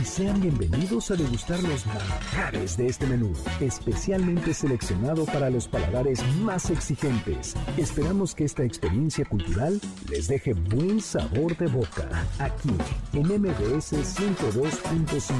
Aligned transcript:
y 0.00 0.04
sean 0.04 0.40
bienvenidos 0.40 1.10
a 1.10 1.16
degustar 1.16 1.62
los 1.62 1.84
manjares 1.86 2.76
de 2.76 2.86
este 2.86 3.06
menú, 3.06 3.32
especialmente 3.60 4.54
seleccionado 4.54 5.26
para 5.26 5.50
los 5.50 5.68
paladares 5.68 6.24
más 6.36 6.70
exigentes. 6.70 7.54
Esperamos 7.76 8.34
que 8.34 8.44
esta 8.44 8.64
experiencia 8.64 9.24
cultural 9.24 9.80
les 10.08 10.28
deje 10.28 10.54
buen 10.54 11.00
sabor 11.00 11.56
de 11.56 11.66
boca, 11.66 12.08
aquí 12.38 12.70
en 13.12 13.26
MBS 13.26 13.92
102.5. 13.92 15.34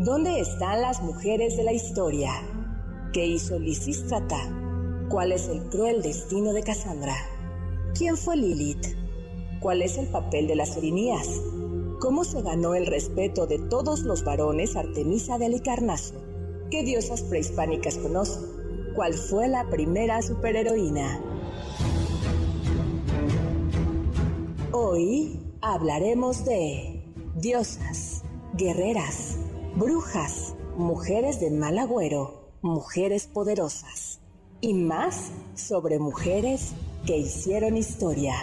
¿Dónde 0.00 0.40
están 0.40 0.80
las 0.80 1.02
mujeres 1.02 1.56
de 1.56 1.64
la 1.64 1.72
historia? 1.72 2.30
¿Qué 3.12 3.26
hizo 3.26 3.58
Lisístrata? 3.58 4.38
¿Cuál 5.08 5.32
es 5.32 5.48
el 5.48 5.68
cruel 5.68 6.02
destino 6.02 6.52
de 6.52 6.62
Cassandra? 6.62 7.14
¿Quién 7.94 8.16
fue 8.16 8.36
Lilith? 8.36 9.05
¿Cuál 9.60 9.80
es 9.82 9.96
el 9.96 10.06
papel 10.08 10.46
de 10.46 10.54
las 10.54 10.76
Erinías? 10.76 11.28
¿Cómo 11.98 12.24
se 12.24 12.42
ganó 12.42 12.74
el 12.74 12.86
respeto 12.86 13.46
de 13.46 13.58
todos 13.58 14.00
los 14.02 14.22
varones 14.22 14.76
Artemisa 14.76 15.38
de 15.38 15.46
Alicarnaso? 15.46 16.14
¿Qué 16.70 16.82
diosas 16.84 17.22
prehispánicas 17.22 17.96
conoce? 17.96 18.38
¿Cuál 18.94 19.14
fue 19.14 19.48
la 19.48 19.68
primera 19.70 20.20
superheroína? 20.20 21.20
Hoy 24.72 25.40
hablaremos 25.62 26.44
de 26.44 27.02
diosas, 27.36 28.22
guerreras, 28.54 29.38
brujas, 29.76 30.54
mujeres 30.76 31.40
de 31.40 31.50
mal 31.50 31.78
agüero, 31.78 32.50
mujeres 32.60 33.26
poderosas 33.26 34.20
y 34.60 34.74
más 34.74 35.30
sobre 35.54 35.98
mujeres 35.98 36.74
que 37.06 37.16
hicieron 37.16 37.76
historia. 37.78 38.34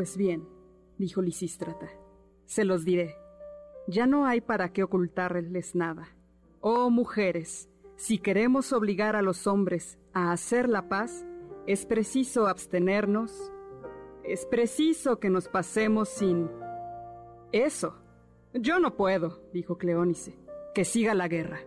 Pues 0.00 0.16
bien, 0.16 0.48
dijo 0.96 1.20
Lisístrata, 1.20 1.90
se 2.46 2.64
los 2.64 2.86
diré. 2.86 3.18
Ya 3.86 4.06
no 4.06 4.24
hay 4.24 4.40
para 4.40 4.72
qué 4.72 4.82
ocultarles 4.82 5.74
nada. 5.74 6.08
Oh 6.60 6.88
mujeres, 6.88 7.68
si 7.96 8.16
queremos 8.16 8.72
obligar 8.72 9.14
a 9.14 9.20
los 9.20 9.46
hombres 9.46 9.98
a 10.14 10.32
hacer 10.32 10.70
la 10.70 10.88
paz, 10.88 11.26
es 11.66 11.84
preciso 11.84 12.48
abstenernos, 12.48 13.52
es 14.24 14.46
preciso 14.46 15.20
que 15.20 15.28
nos 15.28 15.48
pasemos 15.48 16.08
sin... 16.08 16.50
Eso. 17.52 18.00
Yo 18.54 18.80
no 18.80 18.96
puedo, 18.96 19.42
dijo 19.52 19.76
Cleónice, 19.76 20.34
que 20.74 20.86
siga 20.86 21.12
la 21.12 21.28
guerra. 21.28 21.60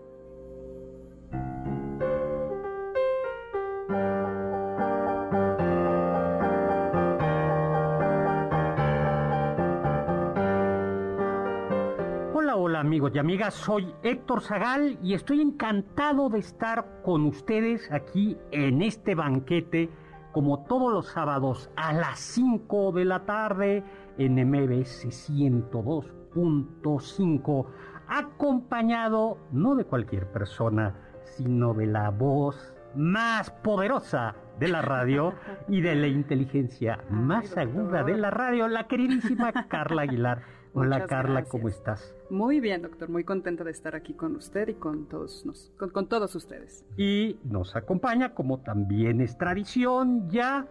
Amigos 13.03 13.15
y 13.15 13.19
amigas, 13.19 13.53
soy 13.53 13.93
Héctor 14.01 14.41
Zagal 14.41 14.97
y 15.03 15.13
estoy 15.13 15.41
encantado 15.41 16.29
de 16.29 16.39
estar 16.39 17.01
con 17.03 17.25
ustedes 17.25 17.91
aquí 17.91 18.37
en 18.51 18.81
este 18.81 19.13
banquete 19.13 19.89
como 20.31 20.63
todos 20.63 20.93
los 20.93 21.07
sábados 21.07 21.69
a 21.75 21.91
las 21.91 22.17
5 22.19 22.93
de 22.93 23.03
la 23.03 23.25
tarde 23.25 23.83
en 24.17 24.35
MBS 24.35 25.07
102.5 25.07 27.65
acompañado 28.07 29.37
no 29.51 29.75
de 29.75 29.83
cualquier 29.83 30.31
persona 30.31 30.95
sino 31.23 31.73
de 31.73 31.87
la 31.87 32.09
voz 32.09 32.73
más 32.95 33.51
poderosa 33.51 34.35
de 34.59 34.69
la 34.69 34.81
radio 34.81 35.33
y 35.67 35.81
de 35.81 35.95
la 35.95 36.07
inteligencia 36.07 37.03
más 37.09 37.57
aguda 37.57 38.03
de 38.03 38.15
la 38.15 38.31
radio, 38.31 38.69
la 38.69 38.87
queridísima 38.87 39.51
Carla 39.67 40.03
Aguilar. 40.03 40.62
Hola 40.75 41.05
Carla, 41.05 41.45
¿cómo 41.45 41.69
estás? 41.69 42.15
Muy 42.31 42.59
bien, 42.59 42.81
doctor, 42.81 43.07
muy 43.07 43.23
contenta 43.23 43.63
de 43.63 43.69
estar 43.69 43.95
aquí 43.95 44.15
con 44.15 44.35
usted 44.35 44.69
y 44.69 44.73
con 44.73 45.07
todos, 45.07 45.45
nos, 45.45 45.71
con, 45.77 46.07
todos 46.07 46.33
ustedes. 46.33 46.83
Y 46.97 47.37
nos 47.43 47.75
acompaña, 47.75 48.33
como 48.33 48.59
también 48.61 49.21
es 49.21 49.37
tradición, 49.37 50.27
ya 50.31 50.65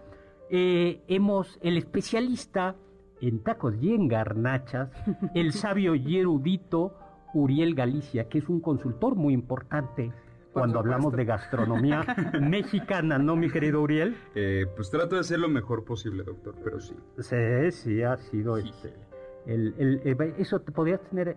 eh, 0.50 1.02
hemos 1.06 1.56
el 1.62 1.76
especialista 1.76 2.74
en 3.20 3.44
tacos 3.44 3.76
y 3.80 3.94
en 3.94 4.08
garnachas, 4.08 4.90
el 5.36 5.52
sabio 5.52 5.94
y 5.94 6.18
erudito 6.18 6.98
Uriel 7.32 7.76
Galicia, 7.76 8.28
que 8.28 8.38
es 8.38 8.48
un 8.48 8.60
consultor 8.60 9.14
muy 9.14 9.32
importante 9.32 10.12
cuando 10.52 10.80
hablamos 10.80 11.14
de 11.14 11.24
gastronomía 11.24 12.04
mexicana, 12.40 13.18
¿no, 13.18 13.36
mi 13.36 13.50
querido 13.50 13.80
Uriel? 13.80 14.16
Eh, 14.34 14.66
pues 14.74 14.90
trato 14.90 15.14
de 15.14 15.22
ser 15.22 15.38
lo 15.38 15.48
mejor 15.48 15.84
posible, 15.84 16.24
doctor, 16.24 16.56
pero 16.62 16.80
sí. 16.80 16.96
Sí, 17.20 17.70
sí, 17.70 18.02
ha 18.02 18.16
sido 18.16 18.56
este 18.56 19.11
el, 19.46 19.74
el, 20.04 20.34
eso 20.38 20.60
te 20.60 20.72
podías 20.72 21.00
tener, 21.02 21.36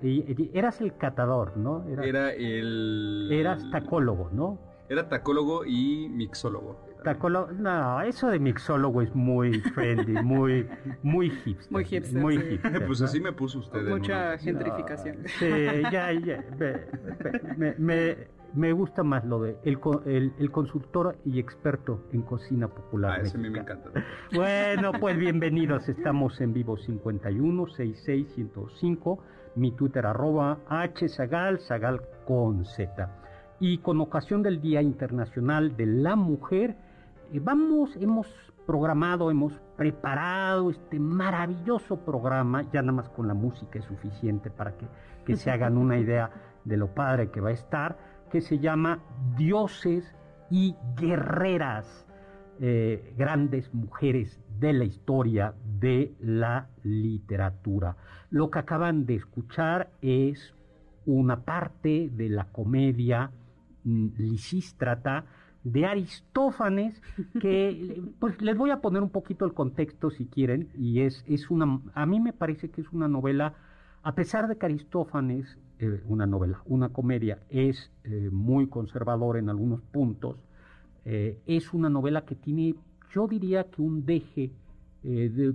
eras 0.54 0.82
el 0.82 0.96
catador, 0.98 1.58
¿no? 1.58 1.86
Era, 2.04 2.32
el... 2.32 3.30
Eras 3.32 3.70
tacólogo, 3.72 4.30
¿no? 4.32 4.60
Era 4.90 5.10
tacólogo 5.10 5.66
y 5.66 6.08
mixólogo. 6.10 6.80
Tacólogo, 7.04 7.52
no, 7.52 8.02
eso 8.02 8.30
de 8.30 8.40
mixólogo 8.40 9.02
es 9.02 9.14
muy 9.16 9.62
trendy, 9.74 10.14
muy, 10.24 10.68
muy 11.04 11.30
hipster. 11.30 11.72
Muy 11.72 11.86
hipster. 11.86 12.22
Muy 12.22 12.38
hipster. 12.38 12.86
Pues 12.86 13.02
así 13.02 13.20
me 13.20 13.32
puso 13.32 13.60
usted. 13.60 13.88
Mucha 13.88 14.38
gentrificación. 14.38 15.18
sí, 15.40 15.50
ya, 15.92 16.12
ya. 16.14 16.44
me, 16.58 17.56
me, 17.58 17.76
me 17.78 18.18
gusta 18.72 19.04
más 19.04 19.26
lo 19.26 19.42
de 19.42 19.58
el, 19.64 20.34
el, 20.40 20.52
consultor 20.52 21.18
y 21.26 21.40
experto 21.40 22.06
en 22.14 22.22
cocina 22.22 22.70
popular. 22.70 23.20
Ah, 23.20 23.22
ese 23.22 23.38
a 23.38 23.40
mí 23.42 23.50
me 23.50 23.60
encanta. 23.60 23.90
Bueno, 24.34 24.94
pues 25.00 25.18
bienvenidos. 25.18 25.90
Estamos 25.90 26.40
en 26.40 26.54
vivo 26.54 26.78
51 26.78 27.68
66 27.68 28.34
105. 28.34 29.20
Mi 29.56 29.72
Twitter 29.72 30.06
arroba 30.06 30.60
hzagal, 30.70 31.60
sagal 31.60 32.02
con 32.26 32.64
z. 32.64 33.10
Y 33.60 33.80
con 33.80 34.00
ocasión 34.00 34.42
del 34.42 34.62
Día 34.62 34.82
Internacional 34.82 35.76
de 35.76 35.86
la 35.86 36.16
Mujer, 36.16 36.78
eh, 37.34 37.42
vamos, 37.42 37.96
hemos 37.98 38.28
programado, 38.66 39.32
hemos 39.32 39.54
preparado 39.76 40.70
este 40.70 40.98
maravilloso 40.98 41.98
programa. 41.98 42.64
Ya 42.72 42.82
nada 42.82 42.94
más 42.94 43.10
con 43.10 43.28
la 43.28 43.34
música 43.34 43.80
es 43.80 43.86
suficiente 43.86 44.50
para 44.50 44.78
que, 44.78 44.88
que 45.26 45.36
se 45.36 45.52
hagan 45.52 45.78
una 45.78 45.98
idea 45.98 46.32
de 46.64 46.78
lo 46.78 46.88
padre 46.88 47.32
que 47.32 47.42
va 47.42 47.50
a 47.50 47.54
estar 47.54 48.15
que 48.32 48.42
se 48.42 48.60
llama 48.60 49.00
Dioses 49.38 50.16
y 50.50 50.76
Guerreras, 50.96 52.06
eh, 52.60 53.14
grandes 53.18 53.74
mujeres 53.74 54.40
de 54.60 54.74
la 54.74 54.86
historia 54.86 55.54
de 55.80 56.14
la 56.20 56.68
literatura. 56.84 57.98
Lo 58.30 58.50
que 58.50 58.60
acaban 58.60 59.06
de 59.06 59.16
escuchar 59.16 59.90
es 60.02 60.54
una 61.06 61.42
parte 61.42 62.10
de 62.12 62.30
la 62.30 62.46
comedia 62.46 63.32
mm, 63.84 64.08
Lisístrata 64.18 65.26
de 65.64 65.86
Aristófanes, 65.86 67.02
que 67.42 68.02
pues 68.20 68.42
les 68.42 68.56
voy 68.56 68.70
a 68.70 68.82
poner 68.82 69.02
un 69.02 69.10
poquito 69.10 69.46
el 69.46 69.54
contexto 69.54 70.12
si 70.12 70.28
quieren, 70.28 70.70
y 70.78 71.02
es, 71.02 71.26
es 71.28 71.50
una, 71.50 71.82
a 71.94 72.06
mí 72.06 72.20
me 72.20 72.34
parece 72.34 72.70
que 72.70 72.82
es 72.82 72.92
una 72.94 73.08
novela, 73.08 73.54
a 74.04 74.14
pesar 74.14 74.48
de 74.48 74.58
que 74.58 74.66
Aristófanes, 74.66 75.58
eh, 75.78 76.02
una 76.08 76.26
novela, 76.26 76.62
una 76.66 76.88
comedia, 76.90 77.40
es 77.50 77.92
eh, 78.06 78.30
muy 78.32 78.68
conservador 78.68 79.36
en 79.36 79.50
algunos 79.50 79.82
puntos, 79.82 80.38
eh, 81.04 81.42
es 81.46 81.74
una 81.74 81.90
novela 81.90 82.24
que 82.24 82.36
tiene, 82.36 82.76
yo 83.14 83.28
diría 83.28 83.66
que 83.66 83.82
un 83.82 84.06
deje 84.06 84.54
de, 85.04 85.54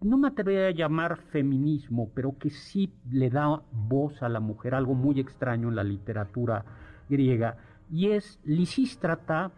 no 0.00 0.16
me 0.16 0.28
atrevería 0.28 0.68
a 0.68 0.70
llamar 0.70 1.18
feminismo, 1.18 2.10
pero 2.14 2.38
que 2.38 2.48
sí 2.48 2.94
le 3.10 3.28
da 3.28 3.60
voz 3.72 4.22
a 4.22 4.28
la 4.28 4.40
mujer, 4.40 4.74
algo 4.74 4.94
muy 4.94 5.20
extraño 5.20 5.68
en 5.68 5.76
la 5.76 5.84
literatura 5.84 6.64
griega, 7.10 7.58
y 7.90 8.12
es 8.12 8.40
Lisístrata, 8.44 9.50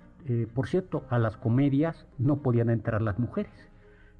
por 0.54 0.66
cierto, 0.66 1.04
a 1.08 1.20
las 1.20 1.36
comedias 1.36 2.06
no 2.18 2.38
podían 2.42 2.68
entrar 2.68 3.00
las 3.00 3.18
mujeres. 3.20 3.67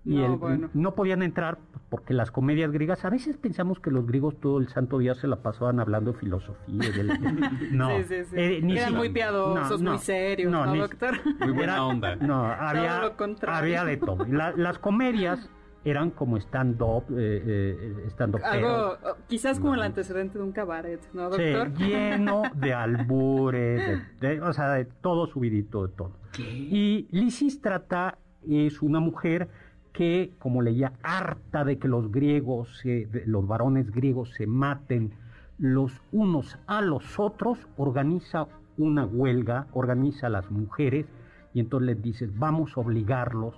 Y 0.09 0.17
no, 0.17 0.71
no 0.73 0.95
podían 0.95 1.23
entrar 1.23 1.59
porque 1.91 2.15
las 2.15 2.31
comedias 2.31 2.71
griegas, 2.71 3.05
a 3.05 3.11
veces 3.11 3.37
pensamos 3.37 3.79
que 3.79 3.91
los 3.91 4.07
griegos 4.07 4.39
todo 4.41 4.59
el 4.59 4.69
santo 4.69 4.99
día 4.99 5.15
se 5.15 5.27
la 5.27 5.37
pasaban 5.37 5.81
hablando 5.81 6.13
de 6.13 6.19
filosofía. 6.19 6.59
no, 7.73 7.99
sí, 7.99 8.05
sí, 8.05 8.25
sí. 8.25 8.37
Eh, 8.37 8.63
Eran 8.71 8.95
muy 8.95 9.11
piadosos, 9.11 9.83
muy 9.83 9.99
serios, 9.99 10.51
¿no, 10.51 10.75
doctor? 10.75 11.15
Muy 11.41 11.53
buena 11.53 11.87
onda. 11.87 12.17
No, 12.17 12.47
había, 12.47 13.13
había 13.47 13.85
de 13.85 13.97
todo. 13.99 14.25
las 14.27 14.79
comedias 14.79 15.51
eran 15.85 16.11
como 16.11 16.37
stand-up, 16.37 17.05
eh, 17.17 18.05
eh 18.09 18.41
Algo, 18.45 18.97
oh, 19.05 19.17
quizás 19.27 19.59
como 19.61 19.75
el 19.75 19.83
antecedente 19.83 20.39
de 20.39 20.45
un 20.45 20.53
cabaret, 20.53 21.01
¿no, 21.13 21.31
doctor? 21.31 21.71
Sí, 21.77 21.85
lleno 21.85 22.43
de 22.55 22.75
albures, 22.75 24.01
o 24.43 24.53
sea, 24.53 24.73
de 24.73 24.85
todo 24.85 25.27
subidito, 25.27 25.87
de 25.87 25.95
todo. 25.95 26.13
Y 26.39 27.09
Lisístrata 27.11 28.19
es 28.47 28.83
una 28.83 29.01
mujer 29.01 29.49
que, 29.99 30.31
como 30.39 30.63
leía, 30.63 30.93
harta 31.03 31.65
de 31.65 31.81
que 31.81 31.89
los 31.89 32.13
griegos, 32.13 32.83
los 33.27 33.49
varones 33.49 33.91
griegos 33.91 34.31
se 34.31 34.47
maten 34.47 35.13
los 35.59 35.91
unos 36.13 36.57
a 36.69 36.83
los 36.83 37.19
otros, 37.19 37.59
organiza 37.77 38.47
una 38.77 39.05
huelga, 39.05 39.67
organiza 39.73 40.29
a 40.29 40.31
las 40.31 40.53
mujeres 40.53 41.07
y 41.53 41.59
entonces 41.59 41.89
les 41.89 42.01
dice, 42.01 42.31
vamos 42.33 42.77
a 42.77 42.81
obligarlos 42.81 43.57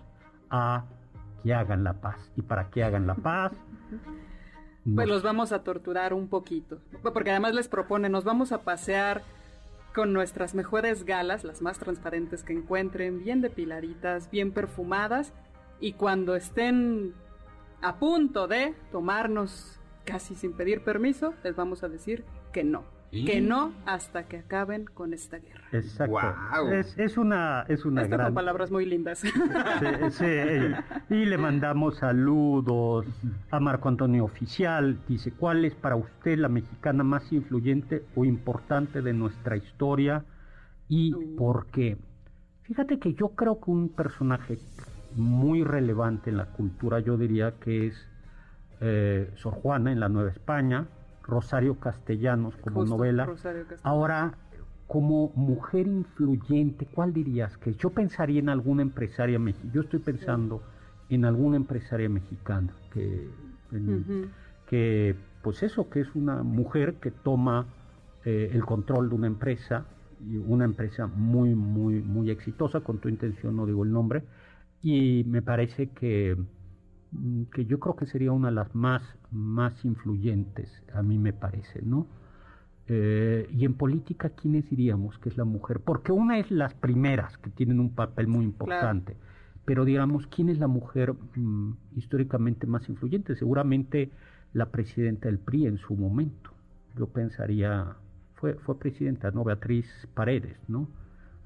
a 0.49 0.87
que 1.43 1.53
hagan 1.53 1.85
la 1.85 2.01
paz. 2.01 2.17
Y 2.37 2.41
para 2.41 2.71
que 2.71 2.85
hagan 2.85 3.07
la 3.07 3.17
paz... 3.17 3.53
Pues 4.95 5.07
los 5.07 5.23
vamos 5.23 5.53
a 5.53 5.63
torturar 5.63 6.15
un 6.15 6.29
poquito. 6.29 6.79
Porque 7.03 7.31
además 7.31 7.55
les 7.55 7.69
propone, 7.69 8.09
nos 8.09 8.25
vamos 8.25 8.51
a 8.51 8.63
pasear 8.63 9.21
con 9.95 10.15
nuestras 10.15 10.55
mejores 10.55 11.05
galas, 11.05 11.45
las 11.45 11.61
más 11.61 11.79
transparentes 11.79 12.43
que 12.43 12.55
encuentren, 12.55 13.23
bien 13.23 13.43
depiladitas, 13.43 14.31
bien 14.31 14.53
perfumadas. 14.53 15.35
Y 15.81 15.95
cuando 15.95 16.37
estén 16.37 17.15
a 17.83 17.97
punto 17.97 18.47
de 18.47 18.75
tomarnos 18.93 19.79
casi 20.05 20.35
sin 20.35 20.53
pedir 20.53 20.83
permiso, 20.83 21.35
les 21.43 21.57
vamos 21.57 21.83
a 21.83 21.89
decir 21.89 22.25
que 22.53 22.65
no 22.65 22.85
que 23.11 23.41
no 23.41 23.73
hasta 23.87 24.25
que 24.25 24.39
acaben 24.39 24.85
con 24.85 25.13
esta 25.13 25.39
guerra. 25.39 25.65
Exacto. 25.73 26.19
Es, 26.97 27.17
una, 27.17 27.65
es 27.69 27.85
una 27.85 28.03
Esto 28.03 28.17
con 28.17 28.35
palabras 28.35 28.71
muy 28.71 28.87
lindas. 28.87 29.23
Sí, 30.11 30.25
Y 31.11 31.25
le 31.25 31.39
mandamos 31.39 31.97
saludos 31.97 33.07
a 33.51 33.61
Marco 33.61 33.89
Antonio 33.89 34.25
Oficial. 34.25 34.99
Dice, 35.09 35.33
¿cuál 35.33 35.65
es 35.65 35.75
para 35.75 35.97
usted 35.97 36.39
la 36.39 36.49
mexicana 36.49 37.03
más 37.03 37.33
influyente 37.33 38.05
o 38.15 38.25
importante 38.25 39.03
de 39.03 39.13
nuestra 39.13 39.57
historia? 39.57 40.25
¿Y 40.89 41.15
uh. 41.15 41.37
por 41.37 41.67
qué? 41.67 41.97
Fíjate 42.63 42.99
que 42.99 43.15
yo 43.15 43.31
creo 43.31 43.61
que 43.61 43.71
un 43.71 43.89
personaje 43.89 44.59
muy 45.17 45.65
relevante 45.65 46.31
en 46.31 46.37
la 46.37 46.47
cultura, 46.47 47.01
yo 47.01 47.17
diría 47.17 47.55
que 47.61 47.89
es 47.89 48.09
eh, 48.81 49.31
Sor 49.37 49.55
Juana 49.55 49.93
en 49.93 50.01
la 50.01 50.09
Nueva 50.09 50.31
España, 50.31 50.87
Rosario 51.23 51.79
Castellanos 51.79 52.57
como 52.57 52.85
novela. 52.85 53.29
Ahora, 53.83 54.35
como 54.87 55.31
mujer 55.37 55.87
influyente, 55.87 56.87
¿cuál 56.87 57.13
dirías 57.13 57.57
que 57.59 57.75
yo 57.75 57.91
pensaría 57.91 58.41
en 58.41 58.49
alguna 58.49 58.83
empresaria 58.83 59.39
mexicana? 59.39 59.73
Yo 59.73 59.83
estoy 59.83 60.01
pensando 60.01 60.63
en 61.09 61.25
alguna 61.25 61.57
empresaria 61.57 62.09
mexicana 62.09 62.73
que, 62.93 63.29
que, 64.67 65.15
pues 65.43 65.63
eso, 65.63 65.89
que 65.91 66.01
es 66.01 66.15
una 66.15 66.43
mujer 66.43 66.95
que 66.95 67.11
toma 67.11 67.67
eh, 68.25 68.51
el 68.53 68.65
control 68.65 69.11
de 69.11 69.15
una 69.15 69.27
empresa 69.27 69.85
y 70.29 70.37
una 70.37 70.65
empresa 70.65 71.07
muy, 71.07 71.55
muy, 71.55 72.03
muy 72.03 72.31
exitosa, 72.31 72.81
con 72.81 72.99
tu 72.99 73.09
intención 73.09 73.57
no 73.57 73.67
digo 73.67 73.85
el 73.85 73.93
nombre, 73.93 74.25
y 74.83 75.25
me 75.25 75.43
parece 75.43 75.89
que 75.89 76.37
Mm, 77.13 77.45
que 77.53 77.65
yo 77.67 77.81
creo 77.81 77.97
que 77.97 78.07
sería 78.07 78.33
una 78.33 78.49
de 78.49 78.55
las 78.55 78.75
más, 78.75 79.03
más 79.31 79.85
influyentes, 79.85 80.83
a 80.95 81.03
mí 81.03 81.19
me 81.19 81.33
parece, 81.33 81.83
¿no? 81.83 82.07
Eh, 82.87 83.49
y 83.53 83.65
en 83.65 83.75
política, 83.75 84.31
¿quiénes 84.31 84.69
diríamos 84.69 85.19
que 85.19 85.29
es 85.29 85.37
la 85.37 85.45
mujer? 85.45 85.81
Porque 85.81 86.13
una 86.13 86.39
es 86.39 86.51
las 86.51 86.75
primeras, 86.75 87.37
que 87.39 87.51
tienen 87.51 87.81
un 87.81 87.95
papel 87.95 88.27
muy 88.29 88.45
importante, 88.45 89.17
pero 89.65 89.85
digamos, 89.85 90.27
¿quién 90.29 90.49
es 90.49 90.59
la 90.59 90.69
mujer 90.69 91.15
mm, 91.37 91.73
históricamente 91.97 92.67
más 92.67 92.89
influyente? 92.89 93.37
Seguramente 93.37 94.11
la 94.53 94.71
presidenta 94.71 95.29
del 95.29 95.39
PRI 95.39 95.67
en 95.67 95.79
su 95.79 95.95
momento. 95.97 96.51
Yo 96.97 97.07
pensaría, 97.09 97.97
fue, 98.35 98.55
fue 98.55 98.79
presidenta, 98.79 99.31
¿no? 99.31 99.45
Beatriz 99.45 99.87
Paredes, 100.15 100.59
¿no? 100.69 100.89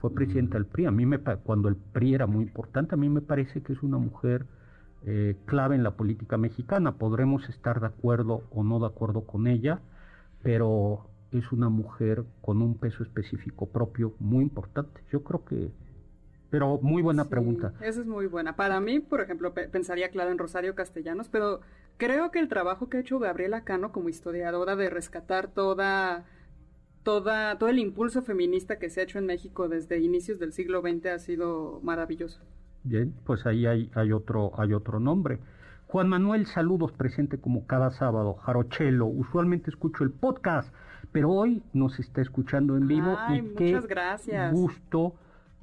Fue 0.04 0.12
presidenta 0.12 0.58
del 0.58 0.66
PRI. 0.66 0.84
A 0.84 0.90
mí 0.90 1.06
me, 1.06 1.18
cuando 1.18 1.70
el 1.70 1.76
PRI 1.76 2.14
era 2.14 2.26
muy 2.26 2.44
importante, 2.44 2.94
a 2.94 2.98
mí 2.98 3.08
me 3.08 3.22
parece 3.22 3.62
que 3.62 3.72
es 3.72 3.82
una 3.82 3.96
mujer 3.96 4.44
eh, 5.06 5.34
clave 5.46 5.76
en 5.76 5.82
la 5.82 5.92
política 5.92 6.36
mexicana. 6.36 6.98
Podremos 6.98 7.48
estar 7.48 7.80
de 7.80 7.86
acuerdo 7.86 8.42
o 8.50 8.64
no 8.64 8.78
de 8.80 8.86
acuerdo 8.86 9.22
con 9.22 9.46
ella, 9.46 9.80
pero 10.42 11.08
es 11.32 11.50
una 11.52 11.70
mujer 11.70 12.22
con 12.42 12.60
un 12.60 12.74
peso 12.74 13.02
específico 13.02 13.70
propio 13.70 14.12
muy 14.20 14.42
importante. 14.42 15.00
Yo 15.10 15.24
creo 15.24 15.42
que... 15.46 15.72
Pero 16.50 16.78
muy 16.82 17.00
buena 17.00 17.30
pregunta. 17.30 17.72
Esa 17.80 18.02
es 18.02 18.06
muy 18.06 18.26
buena. 18.26 18.56
Para 18.56 18.80
mí, 18.80 19.00
por 19.00 19.22
ejemplo, 19.22 19.54
pensaría 19.54 20.10
claro 20.10 20.30
en 20.30 20.36
Rosario 20.36 20.74
Castellanos, 20.74 21.30
pero 21.30 21.62
creo 21.96 22.30
que 22.30 22.40
el 22.40 22.48
trabajo 22.48 22.90
que 22.90 22.98
ha 22.98 23.00
hecho 23.00 23.18
Gabriela 23.18 23.64
Cano 23.64 23.90
como 23.90 24.10
historiadora 24.10 24.76
de 24.76 24.90
rescatar 24.90 25.48
toda 25.48 26.26
Toda, 27.04 27.56
todo 27.58 27.68
el 27.68 27.78
impulso 27.78 28.22
feminista 28.22 28.78
que 28.78 28.90
se 28.90 29.00
ha 29.00 29.04
hecho 29.04 29.18
en 29.18 29.26
México 29.26 29.68
desde 29.68 30.00
inicios 30.00 30.38
del 30.38 30.52
siglo 30.52 30.80
XX 30.80 31.06
ha 31.06 31.18
sido 31.18 31.80
maravilloso. 31.82 32.40
Bien, 32.82 33.14
pues 33.24 33.46
ahí 33.46 33.66
hay, 33.66 33.90
hay, 33.94 34.10
otro, 34.10 34.52
hay 34.58 34.72
otro 34.72 34.98
nombre. 34.98 35.38
Juan 35.86 36.08
Manuel, 36.08 36.46
saludos, 36.46 36.92
presente 36.92 37.38
como 37.38 37.66
cada 37.66 37.90
sábado. 37.92 38.34
Jarochelo, 38.34 39.06
usualmente 39.06 39.70
escucho 39.70 40.02
el 40.02 40.10
podcast, 40.10 40.74
pero 41.12 41.30
hoy 41.30 41.62
nos 41.72 42.00
está 42.00 42.20
escuchando 42.20 42.76
en 42.76 42.88
vivo 42.88 43.16
y 43.32 43.42
muchas 43.42 43.86
gracias. 43.86 44.52
gusto 44.52 45.14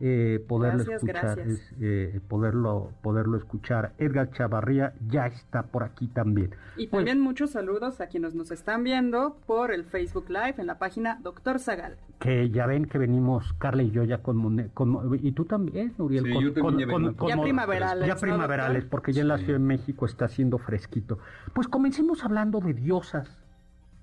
eh, 0.04 0.44
poderlo 0.48 0.82
escuchar, 0.82 1.40
eh, 1.80 2.20
poderlo, 2.28 2.92
poderlo 3.04 3.38
escuchar. 3.38 3.94
Edgar 4.00 4.32
Chavarría 4.32 4.94
ya 5.08 5.28
está 5.28 5.62
por 5.62 5.84
aquí 5.84 6.08
también. 6.08 6.56
Y 6.76 6.88
pues 6.88 7.02
también 7.02 7.20
muchos 7.20 7.52
saludos 7.52 8.02
a 8.02 8.08
quienes 8.08 8.34
nos 8.34 8.50
están 8.50 8.84
viendo 8.84 9.38
por 9.46 9.72
el 9.72 9.84
Facebook 9.84 10.26
Live 10.30 10.56
en 10.58 10.66
la 10.66 10.80
página 10.80 11.20
Doctor 11.22 11.60
Zagal. 11.60 11.98
Que 12.18 12.50
ya 12.50 12.66
ven 12.66 12.86
que 12.86 12.98
venimos, 12.98 13.54
Carla 13.60 13.84
y 13.84 13.92
yo 13.92 14.04
ya 14.04 14.24
con, 14.24 14.70
con 14.70 15.20
y 15.22 15.34
tú 15.34 15.46
también, 15.46 15.94
Uriel, 16.00 16.34
con, 16.60 16.80
ya 16.80 17.38
primaverales. 17.40 18.08
Ya 18.08 18.16
primaverales, 18.16 18.86
porque 18.86 19.14
ya 19.14 19.22
en 19.22 19.28
la 19.28 19.38
Ciudad 19.38 19.60
de 19.60 19.66
México 19.66 20.08
está 20.08 20.26
haciendo 20.26 20.58
fresquito. 20.58 21.20
Pues 21.54 21.68
comencemos 21.68 22.26
hablando 22.26 22.60
de 22.60 22.74
diosas 22.74 23.30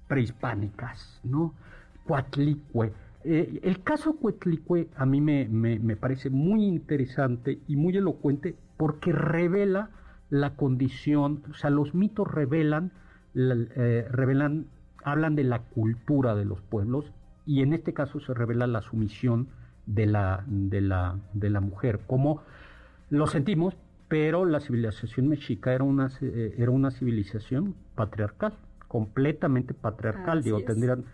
prehispánicas, 0.06 1.20
¿no? 1.24 1.54
Cuatlicue 2.06 2.92
eh, 3.30 3.60
el 3.62 3.82
caso 3.82 4.16
Cuetlicue 4.16 4.88
a 4.96 5.04
mí 5.04 5.20
me, 5.20 5.46
me, 5.48 5.96
parece 5.96 6.30
muy 6.30 6.64
interesante 6.64 7.58
y 7.68 7.76
muy 7.76 7.94
elocuente 7.94 8.54
porque 8.78 9.12
revela 9.12 9.90
la 10.30 10.56
condición, 10.56 11.42
o 11.50 11.52
sea, 11.52 11.68
los 11.68 11.94
mitos 11.94 12.26
revelan, 12.26 12.90
eh, 13.34 14.06
revelan, 14.10 14.64
hablan 15.04 15.36
de 15.36 15.44
la 15.44 15.58
cultura 15.58 16.34
de 16.34 16.46
los 16.46 16.62
pueblos 16.62 17.12
y 17.44 17.60
en 17.60 17.74
este 17.74 17.92
caso 17.92 18.18
se 18.18 18.32
revela 18.32 18.66
la 18.66 18.80
sumisión 18.80 19.48
de 19.84 20.06
la, 20.06 20.42
de 20.46 20.80
la, 20.80 21.18
de 21.34 21.50
la 21.50 21.60
mujer, 21.60 22.00
como 22.06 22.40
lo 23.10 23.26
sentimos, 23.26 23.76
pero 24.08 24.46
la 24.46 24.60
civilización 24.60 25.28
mexica 25.28 25.74
era 25.74 25.84
una, 25.84 26.10
eh, 26.22 26.54
era 26.56 26.70
una 26.70 26.90
civilización 26.90 27.74
patriarcal, 27.94 28.54
completamente 28.86 29.74
patriarcal, 29.74 30.42
digo, 30.42 30.62
tendrían 30.62 31.04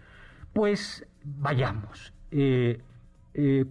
pues 0.53 1.05
vayamos. 1.25 2.13
Eh, 2.31 2.81
eh 3.35 3.67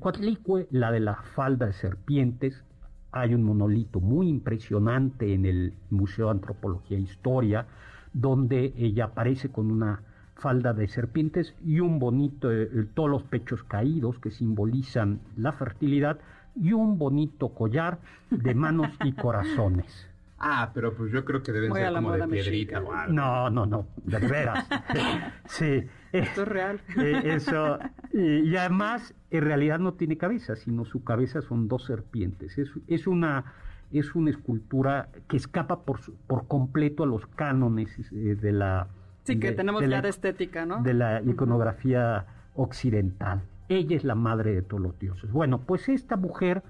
la 0.71 0.91
de 0.91 0.99
la 0.99 1.15
falda 1.15 1.67
de 1.67 1.73
serpientes, 1.73 2.63
hay 3.11 3.33
un 3.33 3.43
monolito 3.43 3.99
muy 3.99 4.27
impresionante 4.27 5.33
en 5.33 5.45
el 5.45 5.73
Museo 5.89 6.25
de 6.25 6.31
Antropología 6.31 6.97
e 6.97 7.01
Historia, 7.01 7.67
donde 8.11 8.73
ella 8.77 9.05
aparece 9.05 9.49
con 9.49 9.71
una 9.71 10.01
falda 10.35 10.73
de 10.73 10.87
serpientes 10.87 11.55
y 11.63 11.79
un 11.79 11.99
bonito, 11.99 12.51
eh, 12.51 12.87
todos 12.93 13.09
los 13.09 13.23
pechos 13.23 13.63
caídos 13.63 14.19
que 14.19 14.31
simbolizan 14.31 15.21
la 15.37 15.51
fertilidad 15.53 16.19
y 16.55 16.73
un 16.73 16.97
bonito 16.97 17.49
collar 17.49 17.99
de 18.29 18.53
manos 18.53 18.89
y 19.03 19.11
corazones. 19.13 20.09
Ah, 20.39 20.71
pero 20.73 20.93
pues 20.93 21.11
yo 21.11 21.23
creo 21.23 21.41
que 21.41 21.51
deben 21.51 21.71
ser 21.73 21.93
como 21.93 22.11
de 22.11 22.27
piedrita 22.27 22.81
o 22.81 22.91
algo. 22.91 23.13
No, 23.13 23.49
no, 23.49 23.65
no, 23.65 23.87
de 24.03 24.19
veras. 24.19 24.67
sí. 25.45 25.83
Esto 26.13 26.43
es 26.43 26.47
real. 26.47 26.79
Eh, 26.97 27.21
eso, 27.35 27.77
eh, 28.13 28.41
y 28.45 28.55
además, 28.55 29.13
en 29.31 29.43
realidad 29.43 29.79
no 29.79 29.93
tiene 29.95 30.17
cabeza, 30.17 30.55
sino 30.55 30.85
su 30.85 31.03
cabeza 31.03 31.41
son 31.41 31.67
dos 31.67 31.83
serpientes. 31.85 32.57
Es, 32.57 32.71
es 32.87 33.05
una, 33.07 33.53
es 33.91 34.15
una 34.15 34.29
escultura 34.29 35.09
que 35.27 35.35
escapa 35.37 35.81
por, 35.83 35.99
por 36.27 36.47
completo 36.47 37.03
a 37.03 37.07
los 37.07 37.27
cánones 37.27 37.89
eh, 38.13 38.35
de 38.39 38.51
la... 38.53 38.87
Sí, 39.23 39.39
que 39.39 39.49
de- 39.51 39.55
tenemos 39.55 39.81
de 39.81 39.87
la- 39.87 39.99
estética, 40.07 40.65
¿no? 40.65 40.81
de 40.83 40.93
la 40.93 41.21
iconografía 41.21 42.25
occidental. 42.55 43.41
Ella 43.69 43.95
es 43.95 44.03
la 44.03 44.15
madre 44.15 44.53
de 44.53 44.61
todos 44.61 44.83
los 44.83 44.99
dioses. 44.99 45.31
Bueno, 45.31 45.59
pues 45.61 45.87
esta 45.89 46.15
mujer 46.17 46.61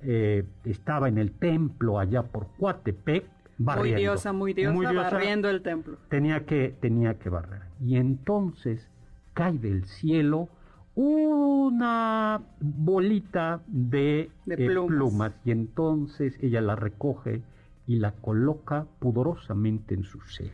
eh, 0.00 0.44
estaba 0.64 1.08
en 1.08 1.18
el 1.18 1.32
templo 1.32 1.98
allá 1.98 2.22
por 2.22 2.48
Coatepec, 2.58 3.24
muy 3.58 3.94
diosa, 3.94 4.32
muy 4.32 4.52
diosa, 4.52 4.92
barriendo 4.92 5.48
el 5.48 5.62
templo. 5.62 5.98
Tenía 6.08 6.44
que, 6.44 6.74
tenía 6.80 7.18
que 7.18 7.28
barrer. 7.28 7.62
Y 7.80 7.96
entonces 7.96 8.88
cae 9.32 9.58
del 9.58 9.84
cielo 9.84 10.48
una 10.94 12.40
bolita 12.60 13.60
de, 13.66 14.30
De 14.46 14.54
eh, 14.54 14.66
plumas. 14.66 15.32
Y 15.44 15.50
entonces 15.50 16.38
ella 16.40 16.60
la 16.60 16.76
recoge 16.76 17.42
y 17.86 17.96
la 17.96 18.12
coloca 18.12 18.86
pudorosamente 18.98 19.94
en 19.94 20.04
su 20.04 20.20
seno. 20.22 20.52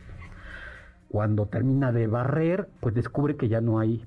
Cuando 1.09 1.47
termina 1.47 1.91
de 1.91 2.07
barrer, 2.07 2.69
pues 2.79 2.95
descubre 2.95 3.35
que 3.35 3.49
ya 3.49 3.61
no 3.61 3.79
hay 3.79 4.05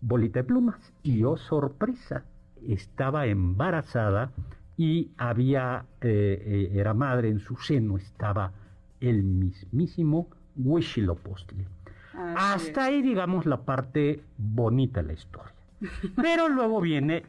bolita 0.00 0.40
de 0.40 0.44
plumas. 0.44 0.92
Y 1.02 1.24
oh 1.24 1.36
sorpresa, 1.36 2.24
estaba 2.66 3.26
embarazada 3.26 4.30
y 4.76 5.10
había, 5.16 5.86
eh, 6.00 6.70
eh, 6.72 6.78
era 6.78 6.94
madre, 6.94 7.28
en 7.28 7.40
su 7.40 7.56
seno 7.56 7.96
estaba 7.96 8.52
el 9.00 9.22
mismísimo 9.22 10.28
Huitzilopochtli. 10.56 11.66
Hasta 12.14 12.84
ahí, 12.84 13.02
digamos, 13.02 13.44
la 13.46 13.62
parte 13.62 14.22
bonita 14.38 15.02
de 15.02 15.08
la 15.08 15.12
historia. 15.12 15.52
Pero 16.16 16.48
luego 16.48 16.80
viene 16.80 17.24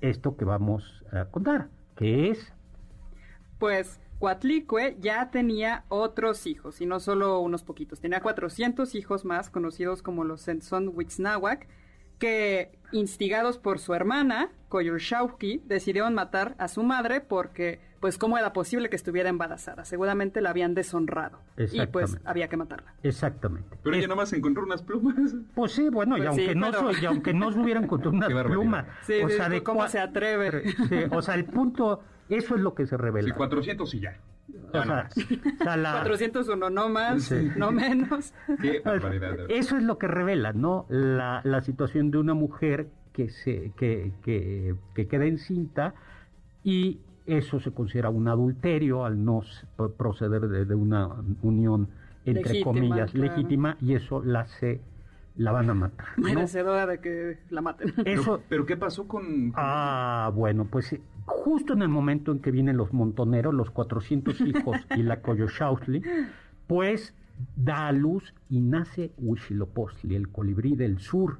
esto 0.00 0.36
que 0.36 0.44
vamos 0.44 1.04
a 1.10 1.24
contar, 1.26 1.68
que 1.96 2.30
es 2.30 2.52
Pues 3.58 3.98
Coatlicue 4.18 4.96
ya 5.00 5.30
tenía 5.30 5.84
otros 5.88 6.46
hijos, 6.46 6.80
y 6.80 6.86
no 6.86 7.00
solo 7.00 7.40
unos 7.40 7.62
poquitos. 7.62 8.00
Tenía 8.00 8.20
400 8.20 8.94
hijos 8.94 9.24
más, 9.24 9.50
conocidos 9.50 10.02
como 10.02 10.24
los 10.24 10.46
Huitznahuac, 10.48 11.66
que, 12.18 12.72
instigados 12.92 13.58
por 13.58 13.78
su 13.78 13.94
hermana, 13.94 14.48
Coyolxauhqui, 14.68 15.62
decidieron 15.66 16.14
matar 16.14 16.54
a 16.58 16.68
su 16.68 16.82
madre 16.82 17.20
porque, 17.20 17.80
pues, 18.00 18.18
¿cómo 18.18 18.38
era 18.38 18.52
posible 18.52 18.88
que 18.88 18.96
estuviera 18.96 19.28
embarazada? 19.28 19.84
Seguramente 19.84 20.40
la 20.40 20.50
habían 20.50 20.74
deshonrado. 20.74 21.38
Y 21.56 21.84
pues 21.86 22.18
había 22.24 22.48
que 22.48 22.56
matarla. 22.56 22.94
exactamente. 23.02 23.76
Pero 23.82 23.94
ella 23.96 24.04
Es- 24.04 24.08
nomás 24.08 24.32
encontró 24.32 24.64
unas 24.64 24.82
plumas. 24.82 25.34
Pues 25.54 25.72
sí, 25.72 25.88
bueno, 25.88 26.16
y, 26.16 26.22
Pues 26.22 26.34
sí, 26.36 26.40
aunque 26.42 26.54
no 26.54 26.70
pero- 26.70 26.92
se- 26.94 27.02
y 27.02 27.06
aunque 27.06 27.34
no 27.34 27.52
se 27.52 27.58
hubieran 27.58 27.84
encontrado 27.84 28.16
unas 28.16 28.28
plumas. 28.44 28.86
Sí, 29.06 29.14
o 29.22 29.28
sí, 29.28 29.36
sea, 29.36 29.48
de 29.48 29.62
¿cómo 29.62 29.80
cua- 29.82 29.88
se 29.88 29.98
atreve? 29.98 30.62
Sí, 30.88 30.96
o 31.10 31.22
sea, 31.22 31.34
el 31.34 31.44
punto, 31.44 32.02
eso 32.28 32.54
es 32.54 32.60
lo 32.60 32.74
que 32.74 32.86
se 32.86 32.96
revela. 32.96 33.28
Sí, 33.28 33.34
400 33.36 33.94
y 33.94 34.00
ya. 34.00 34.18
O 34.76 34.84
Ya 34.84 34.84
no 34.84 34.94
sea, 34.94 35.02
más. 35.04 35.16
o 35.60 35.64
sea, 35.64 35.76
la- 35.76 35.92
401, 36.02 36.70
no 36.70 36.88
más, 36.88 37.22
Sí. 37.24 37.50
no 37.56 37.72
menos. 37.72 38.32
Eso 39.48 39.76
es 39.76 39.82
lo 39.82 39.98
que 39.98 40.06
revela, 40.08 40.52
¿no? 40.52 40.86
La, 40.88 41.40
la 41.44 41.60
situación 41.62 42.10
de 42.10 42.18
una 42.18 42.34
mujer 42.34 42.88
que, 43.12 43.30
se, 43.30 43.72
que, 43.76 44.12
que, 44.22 44.74
que 44.94 45.06
queda 45.08 45.24
encinta 45.24 45.94
y 46.62 47.00
eso 47.26 47.58
se 47.60 47.72
considera 47.72 48.08
un 48.10 48.28
adulterio 48.28 49.04
al 49.04 49.24
no 49.24 49.42
proceder 49.96 50.42
de, 50.48 50.64
de 50.64 50.74
una 50.74 51.08
unión, 51.42 51.88
entre 52.24 52.42
Legítima, 52.52 52.64
comillas, 52.64 53.10
claro. 53.12 53.34
legítima 53.36 53.76
y 53.80 53.94
eso 53.94 54.22
la, 54.22 54.46
se, 54.46 54.80
la 55.36 55.52
van 55.52 55.70
a 55.70 55.74
matar. 55.74 56.06
¿no? 56.16 56.24
Merecedora 56.24 56.86
de 56.86 56.98
que 57.00 57.38
la 57.50 57.62
maten. 57.62 57.94
Eso, 58.04 58.42
Pero 58.48 58.66
¿qué 58.66 58.76
pasó 58.76 59.06
con...? 59.08 59.52
Ah, 59.56 60.30
bueno, 60.34 60.66
pues 60.66 60.94
justo 61.26 61.72
en 61.74 61.82
el 61.82 61.88
momento 61.88 62.32
en 62.32 62.38
que 62.38 62.50
vienen 62.50 62.76
los 62.76 62.92
montoneros, 62.92 63.52
los 63.52 63.70
400 63.70 64.40
hijos 64.40 64.76
y 64.96 65.02
la 65.02 65.20
Coyoshautli, 65.20 66.02
pues 66.66 67.14
da 67.56 67.88
a 67.88 67.92
luz 67.92 68.34
y 68.48 68.60
nace 68.60 69.12
Huitzilopochtli, 69.18 70.14
el 70.14 70.28
colibrí 70.28 70.76
del 70.76 71.00
sur, 71.00 71.38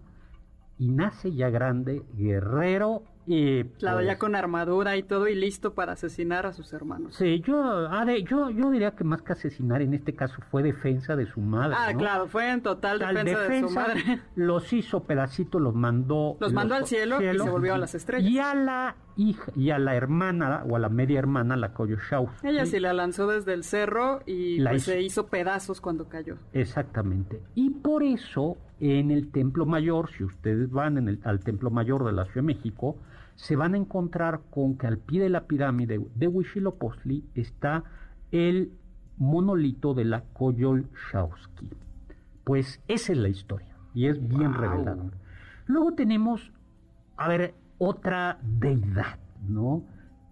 y 0.79 0.91
nace 0.91 1.33
ya 1.33 1.49
grande, 1.49 2.03
guerrero 2.17 3.03
y... 3.27 3.65
Claro, 3.65 3.99
pues, 3.99 4.07
ya 4.07 4.19
con 4.19 4.37
armadura 4.37 4.97
y 4.97 5.03
todo 5.03 5.27
y 5.29 5.35
listo 5.35 5.75
para 5.75 5.93
asesinar 5.93 6.47
a 6.47 6.53
sus 6.53 6.73
hermanos. 6.73 7.17
Sí, 7.17 7.41
yo, 7.45 7.61
ah, 7.91 8.07
yo, 8.25 8.51
yo 8.51 8.71
diría 8.71 8.93
que 8.93 9.05
más 9.05 9.23
que 9.23 9.33
asesinar 9.33 9.83
en 9.83 9.95
este 9.95 10.15
caso 10.15 10.37
fue 10.51 10.63
defensa 10.63 11.17
de 11.17 11.27
su 11.27 11.41
madre. 11.41 11.75
Ah, 11.79 11.93
¿no? 11.93 11.99
claro, 11.99 12.27
fue 12.29 12.51
en 12.51 12.63
total 12.63 12.99
Tal 13.01 13.15
defensa, 13.17 13.49
de 13.49 13.61
su 13.61 13.71
madre. 13.71 14.21
Los 14.37 14.73
hizo 14.73 15.05
pedacitos, 15.05 15.61
los 15.61 15.75
mandó. 15.75 16.37
Los 16.41 16.53
mandó 16.53 16.75
al 16.77 16.87
cielo 16.87 17.21
y 17.21 17.37
se 17.39 17.51
volvió 17.51 17.75
a 17.75 17.79
las 17.79 17.95
estrellas. 17.95 18.31
Y 18.31 18.39
a 18.39 18.55
la 18.55 18.97
hija, 19.17 19.51
y 19.57 19.71
a 19.71 19.79
la 19.79 19.95
hermana, 19.97 20.63
o 20.69 20.77
a 20.77 20.79
la 20.79 20.89
media 20.89 21.19
hermana, 21.19 21.57
la 21.57 21.73
Coyoshaus. 21.73 22.31
Ella 22.45 22.67
sí 22.67 22.79
la 22.79 22.93
lanzó 22.93 23.27
desde 23.27 23.55
el 23.55 23.65
cerro 23.65 24.21
y 24.27 24.59
La 24.59 24.71
pues, 24.71 24.83
hizo. 24.83 24.91
se 24.93 25.03
hizo 25.03 25.27
pedazos 25.27 25.81
cuando 25.81 26.09
cayó. 26.09 26.37
Exactamente. 26.53 27.41
Y 27.55 27.71
por 27.71 28.03
eso, 28.03 28.57
en 28.79 29.11
el 29.11 29.31
Templo 29.33 29.67
Mayor, 29.67 30.11
si 30.11 30.23
ustedes 30.25 30.71
van 30.71 30.99
en 30.99 31.09
el- 31.09 31.21
al 31.25 31.41
Templo 31.41 31.71
Mayor 31.71 32.05
de 32.05 32.13
la 32.13 32.25
Ciudad 32.25 32.37
de 32.47 32.55
México, 32.55 32.97
se 33.37 33.55
van 33.57 33.75
a 33.75 33.77
encontrar 33.79 34.41
con 34.51 34.77
que 34.77 34.87
al 34.87 34.99
pie 34.99 35.23
de 35.23 35.29
la 35.31 35.47
pirámide 35.47 36.01
de 36.15 36.27
Huitzilopochtli 36.29 37.25
está 37.35 37.85
el 38.33 38.73
monolito 39.19 39.95
de 39.95 40.05
la 40.05 40.25
Coyolxauhqui. 40.33 41.71
Pues 42.45 42.83
esa 42.89 43.13
es 43.13 43.19
la 43.19 43.29
historia 43.29 43.77
y 43.95 44.07
es 44.07 44.19
bien 44.29 44.53
Wow. 44.53 44.61
revelador. 44.61 45.13
Luego 45.67 45.93
tenemos, 45.95 46.53
a 47.17 47.29
ver, 47.29 47.55
otra 47.79 48.39
deidad, 48.43 49.19
¿no? 49.49 49.83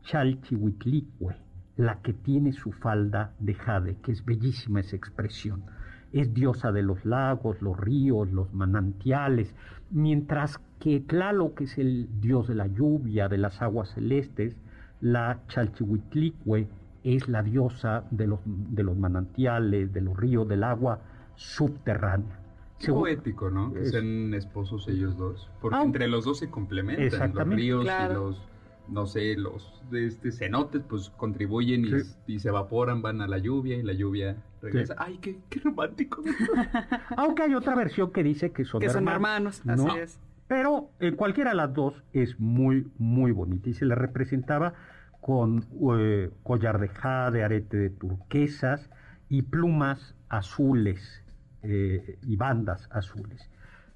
Chalchihuitlicue, 0.02 1.34
la 1.76 2.00
que 2.02 2.12
tiene 2.12 2.52
su 2.52 2.72
falda 2.72 3.34
de 3.38 3.54
jade, 3.54 3.96
que 4.02 4.12
es 4.12 4.24
bellísima 4.24 4.80
esa 4.80 4.96
expresión. 4.96 5.64
Es 6.12 6.32
diosa 6.32 6.70
de 6.72 6.82
los 6.82 7.04
lagos, 7.04 7.60
los 7.60 7.76
ríos, 7.78 8.30
los 8.30 8.52
manantiales, 8.54 9.54
mientras 9.90 10.58
que 10.84 11.00
Tlaloc 11.00 11.62
es 11.62 11.78
el 11.78 12.08
dios 12.20 12.46
de 12.46 12.54
la 12.54 12.66
lluvia, 12.66 13.26
de 13.30 13.38
las 13.38 13.62
aguas 13.62 13.88
celestes, 13.94 14.54
la 15.00 15.40
Chalchihuitlicue 15.48 16.68
es 17.04 17.26
la 17.26 17.42
diosa 17.42 18.04
de 18.10 18.26
los, 18.26 18.40
de 18.44 18.82
los 18.82 18.94
manantiales, 18.94 19.94
de 19.94 20.02
los 20.02 20.14
ríos, 20.14 20.46
del 20.46 20.62
agua 20.62 21.00
subterránea. 21.36 22.38
Qué 22.78 22.86
Según- 22.86 23.00
poético, 23.04 23.48
¿no? 23.50 23.72
Que 23.72 23.86
sean 23.86 24.34
esposos 24.34 24.86
ellos 24.88 25.16
dos. 25.16 25.48
Porque 25.62 25.78
Ah. 25.78 25.82
entre 25.84 26.06
los 26.06 26.26
dos 26.26 26.38
se 26.40 26.50
complementan. 26.50 27.04
Los 27.06 27.14
Exactamente. 27.14 27.62
ríos 27.62 27.82
Claro. 27.84 28.12
y 28.12 28.14
los, 28.16 28.42
no 28.88 29.06
sé, 29.06 29.36
los 29.36 29.82
este, 29.90 30.32
cenotes, 30.32 30.82
pues 30.86 31.08
contribuyen 31.16 31.86
y, 31.86 32.00
Sí. 32.00 32.14
y 32.26 32.38
se 32.40 32.48
evaporan, 32.50 33.00
van 33.00 33.22
a 33.22 33.26
la 33.26 33.38
lluvia 33.38 33.76
y 33.78 33.82
la 33.82 33.94
lluvia 33.94 34.36
regresa. 34.60 34.96
Ay, 34.98 35.16
qué, 35.22 35.38
qué 35.48 35.60
romántico. 35.60 36.22
Aunque 37.16 37.42
hay 37.44 37.54
otra 37.54 37.74
versión 37.74 38.10
que 38.10 38.22
dice 38.22 38.50
que 38.52 38.66
son 38.66 38.80
que 38.82 38.90
son 38.90 39.08
hermanos. 39.08 39.60
hermanos, 39.60 39.86
así 39.86 39.96
¿no? 39.98 40.02
es. 40.02 40.20
Pero 40.54 40.92
eh, 41.00 41.16
cualquiera 41.16 41.50
de 41.50 41.56
las 41.56 41.74
dos 41.74 42.04
es 42.12 42.38
muy, 42.38 42.86
muy 42.96 43.32
bonita 43.32 43.70
y 43.70 43.74
se 43.74 43.86
le 43.86 43.96
representaba 43.96 44.74
con 45.20 45.66
eh, 45.98 46.30
collar 46.44 46.78
de 46.78 46.86
jade, 46.86 47.42
arete 47.42 47.76
de 47.76 47.90
turquesas 47.90 48.88
y 49.28 49.42
plumas 49.42 50.14
azules 50.28 51.24
eh, 51.64 52.20
y 52.22 52.36
bandas 52.36 52.88
azules. 52.92 53.50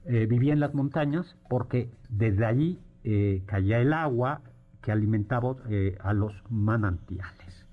Eh, 0.04 0.26
vivía 0.26 0.52
en 0.52 0.58
las 0.58 0.74
montañas 0.74 1.36
porque 1.48 1.92
desde 2.08 2.44
allí 2.44 2.80
caía 3.46 3.78
el 3.78 3.92
agua 3.92 4.42
que 4.82 4.90
alimentaba 4.90 5.54
a 6.00 6.12
los 6.12 6.42
manantiales. 6.50 7.66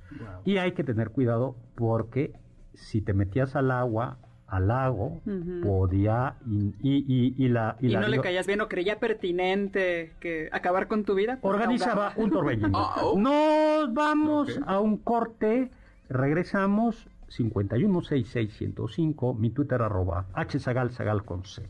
Y 0.46 0.58
hay 0.58 0.74
que 0.74 0.84
tener 0.84 1.10
cuidado 1.10 1.56
porque 1.74 2.34
si 2.76 3.02
te 3.02 3.16
metías 3.16 3.56
al 3.56 3.72
agua, 3.72 4.20
al 4.48 4.68
lago, 4.68 5.22
podía 5.64 6.36
y, 6.46 6.76
y- 6.82 7.04
y- 7.08 7.34
y 7.44 7.48
la 7.50 7.78
Y, 7.82 7.88
la 7.90 8.02
no 8.02 8.08
le 8.08 8.22
caías 8.22 8.46
bien 8.46 8.62
o 8.62 8.68
creía 8.68 9.00
pertinente 9.00 10.14
que 10.20 10.50
acabar 10.52 10.88
con 10.88 11.04
tu 11.04 11.16
vida. 11.16 11.40
pues, 11.42 11.52
organizaba 11.54 12.08
ahogaba. 12.10 12.24
un 12.24 12.30
torbellino. 12.32 12.70
Ah, 12.76 12.96
oh. 13.04 13.18
Nos 13.20 13.92
vamos 13.94 14.60
a 14.68 14.80
un 14.80 14.98
corte, 14.98 15.72
regresamos 16.10 17.08
5166105, 17.30 19.36
mi 19.38 19.50
Twitter 19.50 19.82
arroba 19.82 20.26
hsagal 20.48 20.92
sagal 20.92 21.24
con 21.26 21.44
z. 21.44 21.64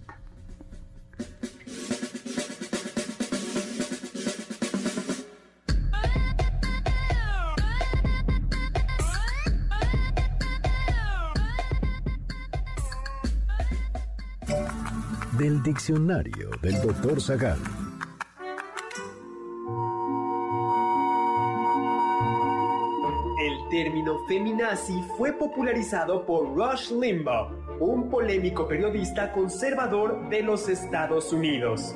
del 15.38 15.62
diccionario 15.62 16.50
del 16.62 16.82
Dr. 16.82 17.22
Zagal. 17.22 17.58
El 23.42 23.70
término 23.70 24.26
feminazi 24.28 25.02
fue 25.18 25.34
popularizado 25.34 26.26
por 26.26 26.56
Rush 26.56 26.92
Limbaugh, 26.92 27.52
un 27.80 28.10
polémico 28.10 28.68
periodista 28.68 29.32
conservador 29.34 30.30
de 30.30 30.42
los 30.42 30.70
Estados 30.70 31.34
Unidos. 31.34 31.96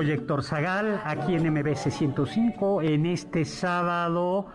Soy 0.00 0.12
Héctor 0.12 0.42
Zagal, 0.42 0.98
aquí 1.04 1.34
en 1.34 1.52
MBC 1.52 1.90
105, 1.90 2.80
en 2.80 3.04
este 3.04 3.44
sábado 3.44 4.46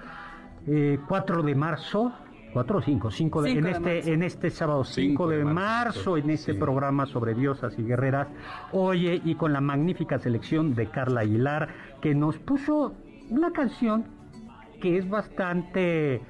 eh, 0.66 0.98
4 1.08 1.44
de 1.44 1.54
marzo. 1.54 2.12
4 2.52 2.78
o 2.78 2.82
5, 2.82 3.12
5 3.12 3.42
de, 3.44 3.50
Cinco 3.52 3.60
en, 3.60 3.64
de 3.66 3.72
este, 3.72 3.96
marzo. 3.96 4.10
en 4.12 4.24
este 4.24 4.50
sábado 4.50 4.84
5 4.84 4.96
Cinco 4.96 5.28
de 5.28 5.38
de 5.38 5.46
marzo, 5.46 5.54
marzo, 6.00 6.18
en 6.18 6.30
este 6.32 6.54
sí. 6.54 6.58
programa 6.58 7.06
sobre 7.06 7.36
diosas 7.36 7.78
y 7.78 7.84
guerreras. 7.84 8.28
Oye, 8.72 9.22
y 9.24 9.36
con 9.36 9.54
la 9.54 9.62
magnífica 9.62 10.18
selección 10.18 10.74
de 10.74 10.88
Carla 10.88 11.22
Aguilar, 11.22 11.68
que 12.02 12.16
nos 12.16 12.40
puso 12.40 12.96
una 13.30 13.52
canción 13.52 14.06
que 14.82 14.98
es 14.98 15.08
bastante 15.08 16.22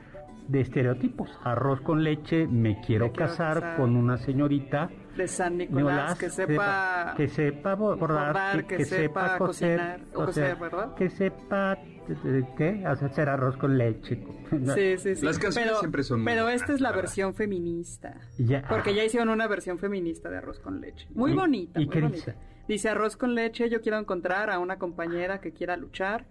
de 0.50 0.60
estereotipos. 0.60 1.29
Arroz 1.45 1.79
con 1.79 2.03
leche, 2.03 2.48
me 2.48 2.81
quiero, 2.81 3.05
Me 3.05 3.12
quiero 3.12 3.13
casar, 3.13 3.62
casar. 3.62 3.77
con 3.77 3.95
una 3.95 4.17
señorita. 4.17 4.89
De 5.15 5.27
San 5.27 5.57
Nicolás, 5.57 6.17
Nicolás, 6.17 6.17
que 6.19 6.29
sepa 6.29 7.13
que 7.17 7.27
sepa 7.27 7.75
bordar, 7.75 8.00
bordar, 8.00 8.65
que, 8.67 8.77
que 8.77 8.86
sepa 8.86 9.24
sepa 9.29 9.38
coser, 9.38 9.77
cocinar, 9.79 10.01
o 10.13 10.25
coser, 10.25 10.55
¿verdad? 10.57 10.95
que 10.95 11.10
sepa 11.10 11.74
eh, 11.74 12.43
qué 12.57 12.84
hacer 12.86 13.29
arroz 13.29 13.57
con 13.57 13.77
leche. 13.77 14.24
Sí, 14.75 14.98
sí, 14.98 15.15
sí. 15.15 15.25
Las 15.25 15.39
canciones 15.39 15.69
pero, 15.72 15.79
siempre 15.79 16.03
son 16.03 16.24
Pero 16.24 16.50
esta 16.50 16.74
es 16.74 16.79
la 16.79 16.89
la 16.89 16.91
verdad. 16.91 17.01
versión 17.03 17.34
feminista. 17.34 18.15
Ya. 18.38 18.63
Porque 18.69 18.93
ya 18.93 19.03
hicieron 19.03 19.29
una 19.29 19.48
versión 19.48 19.79
feminista 19.79 20.29
de 20.29 20.38
arroz 20.38 20.60
con 20.60 20.79
leche. 20.81 21.07
Muy 21.16 21.31
¿Y- 21.31 21.35
bonita, 21.35 21.79
y 21.81 21.85
muy 21.85 21.94
qué 21.94 22.01
bonita. 22.01 22.18
dice? 22.18 22.35
Dice 22.68 22.89
arroz 22.89 23.18
con 23.18 23.33
leche, 23.35 23.70
yo 23.70 23.81
quiero 23.81 23.98
encontrar 23.98 24.50
a 24.50 24.59
una 24.59 24.77
compañera 24.77 25.39
que 25.42 25.51
quiera 25.51 25.77
luchar. 25.77 26.25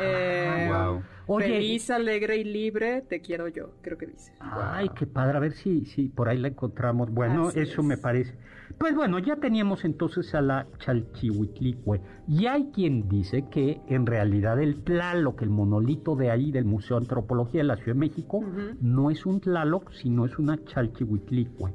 Eh, 0.00 0.68
wow. 0.70 1.02
Oye, 1.26 1.46
Feliz, 1.46 1.90
alegre 1.90 2.36
y 2.38 2.44
libre, 2.44 3.02
te 3.02 3.20
quiero 3.20 3.48
yo, 3.48 3.74
creo 3.82 3.96
que 3.96 4.06
dice. 4.06 4.32
Ay, 4.40 4.88
qué 4.96 5.06
padre, 5.06 5.36
a 5.36 5.40
ver 5.40 5.52
si, 5.52 5.84
si 5.84 6.08
por 6.08 6.28
ahí 6.28 6.38
la 6.38 6.48
encontramos. 6.48 7.10
Bueno, 7.10 7.48
Así 7.48 7.60
eso 7.60 7.80
es. 7.80 7.86
me 7.86 7.96
parece. 7.96 8.34
Pues 8.78 8.94
bueno, 8.94 9.18
ya 9.18 9.36
teníamos 9.36 9.84
entonces 9.84 10.34
a 10.34 10.40
la 10.40 10.66
Chalchihuitlicue. 10.78 12.00
Y 12.26 12.46
hay 12.46 12.70
quien 12.72 13.08
dice 13.08 13.44
que 13.50 13.80
en 13.86 14.06
realidad 14.06 14.60
el 14.60 14.82
Tlaloc, 14.82 15.42
el 15.42 15.50
monolito 15.50 16.16
de 16.16 16.30
ahí 16.30 16.50
del 16.50 16.64
Museo 16.64 16.96
de 16.98 17.04
Antropología 17.04 17.60
de 17.60 17.68
la 17.68 17.76
Ciudad 17.76 17.94
de 17.94 18.00
México, 18.00 18.42
no 18.80 19.10
es 19.10 19.26
un 19.26 19.40
Tlaloc, 19.40 19.92
sino 19.92 20.24
es 20.24 20.38
una 20.38 20.62
Chalchihuitlicue. 20.64 21.72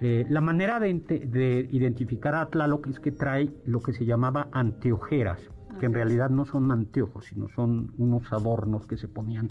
Eh, 0.00 0.26
la 0.28 0.42
manera 0.42 0.78
de, 0.78 0.92
de 0.92 1.68
identificar 1.72 2.34
a 2.34 2.46
Tlaloc 2.46 2.86
es 2.86 3.00
que 3.00 3.12
trae 3.12 3.50
lo 3.64 3.80
que 3.80 3.94
se 3.94 4.04
llamaba 4.04 4.48
anteojeras, 4.52 5.40
que 5.78 5.86
en 5.86 5.94
realidad 5.94 6.30
no 6.30 6.44
son 6.44 6.70
anteojos, 6.70 7.26
sino 7.26 7.48
son 7.48 7.92
unos 7.98 8.32
adornos 8.32 8.86
que 8.86 8.96
se 8.96 9.08
ponían. 9.08 9.48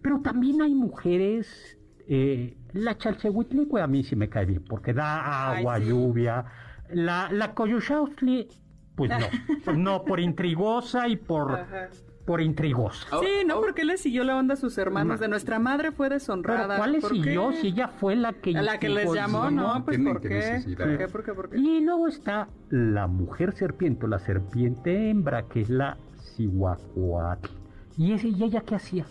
Pero 0.00 0.20
también 0.20 0.62
hay 0.62 0.74
mujeres, 0.74 1.78
eh, 2.08 2.56
la 2.72 2.96
Chalchihuitlicue 2.96 3.80
a 3.80 3.86
mí 3.86 4.02
sí 4.04 4.16
me 4.16 4.28
cae 4.28 4.46
bien, 4.46 4.64
porque 4.68 4.92
da 4.92 5.50
Ay, 5.52 5.58
agua, 5.58 5.78
sí. 5.78 5.86
lluvia. 5.86 6.44
La, 6.90 7.30
la 7.30 7.54
Coyuxautli, 7.54 8.48
pues 8.94 9.10
no, 9.10 9.72
no, 9.76 10.04
por 10.04 10.20
intrigosa 10.20 11.08
y 11.08 11.16
por, 11.16 11.52
Ajá. 11.52 11.88
Por 12.24 12.40
intrigosa. 12.40 13.06
Oh, 13.12 13.20
Sí, 13.20 13.44
no, 13.46 13.58
oh. 13.58 13.60
porque 13.60 13.84
le 13.84 13.96
siguió 13.96 14.24
la 14.24 14.36
onda 14.36 14.54
a 14.54 14.56
sus 14.56 14.78
hermanos. 14.78 15.20
De 15.20 15.28
nuestra 15.28 15.58
madre 15.58 15.92
fue 15.92 16.08
Pero 16.08 16.18
deshonrada. 16.18 16.76
¿cuál 16.76 16.94
es 16.94 17.02
¿Por 17.02 17.12
qué? 17.12 17.22
siguió? 17.22 17.52
Si 17.52 17.68
ella 17.68 17.88
fue 17.88 18.16
la 18.16 18.32
que... 18.32 18.56
A 18.56 18.62
la 18.62 18.78
que 18.78 18.88
les 18.88 19.12
llamó, 19.12 19.50
no, 19.50 19.84
pues. 19.84 19.98
¿Por 19.98 20.20
qué? 20.20 20.62
¿Por 21.10 21.24
qué? 21.24 21.32
¿Por 21.34 21.50
qué? 21.50 21.58
Y 21.58 21.80
luego 21.80 22.08
está 22.08 22.48
la 22.70 23.06
mujer 23.06 23.52
serpiente, 23.54 24.06
o 24.06 24.08
la 24.08 24.18
serpiente 24.18 25.10
hembra, 25.10 25.42
que 25.48 25.62
es 25.62 25.70
la 25.70 25.96
Cihuacuatl. 26.36 27.48
¿Y, 27.96 28.12
ese, 28.12 28.28
¿Y 28.28 28.42
ella 28.42 28.62
qué 28.62 28.74
hacía? 28.76 29.04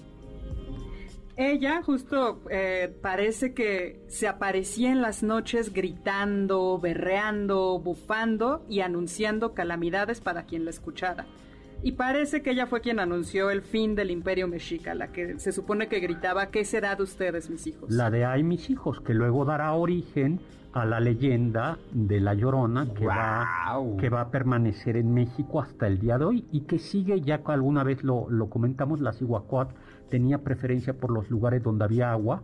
Ella 1.38 1.82
justo 1.82 2.42
eh, 2.50 2.94
parece 3.02 3.54
que 3.54 4.04
se 4.08 4.28
aparecía 4.28 4.92
en 4.92 5.02
las 5.02 5.24
noches 5.24 5.74
gritando, 5.74 6.78
berreando, 6.78 7.80
bufando 7.80 8.64
y 8.70 8.82
anunciando 8.82 9.54
calamidades 9.54 10.22
para 10.22 10.44
quien 10.44 10.66
la 10.66 10.72
escuchara. 10.72 11.26
Y 11.84 11.94
parece 11.94 12.44
que 12.44 12.52
ella 12.52 12.68
fue 12.68 12.82
quien 12.82 13.00
anunció 13.00 13.50
el 13.50 13.64
fin 13.64 13.96
del 13.96 14.12
imperio 14.12 14.48
mexica, 14.48 14.94
la 14.94 15.12
que 15.12 15.40
se 15.40 15.52
supone 15.52 15.88
que 15.88 16.00
gritaba, 16.00 16.52
¿qué 16.52 16.64
será 16.64 16.96
de 16.96 17.04
ustedes, 17.04 17.50
mis 17.50 17.66
hijos? 17.66 17.90
La 17.90 18.12
de 18.12 18.24
Ay 18.26 18.44
mis 18.44 18.70
hijos, 18.70 19.02
que 19.02 19.14
luego 19.14 19.46
dará 19.46 19.74
origen 19.74 20.40
a 20.74 20.86
la 20.86 21.00
leyenda 21.00 21.80
de 21.92 22.22
La 22.22 22.34
Llorona, 22.34 22.94
que, 22.94 23.06
va, 23.06 23.48
que 24.00 24.10
va 24.10 24.22
a 24.22 24.32
permanecer 24.32 24.96
en 24.96 25.14
México 25.14 25.60
hasta 25.60 25.88
el 25.88 26.00
día 26.00 26.18
de 26.18 26.26
hoy 26.26 26.46
y 26.52 26.62
que 26.62 26.80
sigue, 26.80 27.20
ya 27.22 27.44
que 27.44 27.52
alguna 27.52 27.84
vez 27.84 28.04
lo, 28.04 28.30
lo 28.30 28.50
comentamos, 28.50 29.02
la 29.02 29.12
Cihuacuat 29.12 29.72
tenía 30.10 30.44
preferencia 30.44 30.94
por 30.94 31.12
los 31.12 31.30
lugares 31.30 31.64
donde 31.64 31.84
había 31.84 32.12
agua 32.12 32.44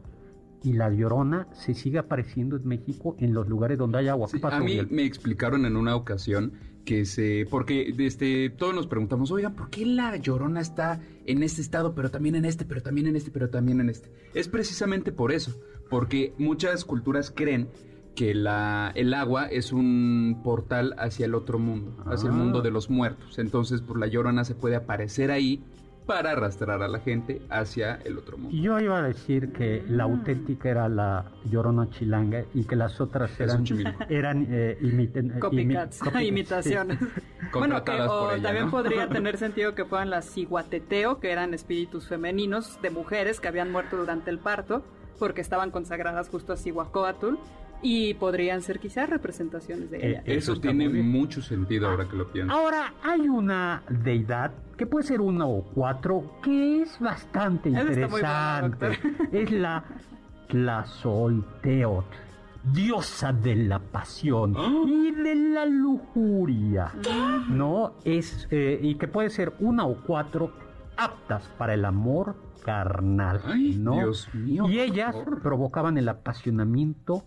y 0.63 0.73
la 0.73 0.89
Llorona 0.89 1.47
se 1.53 1.73
sigue 1.73 1.99
apareciendo 1.99 2.57
en 2.57 2.67
México 2.67 3.15
en 3.19 3.33
los 3.33 3.47
lugares 3.47 3.77
donde 3.77 3.99
hay 3.99 4.07
agua. 4.07 4.27
Sí, 4.27 4.37
¿Qué 4.37 4.41
pasó, 4.41 4.57
a 4.57 4.59
mí 4.59 4.79
me 4.89 5.05
explicaron 5.05 5.65
en 5.65 5.77
una 5.77 5.95
ocasión 5.95 6.53
que 6.87 7.05
se... 7.05 7.45
Porque 7.51 7.93
este, 7.99 8.49
todos 8.49 8.73
nos 8.73 8.87
preguntamos, 8.87 9.29
oigan, 9.29 9.53
¿por 9.55 9.69
qué 9.69 9.85
la 9.85 10.15
llorona 10.15 10.61
está 10.61 11.01
en 11.25 11.43
este 11.43 11.61
estado, 11.61 11.93
pero 11.93 12.09
también 12.09 12.35
en 12.35 12.45
este, 12.45 12.63
pero 12.63 12.81
también 12.81 13.07
en 13.07 13.17
este, 13.17 13.29
pero 13.29 13.49
también 13.49 13.81
en 13.81 13.89
este? 13.89 14.09
Es 14.33 14.47
precisamente 14.47 15.11
por 15.11 15.33
eso, 15.33 15.59
porque 15.89 16.33
muchas 16.37 16.85
culturas 16.85 17.29
creen 17.35 17.67
que 18.15 18.33
la, 18.33 18.93
el 18.95 19.13
agua 19.13 19.47
es 19.47 19.73
un 19.73 20.39
portal 20.45 20.95
hacia 20.97 21.25
el 21.25 21.35
otro 21.35 21.59
mundo, 21.59 21.93
hacia 22.05 22.29
el 22.29 22.33
Ah. 22.35 22.37
mundo 22.37 22.61
de 22.61 22.71
los 22.71 22.89
muertos. 22.89 23.37
Entonces, 23.37 23.81
por 23.81 23.99
la 23.99 24.07
llorona 24.07 24.45
se 24.45 24.55
puede 24.55 24.77
aparecer 24.77 25.29
ahí 25.29 25.61
para 26.07 26.31
arrastrar 26.31 26.81
a 26.81 26.87
la 26.87 26.99
gente 26.99 27.41
hacia 27.49 27.95
el 28.05 28.17
otro 28.17 28.37
mundo. 28.37 28.57
Yo 28.57 28.79
iba 28.79 28.97
a 28.97 29.03
decir 29.03 29.51
que 29.51 29.83
la 29.87 30.03
auténtica 30.05 30.69
era 30.69 30.87
la 30.89 31.25
Llorona 31.45 31.89
Chilanga 31.89 32.45
y 32.53 32.63
que 32.63 32.75
las 32.77 32.99
otras 33.01 33.37
eran, 33.39 33.65
eran 34.09 34.47
eh, 34.49 34.77
imiten- 34.81 35.31
eh, 35.31 35.35
imi- 35.35 35.39
Copycats, 35.99 36.01
imitaciones. 36.21 36.97
sí. 36.99 37.05
bueno, 37.53 37.83
que 37.83 37.91
o 37.91 38.31
ella, 38.31 38.41
también 38.41 38.65
¿no? 38.65 38.71
podría 38.71 39.07
tener 39.09 39.37
sentido 39.37 39.75
que 39.75 39.83
fueran 39.85 40.09
las 40.09 40.31
ciguateteo, 40.33 41.19
que 41.19 41.31
eran 41.31 41.53
espíritus 41.53 42.07
femeninos 42.07 42.81
de 42.81 42.89
mujeres 42.89 43.39
que 43.41 43.49
habían 43.49 43.71
muerto 43.71 43.97
durante 43.97 44.31
el 44.31 44.39
parto, 44.39 44.83
porque 45.19 45.41
estaban 45.41 45.71
consagradas 45.71 46.29
justo 46.29 46.53
a 46.53 46.57
Cihuacóatl, 46.57 47.35
y 47.81 48.13
podrían 48.15 48.61
ser 48.61 48.79
quizás 48.79 49.09
representaciones 49.09 49.89
de 49.91 49.97
Eh, 49.97 50.09
ella. 50.09 50.23
Eso 50.25 50.59
tiene 50.59 50.89
mucho 50.89 51.41
sentido 51.41 51.87
ahora 51.89 52.07
que 52.09 52.15
lo 52.15 52.31
pienso. 52.31 52.53
Ahora, 52.53 52.93
hay 53.03 53.21
una 53.29 53.83
deidad, 53.89 54.51
que 54.77 54.85
puede 54.87 55.05
ser 55.05 55.21
una 55.21 55.45
o 55.45 55.63
cuatro, 55.63 56.39
que 56.43 56.81
es 56.81 56.99
bastante 56.99 57.69
interesante. 57.69 58.99
es 59.31 59.51
la 59.51 59.83
Tlazolteotl. 60.47 62.05
diosa 62.73 63.31
de 63.31 63.55
la 63.55 63.79
pasión 63.79 64.55
y 64.87 65.11
de 65.11 65.35
la 65.35 65.65
lujuria, 65.65 66.91
¿no? 67.47 67.93
Es, 68.03 68.47
eh, 68.51 68.79
y 68.81 68.95
que 68.95 69.07
puede 69.07 69.29
ser 69.29 69.53
una 69.59 69.85
o 69.85 69.95
cuatro 70.05 70.51
aptas 70.97 71.47
para 71.57 71.73
el 71.75 71.85
amor 71.85 72.35
carnal, 72.65 73.41
Ay, 73.45 73.77
¿no? 73.79 73.93
Dios 73.93 74.27
mío, 74.33 74.67
y 74.67 74.79
ellas 74.81 75.15
provocaban 75.41 75.97
el 75.97 76.09
apasionamiento, 76.09 77.23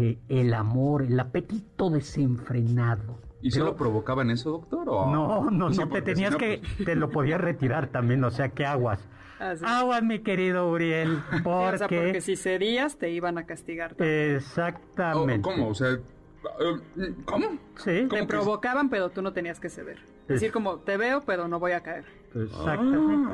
eh, 0.00 0.18
el 0.28 0.54
amor, 0.54 1.02
el 1.02 1.18
apetito 1.18 1.90
desenfrenado. 1.90 3.18
¿Y 3.40 3.50
Pero- 3.50 3.66
solo 3.66 3.76
provocaban 3.76 4.30
eso, 4.30 4.50
doctor? 4.50 4.88
o- 4.88 5.10
no, 5.10 5.50
no, 5.50 5.70
no, 5.70 5.88
te 5.88 6.02
tenías 6.02 6.34
que, 6.36 6.60
pues, 6.60 6.86
te 6.86 6.96
lo 6.96 7.10
podías 7.10 7.40
retirar 7.40 7.86
también, 7.88 8.22
o 8.24 8.30
sea, 8.30 8.48
que 8.48 8.66
aguas. 8.66 9.00
Así. 9.38 9.64
Aguas, 9.64 10.02
mi 10.02 10.18
querido 10.20 10.68
Uriel, 10.68 11.18
Sí, 11.32 11.40
porque... 11.44 11.74
o 11.74 11.78
sea, 11.78 11.88
porque 11.88 12.20
si 12.20 12.34
cedías 12.36 12.98
te 12.98 13.10
iban 13.10 13.38
a 13.38 13.46
castigar. 13.46 13.94
Exactamente. 14.02 15.48
oh, 15.48 15.52
¿Cómo? 15.52 15.68
O 15.68 15.74
sea, 15.74 15.90
eh, 15.92 17.14
¿cómo? 17.24 17.46
Sí, 17.76 18.06
¿Cómo 18.08 18.20
Te 18.22 18.26
provocaban, 18.26 18.88
pero 18.90 19.10
tú 19.10 19.22
no 19.22 19.32
tenías 19.32 19.60
que 19.60 19.68
ceder. 19.68 19.98
Es 20.22 20.26
decir, 20.40 20.50
como 20.52 20.78
te 20.78 20.96
veo, 20.96 21.22
pero 21.24 21.46
no 21.48 21.58
voy 21.60 21.72
a 21.72 21.80
caer. 21.82 22.04
exactamente. 22.34 23.32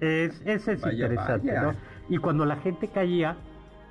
Es, 0.00 0.40
ese 0.44 0.72
es 0.74 0.80
Vaya, 0.82 1.06
interesante, 1.06 1.48
vaya. 1.48 1.62
¿no? 1.62 1.74
Y 2.08 2.18
cuando 2.18 2.44
la 2.44 2.56
gente 2.56 2.88
caía, 2.88 3.36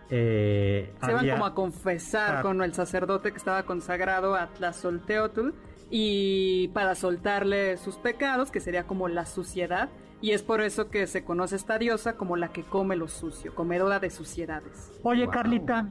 eh, 0.10 0.94
Se 1.02 1.08
iban 1.12 1.20
había- 1.20 1.34
como 1.34 1.46
a 1.46 1.54
confesar 1.56 2.38
Ah. 2.38 2.42
con 2.42 2.62
el 2.62 2.74
sacerdote 2.74 3.32
que 3.32 3.38
estaba 3.38 3.64
consagrado 3.64 4.36
a 4.36 4.48
Tlazolteotl 4.48 5.50
y 5.90 6.70
para 6.70 6.96
soltarle 6.96 7.78
sus 7.78 7.96
pecados, 7.98 8.52
que 8.52 8.60
sería 8.60 8.86
como 8.86 9.08
la 9.08 9.26
suciedad. 9.26 9.90
Y 10.22 10.32
es 10.32 10.44
por 10.44 10.62
eso 10.62 10.90
que 10.90 11.06
se 11.08 11.24
conoce 11.24 11.56
esta 11.56 11.78
diosa 11.78 12.14
como 12.14 12.36
la 12.38 12.48
que 12.50 12.64
come 12.64 12.96
lo 12.96 13.08
sucio, 13.08 13.54
comedora 13.54 14.00
de 14.00 14.10
suciedades. 14.10 14.92
Oye, 15.04 15.26
Wow. 15.26 15.34
Carlita, 15.34 15.90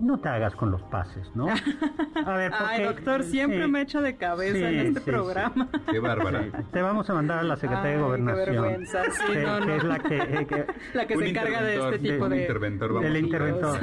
no 0.00 0.18
te 0.20 0.28
hagas 0.28 0.54
con 0.56 0.70
los 0.70 0.82
pases, 0.82 1.30
¿no? 1.34 1.46
A 1.48 2.36
ver, 2.36 2.50
porque... 2.58 2.64
Ay, 2.74 2.84
doctor, 2.84 3.22
siempre 3.22 3.64
sí, 3.64 3.70
me 3.70 3.82
echa 3.82 4.00
de 4.00 4.16
cabeza 4.16 4.56
Sí, 4.56 4.64
en 4.64 4.78
este 4.78 5.00
sí, 5.00 5.04
sí. 5.04 5.10
programa. 5.10 5.68
Qué 5.90 5.98
bárbara. 6.00 6.42
Sí, 6.44 6.50
Te 6.72 6.82
vamos 6.82 7.08
a 7.10 7.14
mandar 7.14 7.38
a 7.38 7.42
la 7.42 7.56
Secretaría 7.56 7.90
de 7.90 7.94
Ay, 7.94 7.98
qué 7.98 8.02
Gobernación. 8.04 8.46
vergüenza, 8.62 9.02
sí, 9.10 9.32
que, 9.32 9.42
no, 9.42 9.58
que 9.60 9.66
no. 9.66 9.74
es 9.74 9.84
la 9.84 9.98
que... 9.98 10.16
eh, 10.18 10.46
que- 10.46 10.66
La 10.94 11.06
que 11.06 11.16
se 11.16 11.28
encarga 11.28 11.62
de 11.62 11.74
este 11.76 11.98
tipo 11.98 12.24
un 12.24 12.30
de... 12.30 12.40
interventor, 12.42 12.92
vamos 12.92 13.06
el 13.08 13.14
a 13.16 13.18
interventor. 13.18 13.78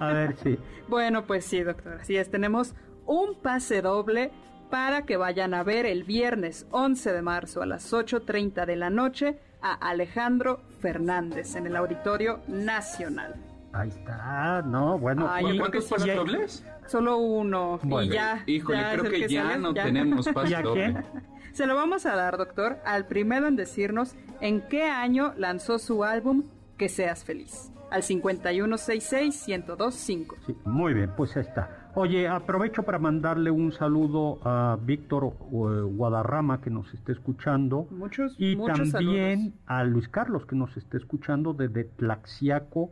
A 0.00 0.12
ver, 0.12 0.36
sí. 0.42 0.58
Bueno, 0.88 1.24
pues 1.24 1.44
sí, 1.44 1.62
doctor. 1.62 1.98
Así 2.00 2.16
es, 2.16 2.30
tenemos 2.30 2.74
un 3.06 3.34
pase 3.40 3.82
doble 3.82 4.30
para 4.70 5.02
que 5.04 5.16
vayan 5.16 5.54
a 5.54 5.62
ver 5.62 5.86
el 5.86 6.02
viernes 6.04 6.66
11 6.70 7.12
de 7.12 7.22
marzo 7.22 7.62
a 7.62 7.66
las 7.66 7.92
8.30 7.92 8.64
de 8.66 8.76
la 8.76 8.90
noche 8.90 9.38
a 9.60 9.74
Alejandro 9.74 10.60
Fernández 10.80 11.54
en 11.56 11.66
el 11.66 11.76
Auditorio 11.76 12.40
Nacional. 12.48 13.34
Ahí 13.72 13.88
está, 13.88 14.62
no, 14.62 14.98
bueno. 14.98 15.26
Ay, 15.30 15.58
¿Cuántos 15.58 15.84
sí. 15.84 15.90
pases 15.94 16.08
y- 16.08 16.16
dobles? 16.16 16.66
Solo 16.86 17.16
uno 17.18 17.78
Bueno, 17.82 18.12
y 18.12 18.14
ya. 18.14 18.42
Híjole, 18.46 18.78
ya 18.78 18.92
creo 18.98 19.10
que, 19.10 19.28
ya 19.28 19.42
sale, 19.44 19.58
no 19.58 19.74
ya. 19.74 19.84
tenemos 19.84 20.26
¿Y 20.26 20.32
pase 20.32 20.56
a 20.56 20.62
doble. 20.62 20.92
quién? 20.92 21.04
Se 21.52 21.66
lo 21.66 21.74
vamos 21.76 22.06
a 22.06 22.14
dar, 22.16 22.36
doctor, 22.36 22.78
al 22.84 23.06
primero 23.06 23.46
en 23.46 23.56
decirnos 23.56 24.14
en 24.40 24.62
qué 24.68 24.84
año 24.84 25.32
lanzó 25.36 25.78
su 25.78 26.02
álbum 26.04 26.44
Que 26.76 26.88
seas 26.88 27.24
feliz. 27.24 27.70
Al 27.90 28.02
5166-1025. 28.02 30.34
Sí, 30.46 30.56
muy 30.64 30.94
bien, 30.94 31.10
pues 31.16 31.36
ahí 31.36 31.42
está. 31.42 31.90
Oye, 31.94 32.26
aprovecho 32.26 32.82
para 32.84 32.98
mandarle 32.98 33.50
un 33.50 33.70
saludo 33.72 34.38
a 34.44 34.78
Víctor 34.80 35.24
eh, 35.26 35.30
Guadarrama 35.50 36.62
que 36.62 36.70
nos 36.70 36.92
está 36.94 37.12
escuchando 37.12 37.86
Muchos, 37.90 38.34
y 38.38 38.56
muchos 38.56 38.92
también 38.92 39.38
saludos. 39.40 39.58
a 39.66 39.84
Luis 39.84 40.08
Carlos 40.08 40.46
que 40.46 40.56
nos 40.56 40.74
está 40.78 40.96
escuchando 40.96 41.52
desde 41.52 41.84
Tlaxiaco, 41.84 42.90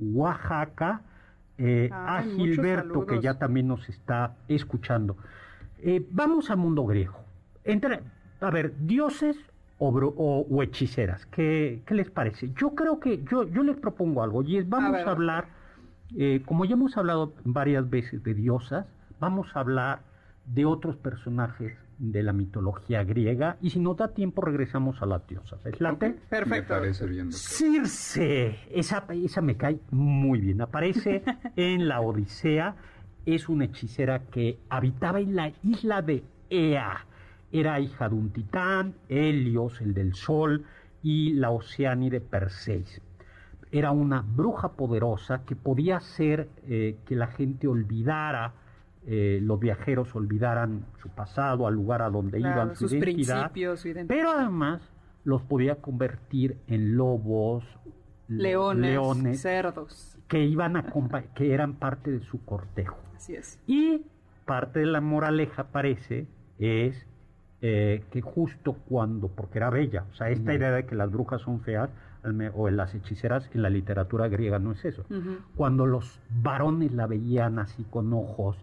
Oaxaca, 0.00 1.02
eh, 1.58 1.88
a 1.92 2.22
Gilberto 2.36 3.00
que 3.06 3.20
ya 3.22 3.34
también 3.38 3.68
nos 3.68 3.88
está 3.88 4.34
escuchando. 4.48 5.16
Eh, 5.82 6.04
vamos 6.10 6.50
al 6.50 6.56
mundo 6.58 6.84
griego. 6.86 7.18
Entre, 7.64 8.00
a 8.40 8.50
ver, 8.50 8.74
dioses 8.86 9.36
o, 9.78 9.88
o- 9.88 10.46
o 10.50 10.62
hechiceras, 10.62 11.24
¿qué, 11.26 11.82
qué 11.86 11.94
les 11.94 12.10
parece? 12.10 12.50
Yo 12.54 12.74
creo 12.74 13.00
que 13.00 13.22
yo, 13.30 13.44
yo 13.48 13.62
les 13.62 13.76
propongo 13.76 14.22
algo 14.22 14.42
y 14.42 14.56
es 14.58 14.68
vamos 14.68 14.96
a 15.08 15.10
hablar, 15.10 15.48
eh, 16.16 16.42
como 16.46 16.64
ya 16.64 16.74
hemos 16.74 16.96
hablado 16.96 17.32
varias 17.44 17.88
veces 17.88 18.22
de 18.22 18.34
diosas, 18.34 18.86
vamos 19.20 19.54
a 19.54 19.60
hablar 19.60 20.00
de 20.46 20.64
otros 20.66 20.96
personajes 20.96 21.74
de 22.00 22.22
la 22.22 22.32
mitología 22.32 23.04
griega 23.04 23.58
y 23.60 23.70
si 23.70 23.78
nos 23.78 23.96
da 23.98 24.08
tiempo 24.08 24.40
regresamos 24.40 25.02
a 25.02 25.06
las 25.06 25.26
diosas. 25.26 25.62
¿Les 25.64 25.80
late? 25.80 26.16
Perfecto. 26.30 26.74
Me 26.74 26.80
parece 26.80 27.06
bien, 27.06 27.30
doctor. 27.30 27.40
Circe, 27.40 28.58
esa, 28.70 29.04
esa 29.10 29.42
me 29.42 29.56
cae 29.56 29.78
muy 29.90 30.40
bien. 30.40 30.62
Aparece 30.62 31.22
en 31.56 31.88
la 31.88 32.00
Odisea, 32.00 32.74
es 33.26 33.48
una 33.50 33.66
hechicera 33.66 34.20
que 34.30 34.58
habitaba 34.70 35.20
en 35.20 35.36
la 35.36 35.52
isla 35.62 36.00
de 36.00 36.24
Ea. 36.48 37.04
Era 37.52 37.78
hija 37.80 38.08
de 38.08 38.14
un 38.14 38.30
titán, 38.30 38.94
Helios, 39.08 39.80
el 39.82 39.92
del 39.92 40.14
sol, 40.14 40.64
y 41.02 41.34
la 41.34 41.50
Oceánide 41.50 42.20
Perseis. 42.20 43.02
Era 43.72 43.90
una 43.90 44.22
bruja 44.22 44.72
poderosa 44.72 45.44
que 45.44 45.54
podía 45.54 45.98
hacer 45.98 46.48
eh, 46.66 46.96
que 47.04 47.14
la 47.14 47.26
gente 47.26 47.68
olvidara, 47.68 48.54
eh, 49.12 49.40
los 49.42 49.58
viajeros 49.58 50.14
olvidaran 50.14 50.84
su 51.02 51.08
pasado, 51.08 51.66
al 51.66 51.74
lugar 51.74 52.00
a 52.00 52.10
donde 52.10 52.38
Claro, 52.38 52.62
iban, 52.62 52.76
su 52.76 52.84
sus 52.84 52.92
identidad. 52.92 53.50
principios, 53.50 53.80
su 53.80 53.88
identidad. 53.88 54.16
Pero 54.16 54.30
además 54.30 54.80
los 55.24 55.42
podía 55.42 55.74
convertir 55.82 56.58
en 56.68 56.96
lobos, 56.96 57.64
Leones, 58.28 58.92
leones 58.92 59.40
cerdos. 59.42 60.16
que 60.28 60.44
iban 60.44 60.76
a 60.76 60.84
que 61.34 61.52
eran 61.52 61.74
parte 61.74 62.12
de 62.12 62.20
su 62.20 62.44
cortejo. 62.44 62.96
Así 63.16 63.34
es. 63.34 63.58
Y 63.66 64.04
parte 64.44 64.78
de 64.78 64.86
la 64.86 65.00
moraleja 65.00 65.64
parece 65.72 66.28
es 66.60 67.04
eh, 67.62 68.04
que 68.12 68.20
justo 68.20 68.74
cuando, 68.88 69.26
porque 69.26 69.58
era 69.58 69.70
bella, 69.70 70.04
o 70.12 70.14
sea, 70.14 70.30
esta 70.30 70.54
idea 70.54 70.70
de 70.70 70.86
que 70.86 70.94
las 70.94 71.10
brujas 71.10 71.42
son 71.42 71.60
feas 71.60 71.90
o 72.54 72.70
las 72.70 72.94
hechiceras 72.94 73.50
en 73.54 73.62
la 73.62 73.70
literatura 73.70 74.28
griega 74.28 74.58
no 74.60 74.70
es 74.72 74.84
eso. 74.84 75.04
Cuando 75.56 75.84
los 75.86 76.20
varones 76.42 76.92
la 76.92 77.06
veían 77.08 77.58
así 77.58 77.82
con 77.90 78.12
ojos 78.12 78.56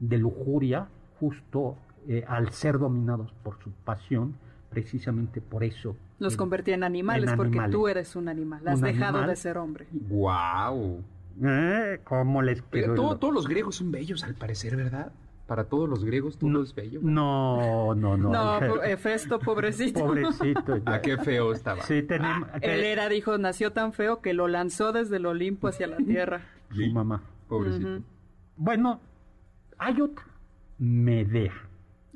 de 0.00 0.18
lujuria, 0.18 0.88
justo 1.20 1.76
eh, 2.08 2.24
al 2.26 2.50
ser 2.52 2.78
dominados 2.78 3.32
por 3.42 3.58
su 3.62 3.70
pasión, 3.84 4.34
precisamente 4.70 5.40
por 5.40 5.62
eso. 5.64 5.96
Los 6.18 6.34
eh, 6.34 6.36
convertía 6.36 6.74
en 6.74 6.84
animales 6.84 7.30
en 7.30 7.36
porque 7.36 7.50
animales. 7.50 7.72
tú 7.72 7.88
eres 7.88 8.16
un 8.16 8.28
animal. 8.28 8.66
Has 8.66 8.76
Un 8.80 8.84
dejado 8.86 9.18
animal. 9.18 9.28
de 9.30 9.36
ser 9.36 9.58
hombre. 9.58 9.86
¡Wow! 9.92 11.02
Eh, 11.42 12.00
¿Cómo 12.04 12.42
les 12.42 12.62
Pero 12.62 12.86
quedó 12.86 12.94
todo- 12.94 13.12
el- 13.14 13.18
todos 13.18 13.34
los 13.34 13.48
griegos 13.48 13.76
son 13.76 13.90
bellos, 13.92 14.24
al 14.24 14.34
parecer, 14.34 14.76
¿verdad? 14.76 15.12
Para 15.46 15.64
todos 15.64 15.88
los 15.88 16.04
griegos 16.04 16.38
todo 16.38 16.62
es 16.62 16.74
bello. 16.74 17.00
No, 17.02 17.94
no, 17.96 18.16
no. 18.16 18.30
No, 18.30 18.60
Hefesto, 18.84 19.40
pobrecito. 19.40 20.00
Pobrecito. 20.00 20.76
ya. 20.76 20.82
Ah, 20.86 21.00
qué 21.00 21.16
feo 21.18 21.52
estaba. 21.52 21.82
Sí, 21.82 22.02
tenemos. 22.02 22.48
que- 22.60 22.72
Él 22.74 22.84
era, 22.84 23.08
dijo, 23.08 23.36
nació 23.36 23.72
tan 23.72 23.92
feo 23.92 24.20
que 24.20 24.32
lo 24.32 24.46
lanzó 24.46 24.92
desde 24.92 25.16
el 25.16 25.26
Olimpo 25.26 25.66
hacia 25.68 25.86
la 25.88 25.96
tierra. 26.28 26.42
Su 26.72 26.86
mamá. 26.92 27.22
Pobrecito. 27.48 28.00
Bueno, 28.56 29.00
hay 29.80 30.00
otra. 30.00 30.24
Medea. 30.78 31.52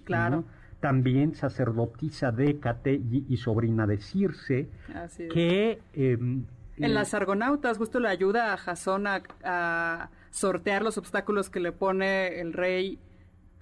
Claro. 0.05 0.37
¿no? 0.37 0.45
También 0.81 1.35
sacerdotisa 1.35 2.31
de 2.31 2.51
Hécate 2.51 2.95
y, 2.95 3.25
y 3.29 3.37
sobrina 3.39 3.87
de 3.87 3.99
Circe, 3.99 4.69
Así 4.95 5.25
es. 5.25 5.33
que... 5.33 5.81
em, 5.95 6.45
En 6.77 6.85
eh, 6.85 6.89
las 6.89 7.15
Argonautas 7.15 7.79
justo 7.79 8.01
le 8.01 8.09
ayuda 8.09 8.53
a 8.53 8.57
Jasón 8.57 9.07
a, 9.07 9.23
a 9.45 10.11
sortear 10.31 10.83
los 10.83 10.99
obstáculos 10.99 11.49
que 11.51 11.61
le 11.61 11.73
pone 11.73 12.41
el 12.41 12.53
rey, 12.53 12.99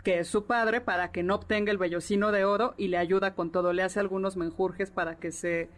que 0.02 0.18
es 0.20 0.28
su 0.28 0.46
padre, 0.46 0.80
para 0.80 1.12
que 1.12 1.22
no 1.22 1.36
obtenga 1.36 1.70
el 1.70 1.78
vellocino 1.78 2.32
de 2.32 2.44
oro 2.44 2.74
y 2.76 2.88
le 2.88 2.98
ayuda 2.98 3.34
con 3.34 3.52
todo. 3.52 3.72
Le 3.72 3.82
hace 3.84 4.00
algunos 4.00 4.36
menjurjes 4.36 4.90
para 4.90 5.14
que 5.16 5.30
se 5.30 5.68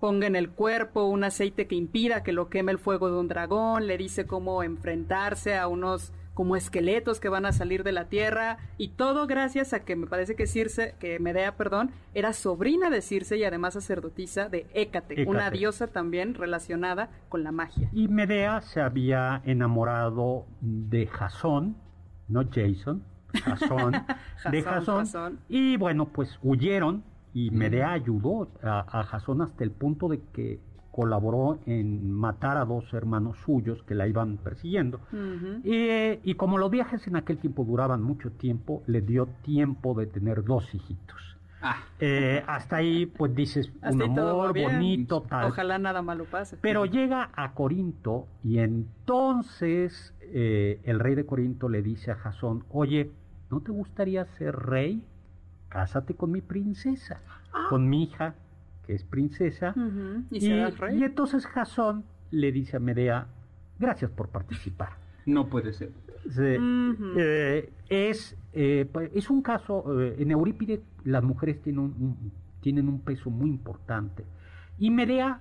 ponga 0.00 0.26
en 0.26 0.34
el 0.36 0.50
cuerpo 0.50 1.04
un 1.04 1.24
aceite 1.24 1.66
que 1.68 1.76
impida 1.76 2.22
que 2.22 2.32
lo 2.32 2.48
queme 2.50 2.72
el 2.72 2.78
fuego 2.78 3.08
de 3.10 3.18
un 3.18 3.28
dragón, 3.28 3.86
le 3.86 3.96
dice 3.96 4.26
cómo 4.26 4.62
enfrentarse 4.62 5.56
a 5.56 5.68
unos 5.68 6.12
como 6.34 6.56
esqueletos 6.56 7.20
que 7.20 7.28
van 7.28 7.46
a 7.46 7.52
salir 7.52 7.84
de 7.84 7.92
la 7.92 8.06
tierra 8.06 8.58
y 8.78 8.88
todo 8.88 9.26
gracias 9.26 9.72
a 9.72 9.80
que 9.84 9.96
me 9.96 10.06
parece 10.06 10.34
que 10.34 10.46
Circe, 10.46 10.94
que 10.98 11.18
Medea, 11.18 11.56
perdón, 11.56 11.90
era 12.14 12.32
sobrina 12.32 12.90
de 12.90 13.02
Circe 13.02 13.36
y 13.36 13.44
además 13.44 13.74
sacerdotisa 13.74 14.48
de 14.48 14.66
Hécate, 14.74 15.24
una 15.26 15.50
diosa 15.50 15.88
también 15.88 16.34
relacionada 16.34 17.10
con 17.28 17.42
la 17.42 17.52
magia. 17.52 17.88
Y 17.92 18.08
Medea 18.08 18.60
se 18.62 18.80
había 18.80 19.42
enamorado 19.44 20.46
de 20.60 21.06
Jasón, 21.06 21.76
no 22.28 22.44
Jason, 22.50 23.04
Jasón, 23.34 23.92
de. 24.50 24.62
Jasón. 24.62 25.38
Y 25.48 25.76
bueno, 25.76 26.06
pues 26.08 26.38
huyeron 26.42 27.04
y 27.34 27.50
Medea 27.50 27.92
ayudó 27.92 28.48
a, 28.62 29.00
a 29.00 29.04
Jasón 29.04 29.42
hasta 29.42 29.64
el 29.64 29.70
punto 29.70 30.08
de 30.08 30.20
que 30.32 30.60
colaboró 30.92 31.58
en 31.66 32.12
matar 32.12 32.56
a 32.58 32.64
dos 32.64 32.92
hermanos 32.94 33.38
suyos 33.44 33.82
que 33.82 33.94
la 33.96 34.06
iban 34.06 34.36
persiguiendo. 34.36 35.00
Y, 35.64 35.72
eh, 35.74 36.20
y 36.22 36.34
como 36.34 36.58
los 36.58 36.70
viajes 36.70 37.06
en 37.08 37.16
aquel 37.16 37.38
tiempo 37.38 37.64
duraban 37.64 38.02
mucho 38.02 38.30
tiempo, 38.30 38.82
le 38.86 39.00
dio 39.00 39.26
tiempo 39.42 39.94
de 39.94 40.06
tener 40.06 40.44
dos 40.44 40.72
hijitos. 40.74 41.20
Ah, 41.64 41.76
Eh, 42.00 42.42
hasta 42.46 42.76
ahí, 42.76 43.06
pues 43.06 43.34
dices, 43.34 43.70
un 43.88 44.02
amor 44.02 44.52
bonito, 44.60 45.22
tal. 45.22 45.46
Ojalá 45.46 45.78
nada 45.78 46.02
malo 46.02 46.24
pase. 46.24 46.56
Pero 46.60 46.84
llega 46.86 47.30
a 47.34 47.52
Corinto 47.54 48.26
y 48.44 48.58
entonces 48.58 50.12
eh, 50.22 50.80
el 50.84 50.98
rey 50.98 51.14
de 51.14 51.24
Corinto 51.26 51.68
le 51.68 51.82
dice 51.82 52.10
a 52.10 52.16
Jasón, 52.16 52.64
oye, 52.70 53.10
¿no 53.50 53.60
te 53.60 53.70
gustaría 53.70 54.24
ser 54.38 54.56
rey? 54.56 55.04
Cásate 55.68 56.14
con 56.14 56.32
mi 56.32 56.40
princesa, 56.40 57.20
Ah. 57.52 57.66
con 57.68 57.88
mi 57.88 58.04
hija, 58.04 58.34
que 58.86 58.94
es 58.94 59.04
princesa. 59.04 59.74
Y, 60.30 60.36
Y, 60.36 60.40
serás 60.40 60.78
rey. 60.78 60.98
y 60.98 61.04
entonces 61.04 61.46
Jasón 61.46 62.04
le 62.30 62.50
dice 62.52 62.76
a 62.76 62.80
Medea, 62.80 63.26
gracias 63.78 64.10
por 64.10 64.28
participar. 64.28 64.90
No 65.26 65.48
puede 65.48 65.72
ser. 65.72 65.90
Se- 66.30 66.58
eh, 67.16 67.72
es, 67.88 68.36
eh, 68.52 68.88
pues, 68.92 69.10
es 69.14 69.28
un 69.30 69.42
caso, 69.42 70.00
eh, 70.00 70.16
en 70.18 70.30
Eurípides 70.30 70.80
las 71.04 71.22
mujeres 71.22 71.60
tienen 71.62 71.80
un, 71.80 71.90
un- 71.98 72.32
tienen 72.60 72.88
un 72.88 73.00
peso 73.00 73.28
muy 73.30 73.50
importante. 73.50 74.24
Y 74.78 74.90
Medea 74.90 75.40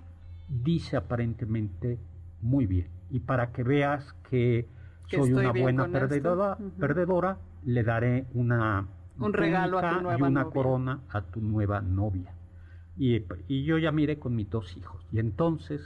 dice 0.49 0.97
aparentemente 0.97 1.97
muy 2.41 2.65
bien. 2.65 2.87
Y 3.11 3.19
para 3.19 3.51
que 3.51 3.63
veas 3.63 4.13
que, 4.29 4.67
Que 5.07 5.17
soy 5.17 5.33
una 5.33 5.51
buena 5.51 5.87
perdedora, 5.87 6.57
perdedora, 6.79 7.37
le 7.65 7.83
daré 7.83 8.25
una 8.33 8.87
Un 9.19 9.33
regalo 9.33 9.77
a 9.77 9.81
tu 9.97 10.01
nueva 10.01 10.17
y 10.27 10.31
una 10.31 10.41
novia. 10.43 10.53
corona 10.53 10.99
a 11.09 11.21
tu 11.21 11.41
nueva 11.41 11.81
novia. 11.81 12.33
Y, 13.01 13.25
y 13.47 13.63
yo 13.63 13.79
ya 13.79 13.91
miré 13.91 14.19
con 14.19 14.35
mis 14.35 14.47
dos 14.47 14.77
hijos. 14.77 15.03
Y 15.11 15.17
entonces 15.17 15.81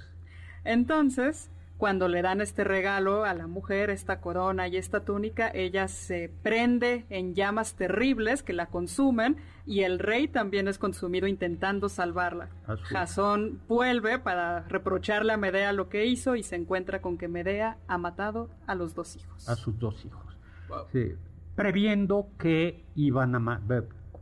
Entonces, 0.65 1.49
cuando 1.77 2.09
le 2.09 2.21
dan 2.21 2.41
este 2.41 2.65
regalo 2.65 3.23
a 3.23 3.33
la 3.33 3.47
mujer, 3.47 3.89
esta 3.89 4.19
corona 4.19 4.67
y 4.67 4.75
esta 4.75 5.05
túnica, 5.05 5.47
ella 5.47 5.87
se 5.87 6.29
prende 6.43 7.05
en 7.09 7.33
llamas 7.33 7.75
terribles 7.75 8.43
que 8.43 8.51
la 8.51 8.65
consumen 8.65 9.37
y 9.65 9.83
el 9.83 9.99
rey 9.99 10.27
también 10.27 10.67
es 10.67 10.77
consumido 10.77 11.25
intentando 11.25 11.87
salvarla. 11.87 12.49
Jasón 12.83 13.61
vuelve 13.69 14.19
para 14.19 14.67
reprocharle 14.67 15.31
a 15.31 15.37
Medea 15.37 15.71
lo 15.71 15.87
que 15.87 16.05
hizo 16.05 16.35
y 16.35 16.43
se 16.43 16.57
encuentra 16.57 17.01
con 17.01 17.17
que 17.17 17.29
Medea 17.29 17.77
ha 17.87 17.97
matado 17.97 18.49
a 18.67 18.75
los 18.75 18.93
dos 18.93 19.15
hijos. 19.15 19.47
a 19.47 19.55
sus 19.55 19.79
dos 19.79 20.03
hijos. 20.05 20.37
Wow. 20.67 20.85
Sí, 20.91 21.13
previendo 21.55 22.27
que 22.37 22.83
iban 22.95 23.35
a... 23.35 23.61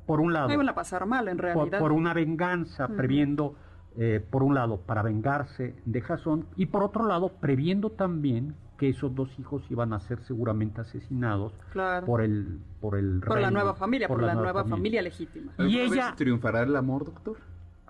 Por 0.05 0.19
un 0.19 0.33
lado, 0.33 0.47
No 0.47 0.53
iban 0.55 0.69
a 0.69 0.75
pasar 0.75 1.05
mal, 1.05 1.27
en 1.27 1.37
por, 1.37 1.45
realidad. 1.45 1.79
por 1.79 1.91
una 1.91 2.13
venganza, 2.13 2.87
previendo, 2.89 3.55
eh, 3.97 4.23
por 4.29 4.43
un 4.43 4.53
lado, 4.55 4.77
para 4.81 5.01
vengarse 5.01 5.75
de 5.85 6.01
Jasón, 6.01 6.45
y 6.55 6.65
por 6.65 6.83
otro 6.83 7.05
lado, 7.07 7.29
previendo 7.29 7.89
también 7.89 8.55
que 8.77 8.89
esos 8.89 9.13
dos 9.15 9.29
hijos 9.39 9.63
iban 9.69 9.93
a 9.93 9.99
ser 9.99 10.19
seguramente 10.23 10.81
asesinados 10.81 11.53
Claro. 11.71 12.05
por 12.05 12.21
el 12.21 12.59
por 12.81 12.97
el 12.97 13.21
Por 13.25 13.39
la 13.39 13.51
nueva 13.51 13.75
familia, 13.75 14.07
por, 14.07 14.21
la, 14.23 14.33
nueva 14.33 14.65
familia 14.65 15.01
legítima. 15.01 15.53
Y 15.59 15.61
¿Alguna 15.61 15.79
vez 15.83 15.91
ella- 15.93 16.13
triunfará 16.17 16.63
el 16.63 16.75
amor, 16.75 17.05
doctor? 17.05 17.37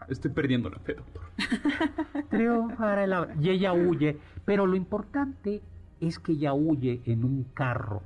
Estoy 0.09 0.31
perdiendo 0.31 0.69
la 0.69 0.79
fe, 0.79 0.95
doctor. 0.95 1.23
Triunfará 2.29 3.03
el- 3.05 3.41
y 3.41 3.49
ella 3.49 3.73
huye, 3.73 4.17
pero 4.45 4.65
lo 4.67 4.75
importante 4.75 5.61
es 6.01 6.19
que 6.19 6.33
ella 6.33 6.53
huye 6.53 7.01
en 7.05 7.23
un 7.23 7.45
carro 7.53 8.01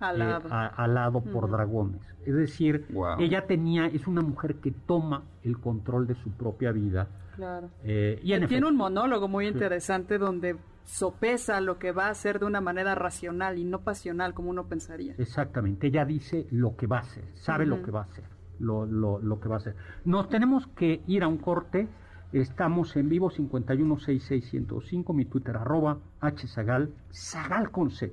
Al 0.00 0.20
eh, 0.22 0.24
a- 0.50 0.66
alado 0.84 1.20
por 1.22 1.50
dragones. 1.50 2.00
Es 2.24 2.34
decir, 2.34 2.86
Wow. 2.90 3.16
ella 3.20 3.46
tenía, 3.46 3.86
es 3.86 4.06
una 4.06 4.20
mujer 4.22 4.56
que 4.56 4.70
toma 4.70 5.22
el 5.42 5.58
control 5.58 6.06
de 6.06 6.14
su 6.14 6.30
propia 6.32 6.72
vida. 6.72 7.08
Claro. 7.36 7.70
eh, 7.84 8.18
y 8.22 8.32
en 8.32 8.40
Tiene 8.40 8.44
efecto, 8.46 8.68
un 8.68 8.76
monólogo 8.76 9.28
muy 9.28 9.46
Sí. 9.46 9.52
interesante 9.52 10.18
donde 10.18 10.56
sopesa 10.84 11.60
lo 11.60 11.78
que 11.78 11.92
va 11.92 12.06
a 12.06 12.10
hacer 12.10 12.40
de 12.40 12.46
una 12.46 12.60
manera 12.60 12.96
racional 12.96 13.58
y 13.58 13.64
no 13.64 13.80
pasional 13.82 14.34
como 14.34 14.50
uno 14.50 14.66
pensaría. 14.66 15.14
Exactamente, 15.18 15.86
ella 15.86 16.04
dice 16.04 16.48
lo 16.50 16.74
que 16.76 16.86
va 16.88 16.96
a 16.96 17.00
hacer, 17.02 17.24
sabe 17.34 17.64
lo 17.66 17.80
que 17.82 17.92
va 17.92 18.00
a 18.00 18.04
hacer, 18.04 18.24
lo, 18.58 18.86
lo, 18.86 19.20
lo 19.20 19.38
que 19.38 19.48
va 19.48 19.54
a 19.56 19.58
hacer. 19.58 19.76
Nos 20.04 20.28
tenemos 20.28 20.66
que 20.68 21.02
ir 21.06 21.22
a 21.22 21.28
un 21.28 21.38
corte, 21.38 21.86
estamos 22.32 22.96
en 22.96 23.08
vivo 23.08 23.30
5166105, 23.30 25.14
mi 25.14 25.24
Twitter 25.24 25.56
arroba 25.56 25.98
hzagal, 26.20 26.90
zagal 27.12 27.70
con 27.70 27.90
z. 27.90 28.12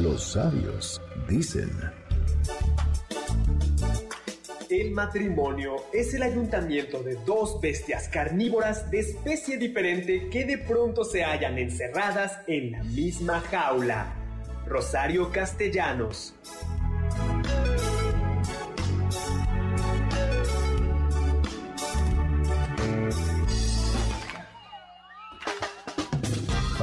Los 0.00 0.22
sabios 0.32 1.00
dicen, 1.28 1.70
El 4.70 4.92
matrimonio 4.92 5.74
es 5.92 6.14
el 6.14 6.22
ayuntamiento 6.22 7.02
de 7.02 7.16
dos 7.26 7.60
bestias 7.60 8.08
carnívoras 8.08 8.88
de 8.88 9.00
especie 9.00 9.56
diferente 9.56 10.28
que 10.30 10.44
de 10.44 10.58
pronto 10.58 11.02
se 11.02 11.24
hallan 11.24 11.58
encerradas 11.58 12.38
en 12.46 12.70
la 12.70 12.84
misma 12.84 13.40
jaula. 13.40 14.14
Rosario 14.66 15.32
Castellanos. 15.32 16.36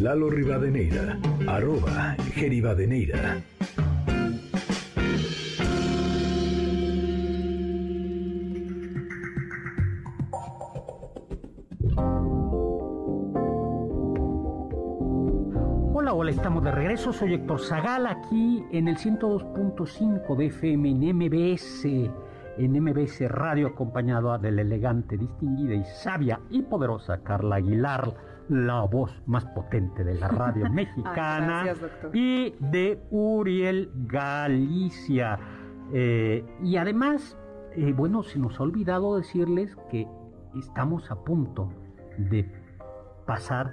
Lalo 0.00 0.28
Rivadeneira, 0.28 1.18
arroba 1.46 2.16
Geribadeneira. 2.34 3.40
Hola, 15.94 16.12
hola, 16.12 16.30
estamos 16.30 16.62
de 16.62 16.72
regreso. 16.72 17.14
Soy 17.14 17.32
Héctor 17.32 17.60
Zagal 17.60 18.06
aquí 18.06 18.64
en 18.72 18.88
el 18.88 18.98
102.5 18.98 20.36
de 20.36 20.46
FM 20.46 20.90
en 20.90 21.16
MBS, 21.16 21.84
en 22.58 22.82
MBS 22.82 23.28
Radio, 23.30 23.68
acompañado 23.68 24.36
de 24.36 24.52
la 24.52 24.60
elegante, 24.60 25.16
distinguida 25.16 25.74
y 25.74 25.84
sabia 25.84 26.38
y 26.50 26.62
poderosa 26.62 27.22
Carla 27.22 27.56
Aguilar, 27.56 28.35
la 28.48 28.82
voz 28.82 29.12
más 29.26 29.44
potente 29.46 30.04
de 30.04 30.14
la 30.14 30.28
radio 30.28 30.70
mexicana, 30.72 31.60
Ah, 31.60 31.64
gracias, 31.64 31.80
doctor. 31.80 32.10
y 32.16 32.54
de 32.60 33.00
Uriel 33.10 33.90
Galicia. 34.06 35.38
Eh, 35.92 36.44
y 36.62 36.76
además, 36.76 37.36
eh, 37.76 37.92
bueno, 37.96 38.22
se 38.22 38.38
nos 38.38 38.58
ha 38.58 38.62
olvidado 38.64 39.16
decirles 39.16 39.76
que 39.90 40.06
estamos 40.58 41.10
a 41.10 41.16
punto 41.24 41.72
de 42.18 42.50
pasar 43.26 43.72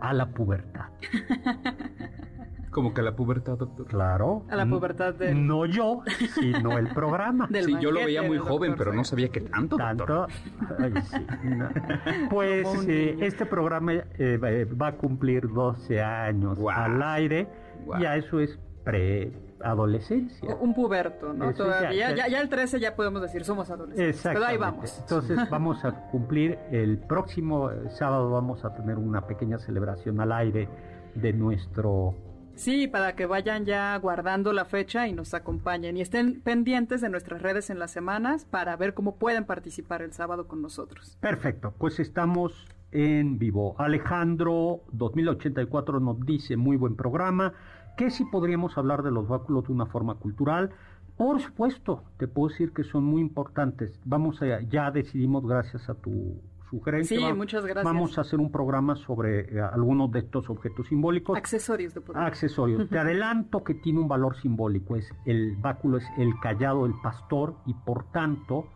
a 0.00 0.12
la 0.12 0.30
pubertad. 0.30 0.86
Como 2.76 2.92
que 2.92 3.00
la 3.00 3.16
pubertad, 3.16 3.56
doctor. 3.56 3.86
Claro. 3.86 4.42
A 4.50 4.54
la 4.56 4.66
pubertad 4.66 5.14
del- 5.14 5.46
No 5.46 5.64
yo, 5.64 6.02
sino 6.34 6.76
el 6.76 6.88
programa. 6.88 7.46
Del 7.50 7.64
Sí, 7.64 7.76
yo 7.80 7.90
lo 7.90 8.00
veía 8.04 8.20
muy 8.22 8.36
joven, 8.36 8.74
pero 8.76 8.92
no 8.92 9.02
sabía 9.02 9.30
que 9.30 9.40
tanto, 9.40 9.78
doctor. 9.78 10.28
Tanto. 10.68 10.76
Ay, 10.78 10.92
sí, 11.04 11.26
no. 11.48 11.68
Pues 12.30 12.68
eh, 12.86 13.16
este 13.22 13.46
programa 13.46 13.94
eh, 13.94 14.36
va- 14.36 14.50
eh, 14.50 14.66
va 14.66 14.88
a 14.88 14.92
cumplir 14.96 15.48
12 15.48 16.02
años 16.02 16.58
al 16.70 17.02
aire. 17.02 17.48
Guau. 17.86 17.98
Ya 17.98 18.14
eso 18.16 18.40
es 18.40 18.58
preadolescencia. 18.84 20.54
Un 20.56 20.74
puberto, 20.74 21.32
¿no? 21.32 21.48
Eso 21.50 21.64
Todavía. 21.64 22.10
ya- 22.10 22.14
Ya, 22.14 22.28
ya 22.28 22.40
el 22.40 22.48
13 22.50 22.78
ya 22.78 22.94
podemos 22.94 23.22
decir 23.22 23.42
somos 23.44 23.70
adolescentes. 23.70 24.20
Pero 24.22 24.34
Exactamente. 24.34 24.52
ahí 24.52 24.58
vamos. 24.58 24.98
Entonces 25.00 25.38
vamos 25.50 25.82
a 25.84 25.92
cumplir 26.10 26.58
el 26.70 26.98
próximo 26.98 27.70
sábado 27.88 28.30
vamos 28.30 28.64
a 28.66 28.74
tener 28.74 28.98
una 28.98 29.22
pequeña 29.26 29.58
celebración 29.58 30.20
al 30.20 30.32
aire 30.32 30.68
de 31.14 31.32
nuestro 31.32 32.14
Sí, 32.56 32.88
para 32.88 33.14
que 33.14 33.26
vayan 33.26 33.66
ya 33.66 33.96
guardando 33.98 34.52
la 34.54 34.64
fecha 34.64 35.06
y 35.06 35.12
nos 35.12 35.34
acompañen 35.34 35.96
y 35.96 36.00
estén 36.00 36.40
pendientes 36.40 37.02
de 37.02 37.10
nuestras 37.10 37.42
redes 37.42 37.68
en 37.68 37.78
las 37.78 37.90
semanas 37.90 38.46
para 38.46 38.74
ver 38.76 38.94
cómo 38.94 39.16
pueden 39.16 39.44
participar 39.44 40.00
el 40.00 40.14
sábado 40.14 40.48
con 40.48 40.62
nosotros. 40.62 41.18
Perfecto, 41.20 41.74
pues 41.78 42.00
estamos 42.00 42.66
en 42.92 43.38
vivo. 43.38 43.76
Alejandro 43.78 44.80
2084 44.92 46.00
nos 46.00 46.18
dice 46.24 46.56
muy 46.56 46.76
buen 46.76 46.96
programa. 46.96 47.52
que 47.96 48.10
si 48.10 48.24
podríamos 48.24 48.76
hablar 48.76 49.02
de 49.02 49.10
los 49.10 49.26
báculos 49.26 49.66
de 49.66 49.72
una 49.72 49.86
forma 49.86 50.16
cultural, 50.16 50.70
por 51.16 51.40
supuesto, 51.40 52.04
te 52.18 52.28
puedo 52.28 52.48
decir 52.48 52.72
que 52.72 52.84
son 52.84 53.04
muy 53.04 53.22
importantes. 53.22 53.98
Vamos 54.04 54.42
a, 54.42 54.60
ya 54.60 54.90
decidimos, 54.90 55.46
gracias 55.46 55.88
a 55.88 55.94
tu 55.94 56.40
sugerencia, 56.70 57.16
Sí, 57.18 57.22
va- 57.24 57.34
muchas 57.34 57.64
gracias. 57.64 57.84
vamos 57.84 58.18
a 58.18 58.22
hacer 58.22 58.38
un 58.40 58.50
programa 58.50 58.96
sobre 58.96 59.40
eh, 59.56 59.60
algunos 59.60 60.10
de 60.12 60.20
estos 60.20 60.48
objetos 60.50 60.86
simbólicos. 60.88 61.36
Accesorios 61.36 61.94
de 61.94 62.00
poder. 62.00 62.22
Accesorios. 62.22 62.88
Te 62.88 62.98
adelanto 62.98 63.62
que 63.64 63.74
tiene 63.74 64.00
un 64.00 64.08
valor 64.08 64.36
simbólico. 64.36 64.96
Es 64.96 65.12
el 65.24 65.56
báculo 65.56 65.98
es 65.98 66.06
el 66.18 66.38
callado 66.40 66.84
del 66.84 66.94
pastor 67.02 67.54
y 67.66 67.74
por 67.74 68.04
tanto 68.10 68.66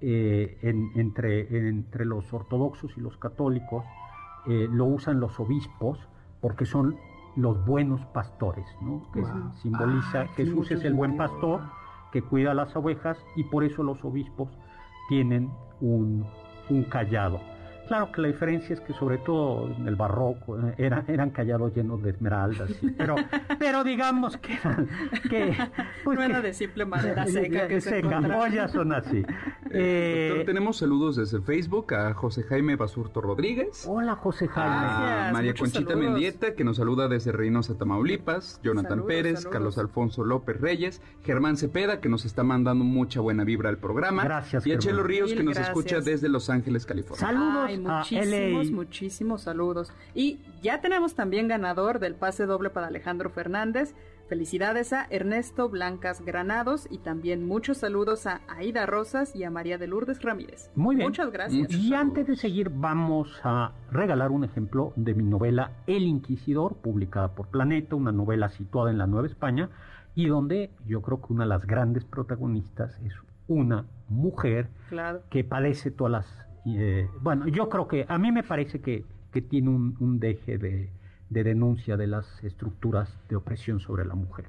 eh, 0.00 0.58
en- 0.62 0.90
entre, 0.96 1.68
entre 1.68 2.04
los 2.04 2.30
ortodoxos 2.32 2.92
y 2.98 3.00
los 3.00 3.16
católicos 3.16 3.84
eh, 4.46 4.68
lo 4.70 4.84
usan 4.84 5.20
los 5.20 5.40
obispos 5.40 5.98
porque 6.40 6.66
son 6.66 6.96
los 7.34 7.64
buenos 7.66 8.04
pastores, 8.06 8.66
¿no? 8.82 9.10
Que 9.12 9.20
Wow. 9.22 9.52
simboliza 9.62 10.22
Ah, 10.22 10.28
Jesús 10.36 10.70
es 10.70 10.84
el 10.84 10.94
buen 10.94 11.16
pastor 11.16 11.60
que 12.12 12.22
cuida 12.22 12.54
las 12.54 12.74
ovejas 12.76 13.18
y 13.36 13.44
por 13.44 13.64
eso 13.64 13.82
los 13.82 14.04
obispos 14.04 14.48
tienen 15.08 15.50
un, 15.80 16.26
un 16.68 16.82
callado. 16.84 17.55
Claro 17.88 18.10
que 18.12 18.20
la 18.20 18.28
diferencia 18.28 18.74
es 18.74 18.80
que 18.80 18.92
sobre 18.94 19.18
todo 19.18 19.68
en 19.76 19.86
el 19.88 19.96
barroco 19.96 20.58
eh, 20.60 20.74
era- 20.78 21.04
eran 21.08 21.30
callados 21.30 21.74
llenos 21.74 22.02
de 22.02 22.10
esmeraldas, 22.10 22.70
sí, 22.80 22.90
pero, 22.96 23.14
pero 23.58 23.84
digamos 23.84 24.36
que 24.38 24.54
eran... 24.54 24.88
Que, 25.30 25.56
pues 26.04 26.18
no 26.18 26.24
era 26.24 26.40
que- 26.40 26.48
de 26.48 26.54
simple 26.54 26.84
madera 26.84 27.26
seca 27.26 27.68
que 27.68 27.80
se 27.80 27.90
seca, 27.90 28.08
encontraba. 28.18 28.68
son 28.68 28.92
así. 28.92 29.18
Eh, 29.70 29.86
Eh, 29.86 30.28
doctor, 30.30 30.46
tenemos 30.46 30.76
saludos 30.78 31.16
desde 31.16 31.40
Facebook 31.40 31.92
a 31.94 32.14
José 32.14 32.42
Jaime 32.44 32.76
Basurto 32.76 33.20
Rodríguez. 33.20 33.84
hola 33.88 34.16
José 34.16 34.48
Jaime. 34.48 34.74
A 34.76 34.80
Gracias, 35.00 35.32
María 35.32 35.50
muchos 35.52 35.60
Conchita 35.72 35.90
saludos. 35.92 36.10
Mendieta, 36.12 36.54
que 36.54 36.64
nos 36.64 36.76
saluda 36.76 37.08
desde 37.08 37.32
Reynosa, 37.32 37.76
Tamaulipas, 37.78 38.60
Jonathan 38.62 38.90
Saludos, 38.90 39.06
Pérez, 39.08 39.34
saludos. 39.38 39.52
Carlos 39.52 39.78
Alfonso 39.78 40.24
López 40.24 40.60
Reyes, 40.60 41.02
Germán 41.24 41.56
Cepeda, 41.56 42.00
que 42.00 42.08
nos 42.08 42.24
está 42.24 42.42
mandando 42.44 42.84
mucha 42.84 43.20
buena 43.20 43.44
vibra 43.44 43.68
al 43.68 43.78
programa. 43.78 44.24
Gracias, 44.24 44.66
Y 44.66 44.72
a. 44.72 44.78
Chelo 44.78 45.02
Ríos, 45.02 45.30
que 45.32 45.42
nos 45.42 45.54
gracias. 45.54 45.68
escucha 45.68 46.00
desde 46.00 46.28
Los 46.28 46.48
Ángeles, 46.50 46.86
California. 46.86 47.26
Saludos 47.26 47.64
Ay, 47.66 47.75
muchísimos, 47.82 48.66
LA. 48.66 48.72
muchísimos 48.76 49.42
saludos. 49.42 49.92
Y 50.14 50.40
ya 50.62 50.80
tenemos 50.80 51.14
también 51.14 51.48
ganador 51.48 51.98
del 51.98 52.14
pase 52.14 52.46
doble 52.46 52.70
para 52.70 52.86
Alejandro 52.88 53.30
Fernández. 53.30 53.94
Felicidades 54.28 54.92
a 54.92 55.06
Ernesto 55.10 55.68
Blancas 55.68 56.20
Granados 56.24 56.88
y 56.90 56.98
también 56.98 57.46
muchos 57.46 57.78
saludos 57.78 58.26
a 58.26 58.40
Aida 58.48 58.84
Rosas 58.84 59.36
y 59.36 59.44
a 59.44 59.50
María 59.50 59.78
de 59.78 59.86
Lourdes 59.86 60.20
Ramírez. 60.22 60.68
Muy 60.74 60.96
bien. 60.96 61.06
Muchas 61.08 61.30
gracias. 61.30 61.60
Muchos 61.62 61.76
Y 61.80 61.84
saludos. 61.90 62.00
antes 62.00 62.26
de 62.26 62.34
seguir, 62.36 62.70
vamos 62.70 63.30
a 63.44 63.70
regalar 63.92 64.32
un 64.32 64.42
ejemplo 64.42 64.92
de 64.96 65.14
mi 65.14 65.22
novela 65.22 65.70
El 65.86 66.02
Inquisidor, 66.02 66.74
publicada 66.78 67.36
por 67.36 67.46
Planeta, 67.48 67.94
una 67.94 68.10
novela 68.10 68.48
situada 68.48 68.90
en 68.90 68.98
la 68.98 69.06
Nueva 69.06 69.28
España, 69.28 69.70
y 70.16 70.26
donde 70.26 70.70
yo 70.86 71.02
creo 71.02 71.20
que 71.22 71.32
una 71.32 71.44
de 71.44 71.50
las 71.50 71.64
grandes 71.64 72.04
protagonistas 72.04 72.98
es 73.04 73.12
una 73.46 73.84
mujer 74.08 74.70
Claro. 74.88 75.22
que 75.30 75.44
padece 75.44 75.92
todas 75.92 76.10
las... 76.10 76.45
eh, 76.66 77.08
bueno, 77.20 77.46
yo 77.48 77.68
creo 77.68 77.86
que 77.86 78.06
a 78.08 78.18
mí 78.18 78.32
me 78.32 78.42
parece 78.42 78.80
que, 78.80 79.04
que 79.32 79.42
tiene 79.42 79.68
un, 79.70 79.96
un 80.00 80.18
deje 80.18 80.58
de, 80.58 80.90
de 81.30 81.44
denuncia 81.44 81.96
de 81.96 82.06
las 82.06 82.42
estructuras 82.42 83.08
de 83.28 83.36
opresión 83.36 83.80
sobre 83.80 84.04
la 84.04 84.14
mujer. 84.14 84.46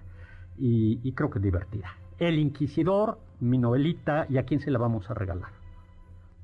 Y, 0.58 1.00
y 1.04 1.12
creo 1.14 1.30
que 1.30 1.40
es 1.40 1.44
divertida. 1.44 1.90
El 2.18 2.40
Inquisidor, 2.40 3.20
mi 3.40 3.58
novelita, 3.60 4.26
¿y 4.30 4.38
a 4.38 4.44
quién 4.44 4.60
se 4.60 4.72
la 4.72 4.80
vamos 4.80 5.10
a 5.10 5.14
regalar? 5.14 5.52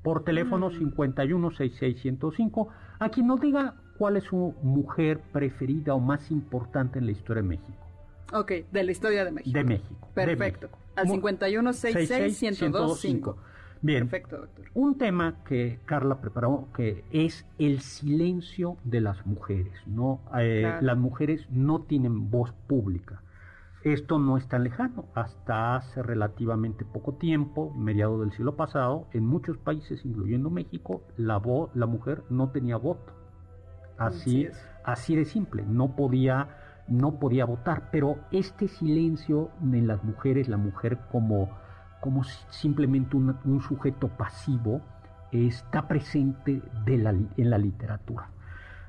Por 0.02 0.22
teléfono 0.22 0.70
516605, 0.70 2.68
a 3.00 3.08
quien 3.08 3.26
nos 3.26 3.40
diga 3.40 3.74
cuál 3.98 4.16
es 4.16 4.24
su 4.24 4.54
mujer 4.62 5.20
preferida 5.32 5.94
o 5.94 6.00
más 6.00 6.30
importante 6.30 6.98
en 6.98 7.06
la 7.06 7.12
historia 7.12 7.42
de 7.42 7.48
México. 7.48 7.78
Ok, 8.32 8.52
de 8.70 8.84
la 8.84 8.92
historia 8.92 9.24
de 9.24 9.32
México. 9.32 9.58
De 9.58 9.64
México. 9.64 10.08
de 10.08 10.14
Perfecto. 10.14 10.68
México. 10.68 10.78
Al 10.96 11.06
Mu- 11.08 11.14
5166-1025. 11.16 13.34
Bien, 13.84 14.08
Perfecto, 14.08 14.38
doctor. 14.38 14.64
un 14.72 14.96
tema 14.96 15.44
que 15.44 15.78
Carla 15.84 16.20
preparó 16.22 16.68
que 16.74 17.04
es 17.10 17.46
el 17.58 17.80
silencio 17.80 18.78
de 18.82 19.02
las 19.02 19.26
mujeres, 19.26 19.74
¿no? 19.86 20.20
Eh, 20.38 20.60
Claro. 20.62 20.86
Las 20.86 20.96
mujeres 20.96 21.46
no 21.50 21.82
tienen 21.82 22.30
voz 22.30 22.50
pública. 22.66 23.20
Esto 23.82 24.18
no 24.18 24.38
es 24.38 24.48
tan 24.48 24.64
lejano. 24.64 25.04
Hasta 25.14 25.76
hace 25.76 26.02
relativamente 26.02 26.86
poco 26.86 27.16
tiempo, 27.16 27.74
mediado 27.74 28.18
del 28.20 28.32
siglo 28.32 28.56
pasado, 28.56 29.06
en 29.12 29.26
muchos 29.26 29.58
países, 29.58 30.02
incluyendo 30.06 30.48
México, 30.48 31.02
la, 31.18 31.38
mujer 31.86 32.22
no 32.30 32.48
tenía 32.48 32.78
voto. 32.78 33.12
Así 33.98 34.44
Así, 34.44 34.44
es. 34.44 34.70
así 34.84 35.14
de 35.16 35.26
simple, 35.26 35.62
no 35.66 35.94
podía, 35.94 36.48
no 36.88 37.20
podía 37.20 37.44
votar. 37.44 37.90
Pero 37.92 38.16
este 38.32 38.68
silencio 38.68 39.50
en 39.62 39.86
las 39.86 40.02
mujeres, 40.02 40.48
la 40.48 40.56
mujer 40.56 40.98
como, 41.12 41.50
como 42.04 42.22
si- 42.22 42.44
simplemente 42.50 43.16
un, 43.16 43.62
sujeto 43.62 44.08
pasivo, 44.08 44.82
está 45.32 45.88
presente 45.88 46.60
en 46.86 47.50
la 47.50 47.56
literatura. 47.56 48.28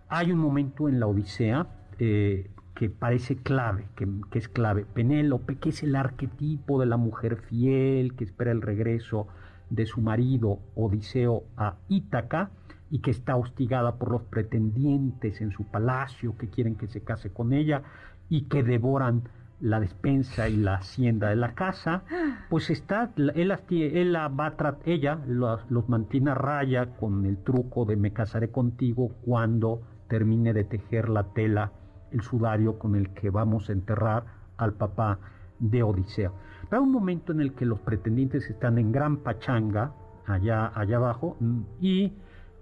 Hay 0.09 0.33
un 0.33 0.39
momento 0.39 0.89
en 0.89 0.99
la 0.99 1.07
Odisea 1.07 1.65
eh, 1.97 2.51
que 2.73 2.89
parece 2.89 3.37
clave, 3.37 3.87
que, 3.95 4.05
que 4.29 4.37
es 4.37 4.49
clave. 4.49 4.83
Penélope, 4.83 5.55
que 5.55 5.69
es 5.69 5.81
el 5.81 5.95
arquetipo 5.95 6.77
de 6.77 6.87
la 6.87 6.97
mujer 6.97 7.37
fiel, 7.37 8.15
que 8.15 8.25
espera 8.25 8.51
el 8.51 8.61
regreso 8.61 9.27
de 9.69 9.85
su 9.85 10.01
marido 10.01 10.59
Odiseo 10.75 11.45
a 11.55 11.75
Ítaca 11.87 12.49
y 12.91 12.99
que 12.99 13.11
está 13.11 13.37
hostigada 13.37 13.95
por 13.95 14.11
los 14.11 14.23
pretendientes 14.23 15.39
en 15.39 15.51
su 15.51 15.63
palacio 15.63 16.37
que 16.37 16.49
quieren 16.49 16.75
que 16.75 16.87
se 16.87 16.99
case 16.99 17.31
con 17.31 17.53
ella 17.53 17.81
y 18.27 18.41
que 18.49 18.61
devoran 18.61 19.23
la 19.61 19.79
despensa 19.79 20.49
y 20.49 20.57
la 20.57 20.75
hacienda 20.75 21.29
de 21.29 21.35
la 21.35 21.53
casa, 21.53 22.03
pues 22.49 22.69
está, 22.69 23.11
él, 23.15 24.11
la 24.11 24.27
va 24.27 24.55
ella 24.85 25.19
los, 25.27 25.69
los 25.69 25.89
mantiene 25.89 26.31
a 26.31 26.35
raya 26.35 26.95
con 26.97 27.25
el 27.25 27.37
truco 27.37 27.85
de 27.85 27.95
me 27.95 28.11
casaré 28.11 28.51
contigo 28.51 29.11
cuando 29.23 29.81
termine 30.07 30.53
de 30.53 30.63
tejer 30.63 31.09
la 31.09 31.23
tela, 31.33 31.71
el 32.11 32.21
sudario 32.21 32.77
con 32.77 32.95
el 32.95 33.09
que 33.13 33.29
vamos 33.29 33.69
a 33.69 33.73
enterrar 33.73 34.25
al 34.57 34.73
papá 34.73 35.19
de 35.59 35.83
Odiseo. 35.83 36.33
Pero 36.69 36.81
hay 36.81 36.87
un 36.87 36.91
momento 36.91 37.31
en 37.31 37.41
el 37.41 37.53
que 37.53 37.65
los 37.65 37.79
pretendientes 37.79 38.49
están 38.49 38.77
en 38.77 38.91
gran 38.91 39.17
pachanga, 39.17 39.93
allá, 40.25 40.71
allá 40.75 40.97
abajo, 40.97 41.37
y 41.79 42.13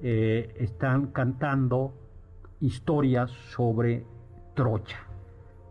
eh, 0.01 0.56
están 0.60 1.08
cantando 1.08 1.93
historias 2.60 3.32
sobre 3.32 4.06
Trocha. 4.56 5.12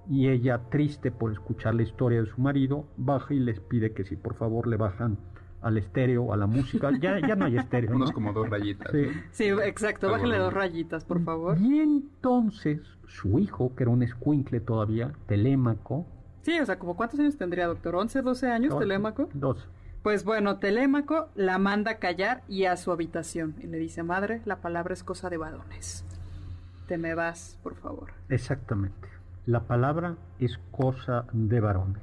Y 0.08 0.28
ella, 0.28 0.60
triste 0.70 1.10
por 1.10 1.32
escuchar 1.32 1.74
la 1.74 1.82
historia 1.82 2.20
de 2.20 2.26
su 2.26 2.40
marido, 2.40 2.86
baja 2.96 3.34
y 3.34 3.38
les 3.38 3.60
pide 3.60 3.92
que 3.92 4.04
si 4.04 4.16
por 4.16 4.34
favor 4.34 4.66
le 4.66 4.76
bajan 4.76 5.16
al 5.60 5.78
estéreo, 5.78 6.32
a 6.32 6.36
la 6.36 6.46
música. 6.46 6.90
Ya, 7.00 7.20
ya 7.20 7.36
no 7.36 7.44
hay 7.44 7.56
estéreo. 7.56 7.94
Unos 7.94 8.10
¿no? 8.10 8.14
como 8.14 8.32
dos 8.32 8.50
rayitas. 8.50 8.90
Sí. 8.90 9.06
Sí, 9.30 9.44
exacto. 9.44 10.06
Algo 10.06 10.16
Bájale 10.16 10.38
normal. 10.38 10.54
dos 10.54 10.54
rayitas, 10.54 11.04
por 11.04 11.22
favor. 11.22 11.56
Y 11.58 11.78
entonces 11.80 12.80
su 13.06 13.38
hijo, 13.38 13.74
que 13.76 13.84
era 13.84 13.90
un 13.92 14.02
escuincle 14.02 14.60
todavía, 14.60 15.12
Telémaco, 15.26 16.06
Sí, 16.42 16.58
o 16.58 16.66
sea, 16.66 16.76
¿como 16.78 16.96
cuántos 16.96 17.20
años 17.20 17.36
tendría, 17.36 17.68
doctor? 17.68 17.94
¿11, 17.94 18.20
12 18.20 18.50
años, 18.50 18.76
Telémaco? 18.76 19.28
Dos. 19.32 19.68
Pues 20.02 20.24
bueno, 20.24 20.58
Telémaco 20.58 21.28
la 21.36 21.58
manda 21.58 21.92
a 21.92 21.98
callar 21.98 22.42
y 22.48 22.64
a 22.64 22.76
su 22.76 22.90
habitación. 22.90 23.54
Y 23.60 23.68
le 23.68 23.78
dice, 23.78 24.02
madre, 24.02 24.42
la 24.44 24.56
palabra 24.56 24.92
es 24.92 25.04
cosa 25.04 25.30
de 25.30 25.36
varones. 25.36 26.04
Te 26.88 26.98
me 26.98 27.14
vas, 27.14 27.58
por 27.62 27.76
favor. 27.76 28.12
Exactamente. 28.28 29.08
La 29.46 29.60
palabra 29.60 30.16
es 30.38 30.58
cosa 30.70 31.26
de 31.32 31.60
varones. 31.60 32.02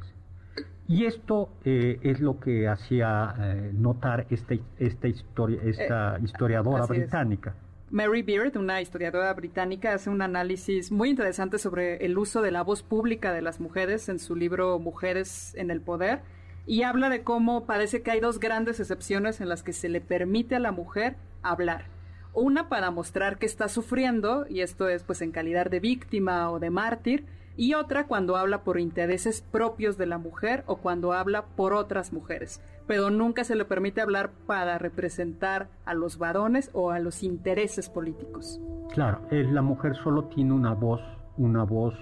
Y 0.87 1.05
esto 1.05 1.49
eh, 1.63 1.99
es 2.01 2.19
lo 2.19 2.39
que 2.39 2.67
hacía 2.67 3.35
eh, 3.39 3.71
notar 3.73 4.25
esta, 4.29 4.55
esta, 4.77 5.07
historia, 5.07 5.59
esta 5.63 6.17
historiadora 6.23 6.79
Eh, 6.79 6.83
así 6.83 6.93
es. 6.93 6.99
británica. 6.99 7.55
Mary 7.91 8.21
Beard, 8.21 8.57
una 8.57 8.81
historiadora 8.81 9.33
británica, 9.33 9.93
hace 9.93 10.09
un 10.09 10.21
análisis 10.21 10.91
muy 10.91 11.09
interesante 11.09 11.57
sobre 11.57 12.05
el 12.05 12.17
uso 12.17 12.41
de 12.41 12.51
la 12.51 12.63
voz 12.63 12.83
pública 12.83 13.33
de 13.33 13.41
las 13.41 13.59
mujeres 13.59 14.09
en 14.09 14.19
su 14.19 14.35
libro 14.35 14.77
Mujeres 14.79 15.55
en 15.55 15.71
el 15.71 15.81
Poder 15.81 16.21
y 16.67 16.83
habla 16.83 17.09
de 17.09 17.23
cómo 17.23 17.65
parece 17.65 18.03
que 18.03 18.11
hay 18.11 18.19
dos 18.19 18.39
grandes 18.39 18.79
excepciones 18.79 19.41
en 19.41 19.49
las 19.49 19.63
que 19.63 19.73
se 19.73 19.89
le 19.89 20.01
permite 20.01 20.55
a 20.55 20.59
la 20.59 20.71
mujer 20.71 21.15
hablar. 21.41 21.85
Una 22.33 22.69
para 22.69 22.91
mostrar 22.91 23.37
que 23.37 23.45
está 23.45 23.67
sufriendo, 23.67 24.45
y 24.47 24.61
esto 24.61 24.87
es 24.87 25.03
pues 25.03 25.21
en 25.21 25.31
calidad 25.31 25.69
de 25.69 25.79
víctima 25.79 26.51
o 26.51 26.59
de 26.59 26.69
mártir, 26.69 27.25
y 27.59 27.73
otra 27.73 28.07
cuando 28.07 28.37
habla 28.37 28.63
por 28.63 28.79
intereses 28.79 29.41
propios 29.41 29.97
de 29.97 30.05
la 30.05 30.17
mujer 30.17 30.63
o 30.65 30.77
cuando 30.77 31.11
habla 31.11 31.45
por 31.57 31.73
otras 31.73 32.13
mujeres, 32.13 32.61
pero 32.87 33.09
nunca 33.09 33.43
se 33.43 33.55
le 33.55 33.65
permite 33.65 33.99
hablar 33.99 34.31
para 34.47 34.77
representar 34.77 35.67
a 35.83 35.93
los 35.93 36.17
varones 36.17 36.69
o 36.71 36.91
a 36.91 36.99
los 36.99 37.21
intereses 37.21 37.89
políticos. 37.89 38.61
Claro, 38.93 39.27
eh, 39.29 39.43
la 39.43 39.61
mujer 39.61 39.97
solo 39.97 40.29
tiene 40.29 40.53
una 40.53 40.73
voz, 40.73 41.01
una 41.35 41.65
voz, 41.65 41.95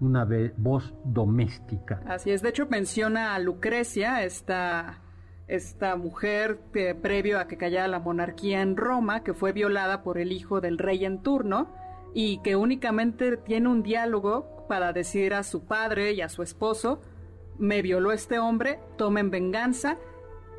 una 0.00 0.26
voz 0.58 0.92
doméstica. 1.04 2.02
Así 2.06 2.30
es, 2.30 2.42
de 2.42 2.50
hecho 2.50 2.66
menciona 2.66 3.34
a 3.34 3.38
Lucrecia, 3.38 4.22
esta, 4.22 4.99
esta 5.50 5.96
mujer 5.96 6.60
que, 6.72 6.94
previo 6.94 7.40
a 7.40 7.48
que 7.48 7.56
cayera 7.56 7.88
la 7.88 7.98
monarquía 7.98 8.62
en 8.62 8.76
Roma, 8.76 9.24
que 9.24 9.34
fue 9.34 9.52
violada 9.52 10.02
por 10.02 10.16
el 10.16 10.30
hijo 10.30 10.60
del 10.60 10.78
rey 10.78 11.04
en 11.04 11.22
turno 11.22 11.68
y 12.14 12.38
que 12.42 12.54
únicamente 12.54 13.36
tiene 13.36 13.68
un 13.68 13.82
diálogo 13.82 14.64
para 14.68 14.92
decir 14.92 15.34
a 15.34 15.42
su 15.42 15.64
padre 15.64 16.12
y 16.12 16.20
a 16.20 16.28
su 16.28 16.44
esposo, 16.44 17.00
me 17.58 17.82
violó 17.82 18.12
este 18.12 18.38
hombre, 18.38 18.78
tomen 18.96 19.30
venganza 19.30 19.98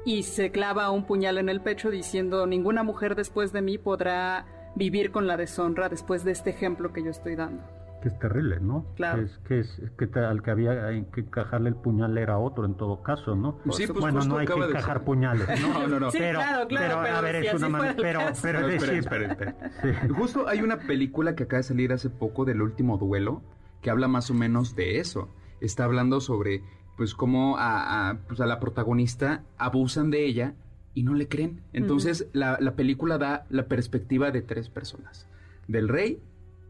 y 0.05 0.23
se 0.23 0.51
clava 0.51 0.91
un 0.91 1.05
puñal 1.05 1.37
en 1.37 1.47
el 1.47 1.61
pecho 1.61 1.89
diciendo, 1.89 2.45
ninguna 2.45 2.83
mujer 2.83 3.15
después 3.15 3.53
de 3.53 3.61
mí 3.61 3.77
podrá 3.77 4.45
vivir 4.75 5.11
con 5.11 5.25
la 5.25 5.37
deshonra 5.37 5.87
después 5.87 6.25
de 6.25 6.31
este 6.31 6.49
ejemplo 6.49 6.91
que 6.91 7.03
yo 7.03 7.11
estoy 7.11 7.35
dando. 7.35 7.80
Que 8.01 8.07
es 8.07 8.17
terrible, 8.17 8.59
¿no? 8.59 8.85
Claro. 8.95 9.19
Que 9.19 9.25
es, 9.25 9.37
que, 9.47 9.59
es, 9.59 9.81
que 9.97 10.19
al 10.19 10.41
que 10.41 10.51
había 10.51 10.89
que 11.11 11.21
encajarle 11.21 11.69
el 11.69 11.75
puñal 11.75 12.17
era 12.17 12.37
otro 12.39 12.65
en 12.65 12.75
todo 12.75 13.03
caso, 13.03 13.35
¿no? 13.35 13.59
Sí, 13.71 13.85
pues 13.85 13.99
bueno, 13.99 14.23
no 14.25 14.37
hay 14.37 14.47
que 14.47 14.53
de 14.53 14.65
encajar 14.69 14.97
ser. 14.97 15.05
puñales, 15.05 15.61
¿no? 15.61 15.73
No, 15.81 15.87
no, 15.87 15.99
no. 15.99 16.11
Sí, 16.11 16.17
pero, 16.19 16.39
claro, 16.39 16.67
claro, 16.67 16.99
pero, 17.03 17.15
a 17.15 17.21
ver, 17.21 17.41
si 17.41 17.47
es 17.47 17.61
una 17.61 17.89
el 17.89 17.95
pero, 17.95 17.97
pero 18.01 18.19
No, 18.21 18.27
es 18.29 18.37
esperen, 18.37 18.67
decir, 18.67 18.93
esperen, 18.95 19.31
esperen. 19.31 20.09
Justo 20.15 20.47
hay 20.47 20.61
una 20.61 20.77
película 20.79 21.35
que 21.35 21.43
acaba 21.43 21.57
de 21.57 21.63
salir 21.63 21.93
hace 21.93 22.09
poco 22.09 22.43
del 22.45 22.61
último 22.61 22.97
duelo 22.97 23.43
que 23.81 23.89
habla 23.89 24.07
más 24.07 24.29
o 24.29 24.33
menos 24.33 24.75
de 24.75 24.99
eso. 24.99 25.29
Está 25.59 25.83
hablando 25.83 26.21
sobre 26.21 26.63
pues 26.97 27.15
cómo 27.15 27.57
a, 27.57 28.09
a, 28.09 28.17
pues, 28.27 28.41
a 28.41 28.45
la 28.45 28.59
protagonista 28.59 29.43
abusan 29.57 30.11
de 30.11 30.25
ella 30.25 30.53
y 30.93 31.03
no 31.03 31.13
le 31.13 31.27
creen. 31.27 31.61
Entonces 31.73 32.27
la, 32.33 32.57
la 32.59 32.75
película 32.75 33.17
da 33.17 33.45
la 33.49 33.67
perspectiva 33.67 34.31
de 34.31 34.41
tres 34.41 34.69
personas. 34.69 35.27
Del 35.67 35.87
rey, 35.87 36.21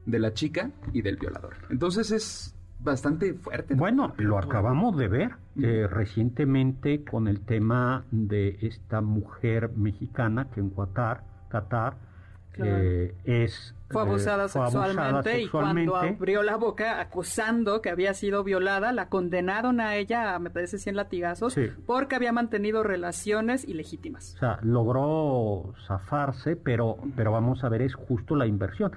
de 0.05 0.19
la 0.19 0.33
chica 0.33 0.71
y 0.93 1.01
del 1.01 1.17
violador. 1.17 1.53
Entonces 1.69 2.11
es 2.11 2.55
bastante 2.79 3.33
fuerte. 3.35 3.75
¿no? 3.75 3.79
Bueno, 3.79 4.13
lo 4.17 4.37
acabamos 4.39 4.97
de 4.97 5.07
ver 5.07 5.31
eh, 5.61 5.87
recientemente 5.89 7.03
con 7.03 7.27
el 7.27 7.41
tema 7.41 8.05
de 8.11 8.57
esta 8.61 9.01
mujer 9.01 9.69
mexicana 9.75 10.47
que 10.53 10.59
en 10.61 10.69
Qatar, 10.71 11.23
Qatar 11.49 12.11
Claro. 12.53 12.79
eh, 12.81 13.15
es 13.23 13.73
Fue 13.91 14.01
abusada, 14.01 14.45
eh, 14.45 14.49
fue 14.49 14.61
abusada 14.63 15.23
sexualmente, 15.23 15.41
y 15.41 15.47
cuando 15.47 15.95
abrió 15.95 16.43
la 16.43 16.57
boca 16.57 16.99
acusando 16.99 17.81
que 17.81 17.89
había 17.89 18.13
sido 18.13 18.43
violada, 18.43 18.91
la 18.91 19.07
condenaron 19.07 19.79
a 19.79 19.95
ella, 19.95 20.35
a, 20.35 20.39
me 20.39 20.49
parece, 20.49 20.77
100 20.77 20.97
latigazos, 20.97 21.53
Sí. 21.53 21.67
porque 21.85 22.15
había 22.15 22.33
mantenido 22.33 22.83
relaciones 22.83 23.65
ilegítimas. 23.65 24.35
O 24.35 24.39
sea, 24.39 24.59
logró 24.63 25.73
zafarse, 25.87 26.57
pero, 26.57 26.97
pero 27.15 27.31
vamos 27.31 27.63
a 27.63 27.69
ver, 27.69 27.83
es 27.83 27.95
justo 27.95 28.35
la 28.35 28.45
inversión. 28.47 28.91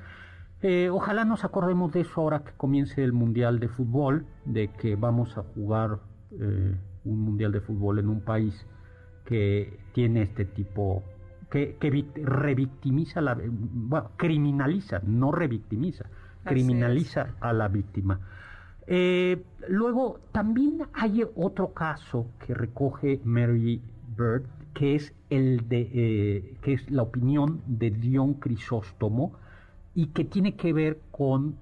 Eh, 0.67 0.89
ojalá 0.89 1.27
nos 1.27 1.45
acordemos 1.45 1.93
de 1.93 2.01
eso 2.01 2.23
ahora 2.23 2.43
que 2.43 2.53
comience 2.57 3.05
el 3.05 3.13
Mundial 3.13 3.61
de 3.61 3.69
Fútbol, 3.69 4.25
de 4.47 4.69
que 4.69 4.97
vamos 4.97 5.37
a 5.37 5.43
jugar 5.43 5.99
eh, 6.41 6.75
un 7.05 7.21
Mundial 7.21 7.53
de 7.53 7.61
Fútbol 7.61 7.99
en 7.99 8.09
un 8.09 8.23
país 8.23 8.67
que 9.27 9.79
tiene 9.93 10.23
este 10.23 10.47
tipo, 10.47 11.03
que, 11.51 11.77
que 11.79 11.91
vic- 11.93 12.17
revictimiza, 12.17 13.21
la, 13.21 13.37
bueno, 13.47 14.13
criminaliza, 14.17 15.03
no 15.05 15.33
revictimiza, 15.33 16.07
criminaliza 16.45 17.35
a 17.41 17.53
la 17.53 17.69
víctima. 17.69 18.21
Eh, 18.87 19.45
luego, 19.69 20.21
también 20.33 20.79
hay 20.95 21.25
otro 21.37 21.75
caso 21.75 22.29
que 22.39 22.55
recoge 22.55 23.21
Mary 23.23 23.83
Bird, 24.17 24.45
que 24.73 24.95
es 24.95 25.15
el 25.29 25.69
de 25.69 25.91
eh, 25.93 26.55
que 26.63 26.73
es 26.73 26.91
la 26.91 27.03
opinión 27.03 27.61
de 27.67 27.91
Dion 27.91 28.33
Crisóstomo 28.35 29.44
y 29.95 30.07
que 30.09 30.25
tiene 30.25 30.55
que 30.57 30.73
ver 30.73 31.01
con 31.11 31.57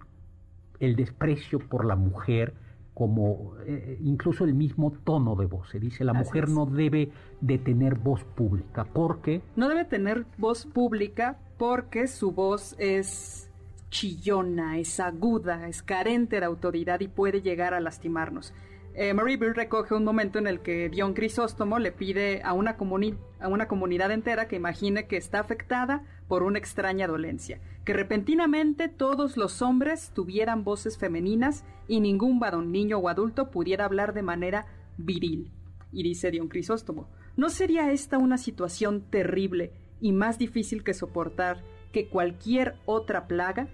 el 0.81 0.97
desprecio 0.97 1.59
por 1.59 1.85
la 1.85 1.97
mujer 1.97 2.55
como 2.95 3.55
eh, 3.67 3.99
incluso 4.03 4.45
el 4.45 4.55
mismo 4.55 4.93
tono 5.05 5.35
de 5.37 5.47
voz. 5.47 5.69
Se 5.71 5.81
dice 5.81 6.05
la 6.05 6.13
Así 6.13 6.25
mujer 6.25 6.45
es. 6.45 6.51
no 6.51 6.67
debe 6.67 7.11
de 7.41 7.59
tener 7.59 7.95
voz 7.97 8.23
pública 8.25 8.85
porque 8.93 9.41
No 9.57 9.69
debe 9.69 9.85
tener 9.85 10.27
voz 10.39 10.67
pública 10.67 11.39
porque 11.59 12.07
su 12.07 12.33
voz 12.33 12.75
es 12.79 13.49
chillona, 13.91 14.79
es 14.79 14.99
aguda, 15.01 15.69
es 15.69 15.83
carente 15.83 16.41
de 16.41 16.47
autoridad 16.47 17.01
y 17.01 17.09
puede 17.09 17.43
llegar 17.43 17.75
a 17.75 17.81
lastimarnos. 17.81 18.53
Eh, 18.95 19.15
Mary 19.15 19.37
recoge 19.37 19.95
un 19.95 20.05
momento 20.05 20.39
en 20.39 20.47
el 20.47 20.61
que 20.61 20.91
Dion 20.91 21.15
Crisóstomo 21.15 21.79
le 21.79 21.93
pide 21.93 22.43
a 22.45 22.53
una, 22.53 22.77
comuni- 22.77 23.17
a 23.41 23.49
una 23.49 23.67
comunidad 23.67 24.11
entera 24.11 24.49
que 24.49 24.57
imagine 24.57 25.07
que 25.07 25.17
está 25.17 25.41
afectada 25.41 26.03
por 26.29 26.43
una 26.43 26.59
extraña 26.59 27.07
dolencia, 27.07 27.59
que 27.87 27.95
repentinamente 27.95 28.89
todos 28.89 29.39
los 29.39 29.63
hombres 29.63 30.11
tuvieran 30.15 30.63
voces 30.63 30.99
femeninas 30.99 31.65
y 31.89 32.01
ningún 32.01 32.39
varón, 32.39 32.71
niño 32.71 32.99
o 32.99 33.09
adulto 33.09 33.51
pudiera 33.51 33.87
hablar 33.87 34.13
de 34.13 34.23
manera 34.23 34.67
viril. 34.99 35.53
Y 35.91 36.03
dice 36.03 36.31
Dion 36.31 36.49
Crisóstomo, 36.49 37.09
¿no 37.35 37.49
sería 37.49 37.93
esta 37.93 38.19
una 38.19 38.37
situación 38.37 39.03
terrible 39.11 39.73
y 40.03 40.13
más 40.13 40.39
difícil 40.39 40.85
que 40.85 40.93
soportar 40.93 41.65
que 41.93 42.09
cualquier 42.09 42.75
otra 42.85 43.27
plaga? 43.27 43.69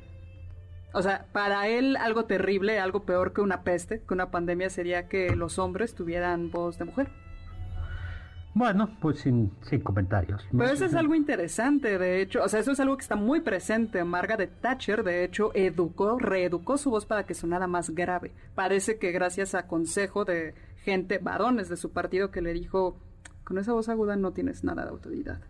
O 0.93 1.03
sea, 1.03 1.26
para 1.32 1.68
él 1.68 1.97
algo 1.97 2.24
terrible, 2.24 2.78
algo 2.78 3.05
peor 3.05 3.32
que 3.32 3.41
una 3.41 3.62
peste, 3.62 4.01
que 4.01 4.14
una 4.14 4.30
pandemia 4.30 4.70
sería 4.70 5.07
que 5.09 5.36
los 5.36 5.59
hombres 5.59 5.95
tuvieran 5.95 6.51
voz 6.51 6.78
de 6.78 6.86
mujer. 6.86 7.09
bueno, 8.55 8.97
pues 9.01 9.20
sin, 9.20 9.53
sin 9.62 9.80
comentarios. 9.80 10.47
Pero 10.51 10.70
eso 10.70 10.86
es 10.86 10.95
algo 10.95 11.14
interesante, 11.14 11.99
de 11.99 12.22
hecho, 12.22 12.43
o 12.43 12.49
sea, 12.49 12.61
eso 12.61 12.72
es 12.72 12.80
algo 12.80 12.97
que 12.97 13.03
está 13.03 13.16
muy 13.16 13.41
presente. 13.41 14.03
Margaret 14.03 14.51
Thatcher, 14.61 15.05
de 15.05 15.24
hecho, 15.24 15.53
educó, 15.55 16.18
reeducó 16.18 16.78
su 16.78 16.91
voz 16.91 17.05
para 17.07 17.24
que 17.24 17.34
sonara 17.34 17.66
más 17.66 17.91
grave. 17.91 18.32
Parece 18.55 18.99
que 18.99 19.12
gracias 19.12 19.55
a 19.55 19.66
consejo 19.66 20.24
de 20.24 20.55
gente, 20.82 21.18
varones 21.18 21.68
de 21.68 21.76
su 21.76 21.93
partido, 21.93 22.30
que 22.30 22.41
le 22.41 22.55
dijo, 22.55 22.99
con 23.45 23.59
esa 23.59 23.74
voz 23.74 23.89
aguda 23.91 24.16
no 24.16 24.32
tienes 24.32 24.64
nada 24.64 24.84
de 24.84 24.91
autoridad. 24.91 25.41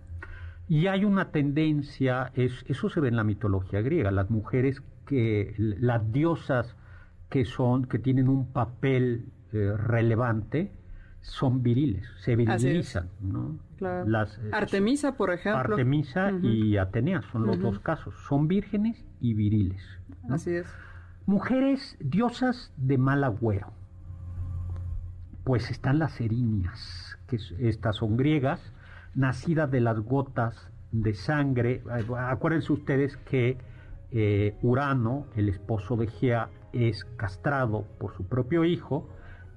Y 0.68 0.89
hay 0.89 1.05
una 1.05 1.30
tendencia, 1.30 2.30
es, 2.34 2.64
eso 2.68 2.91
se 2.91 3.01
ve 3.01 3.09
en 3.09 3.16
la 3.16 3.24
mitología 3.24 3.80
griega, 3.80 4.11
las 4.11 4.28
mujeres 4.28 4.82
que, 5.09 5.55
las 5.59 6.13
diosas 6.13 6.77
que 7.31 7.45
son, 7.47 7.87
que 7.87 7.99
tienen 7.99 8.29
un 8.29 8.53
papel 8.53 9.25
eh, 9.53 9.73
relevante, 9.77 10.71
son 11.21 11.63
viriles, 11.63 12.07
se 12.21 12.37
virilizan, 12.37 13.09
¿no? 13.21 13.59
Claro. 13.79 14.07
Las, 14.09 14.39
eh, 14.39 14.51
Artemisa, 14.53 15.17
por 15.17 15.33
ejemplo. 15.33 15.61
Artemisa 15.75 16.31
y 16.43 16.77
Atenea 16.77 17.23
son 17.23 17.47
los 17.47 17.59
dos 17.59 17.81
casos, 17.81 18.15
son 18.29 18.47
vírgenes 18.49 19.05
y 19.21 19.35
viriles. 19.35 19.83
¿no? 20.27 20.35
Así 20.37 20.51
es. 20.53 20.67
Mujeres 21.27 21.97
diosas 22.01 22.73
de 22.77 22.99
mal 22.99 23.25
agüero. 23.25 23.73
Pues 25.45 25.71
están 25.71 25.99
las 25.99 26.21
erinias, 26.21 27.19
que 27.27 27.37
es- 27.37 27.53
estas 27.59 27.97
son 27.97 28.17
griegas, 28.17 28.61
nacidas 29.15 29.71
de 29.71 29.81
las 29.81 29.99
gotas 30.01 30.71
de 30.93 31.15
sangre. 31.15 31.83
Acuérdense 32.17 32.73
ustedes 32.73 33.17
que 33.19 33.59
eh, 34.13 34.57
Urano, 34.63 35.27
el 35.37 35.49
esposo 35.49 35.97
de 35.97 36.07
Gea, 36.07 36.51
es 36.73 37.05
castrado 37.17 37.85
por 37.99 38.15
su 38.15 38.25
propio 38.25 38.65
hijo 38.65 39.09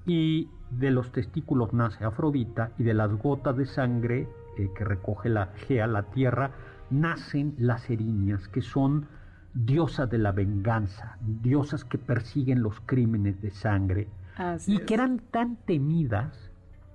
y 0.06 0.48
de 0.70 0.90
los 0.90 1.12
testículos 1.12 1.72
nace 1.72 2.04
Afrodita 2.04 2.72
y 2.78 2.82
de 2.82 2.94
las 2.94 3.12
gotas 3.12 3.56
de 3.56 3.66
sangre 3.66 4.28
eh, 4.58 4.70
que 4.76 4.84
recoge 4.84 5.28
la 5.28 5.46
Gea, 5.66 5.86
la 5.86 6.04
tierra, 6.04 6.52
nacen 6.90 7.54
las 7.58 7.88
erinias, 7.90 8.48
que 8.48 8.62
son 8.62 9.06
diosas 9.54 10.08
de 10.10 10.18
la 10.18 10.32
venganza, 10.32 11.18
diosas 11.20 11.84
que 11.84 11.98
persiguen 11.98 12.62
los 12.62 12.80
crímenes 12.80 13.40
de 13.42 13.50
sangre 13.50 14.08
Así 14.36 14.72
y 14.72 14.76
es. 14.76 14.82
que 14.82 14.94
eran 14.94 15.18
tan 15.30 15.56
temidas 15.56 16.50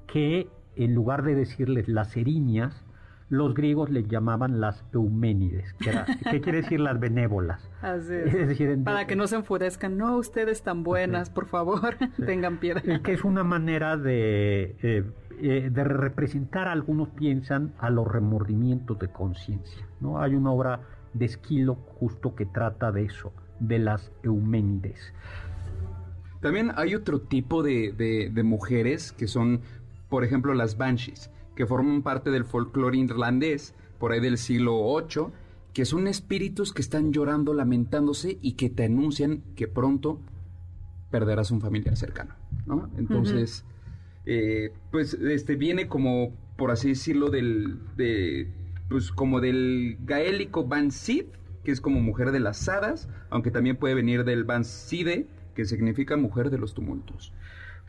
que 0.07 0.49
en 0.75 0.93
lugar 0.93 1.23
de 1.23 1.35
decirles 1.35 1.87
las 1.87 2.15
erinias, 2.17 2.83
los 3.29 3.53
griegos 3.53 3.89
les 3.89 4.07
llamaban 4.07 4.61
las 4.61 4.85
euménides, 4.93 5.73
que 5.75 5.89
era- 5.89 6.05
¿qué 6.31 6.39
quiere 6.41 6.61
decir 6.61 6.79
las 6.79 6.99
benévolas? 6.99 7.69
Así 7.81 8.13
Es 8.13 8.33
es. 8.33 8.47
decir, 8.47 8.69
en- 8.69 8.83
Para 8.83 9.05
que 9.07 9.15
no 9.15 9.27
se 9.27 9.35
enfurezcan. 9.35 9.97
No, 9.97 10.15
ustedes 10.17 10.61
tan 10.63 10.83
buenas, 10.83 11.29
por 11.29 11.45
favor, 11.47 11.95
tengan 12.25 12.59
piedad. 12.59 12.81
Eh, 12.87 13.01
que 13.03 13.11
es 13.13 13.23
una 13.25 13.43
manera 13.43 13.97
de, 13.97 14.75
eh, 14.81 15.03
eh, 15.41 15.69
de 15.71 15.83
representar, 15.83 16.67
algunos 16.69 17.09
piensan, 17.09 17.73
a 17.79 17.89
los 17.89 18.07
remordimientos 18.07 18.97
de 18.99 19.09
conciencia. 19.09 19.85
¿no? 19.99 20.21
Hay 20.21 20.33
una 20.35 20.51
obra 20.51 20.79
de 21.13 21.25
Esquilo 21.25 21.75
justo 21.75 22.33
que 22.35 22.45
trata 22.45 22.91
de 22.91 23.03
eso, 23.05 23.33
de 23.59 23.79
las 23.79 24.11
euménides. 24.23 25.13
También 26.41 26.71
hay 26.75 26.95
otro 26.95 27.19
tipo 27.19 27.63
de, 27.63 27.91
de- 27.97 28.29
de 28.31 28.43
mujeres 28.43 29.11
que 29.11 29.27
son, 29.27 29.61
por 30.07 30.23
ejemplo, 30.23 30.53
las 30.53 30.77
banshees, 30.77 31.31
que 31.57 31.65
forman 31.65 32.03
parte 32.03 32.29
del 32.29 32.45
folclore 32.45 32.99
irlandés, 32.99 33.73
por 33.97 34.11
ahí 34.11 34.19
del 34.19 34.37
siglo 34.37 34.79
VIII, 34.95 35.33
que 35.73 35.85
son 35.85 36.07
espíritus 36.07 36.71
que 36.71 36.83
están 36.83 37.11
llorando, 37.11 37.53
lamentándose 37.53 38.37
y 38.41 38.53
que 38.53 38.69
te 38.69 38.85
anuncian 38.85 39.41
que 39.55 39.67
pronto 39.67 40.21
perderás 41.09 41.49
un 41.49 41.59
familiar 41.59 41.97
cercano, 41.97 42.35
¿no? 42.67 42.91
Entonces, 42.97 43.65
eh, 44.25 44.71
pues, 44.91 45.15
este 45.15 45.55
viene 45.55 45.87
como, 45.87 46.31
por 46.57 46.69
así 46.69 46.89
decirlo, 46.89 47.31
del, 47.31 47.79
de, 47.95 48.51
pues, 48.87 49.11
como 49.11 49.41
del 49.41 49.97
gaélico 50.05 50.67
Bansid, 50.67 51.25
que 51.63 51.71
es 51.71 51.81
como 51.81 51.99
mujer 52.01 52.31
de 52.31 52.39
las 52.39 52.69
hadas, 52.69 53.09
aunque 53.31 53.49
también 53.49 53.77
puede 53.77 53.95
venir 53.95 54.25
del 54.25 54.43
Banside, 54.43 55.25
que 55.55 55.65
significa 55.65 56.17
mujer 56.17 56.51
de 56.51 56.59
los 56.59 56.75
tumultos. 56.75 57.33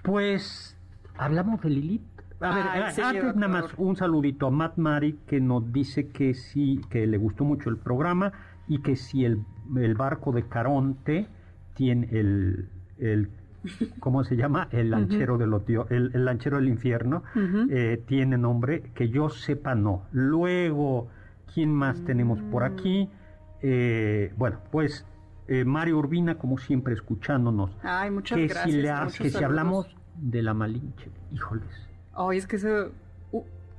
Pues 0.03 0.75
hablamos 1.19 1.61
de 1.61 1.69
Lilith. 1.69 2.18
A 2.41 2.55
ver, 2.55 2.65
Ay, 2.69 3.03
antes 3.03 3.37
nada 3.37 3.49
más 3.49 3.75
un 3.77 3.97
saludito 3.97 4.47
a 4.47 4.51
Matt 4.51 4.77
Mari 4.77 5.19
que 5.27 5.41
nos 5.41 5.73
dice 5.73 6.09
que 6.09 6.35
sí, 6.35 6.81
que 6.89 7.07
le 7.07 7.19
gustó 7.19 7.45
mucho 7.45 7.69
el 7.69 7.79
programa 7.79 8.33
y 8.69 8.81
que 8.81 8.97
si 8.97 9.25
el, 9.25 9.43
el 9.77 9.95
barco 9.95 10.31
de 10.31 10.45
Caronte 10.45 11.27
tiene 11.75 12.09
el, 12.13 12.69
el 12.99 13.31
¿cómo 14.01 14.25
se 14.25 14.37
llama? 14.37 14.69
El 14.71 14.91
lanchero, 14.91 15.39
del, 15.39 15.53
el, 15.91 16.11
el, 16.15 16.25
lanchero 16.25 16.57
del 16.59 16.69
infierno, 16.69 17.23
eh, 17.71 18.03
tiene 18.07 18.39
nombre, 18.39 18.83
que 18.95 19.09
yo 19.09 19.31
sepa 19.31 19.75
no. 19.75 20.03
Luego, 20.13 21.09
¿quién 21.53 21.73
más 21.75 22.05
tenemos 22.05 22.41
por 22.51 22.65
aquí? 22.65 23.09
Eh, 23.63 24.33
bueno, 24.37 24.59
pues 24.71 25.07
eh, 25.49 25.65
Mario 25.65 25.99
Urbina, 25.99 26.37
como 26.37 26.59
siempre, 26.59 26.95
escuchándonos. 26.95 27.71
Ay, 27.83 28.11
muchas 28.11 28.39
que 28.39 28.47
gracias. 28.47 29.13
Si 29.15 29.23
que 29.25 29.31
si 29.31 29.43
hablamos 29.43 29.89
de 30.17 30.43
la 30.43 30.55
Malinche, 30.55 31.11
híjoles. 31.33 31.88
Ay, 32.19 32.39
es 32.39 32.47
que 32.47 32.59
se, 32.59 32.89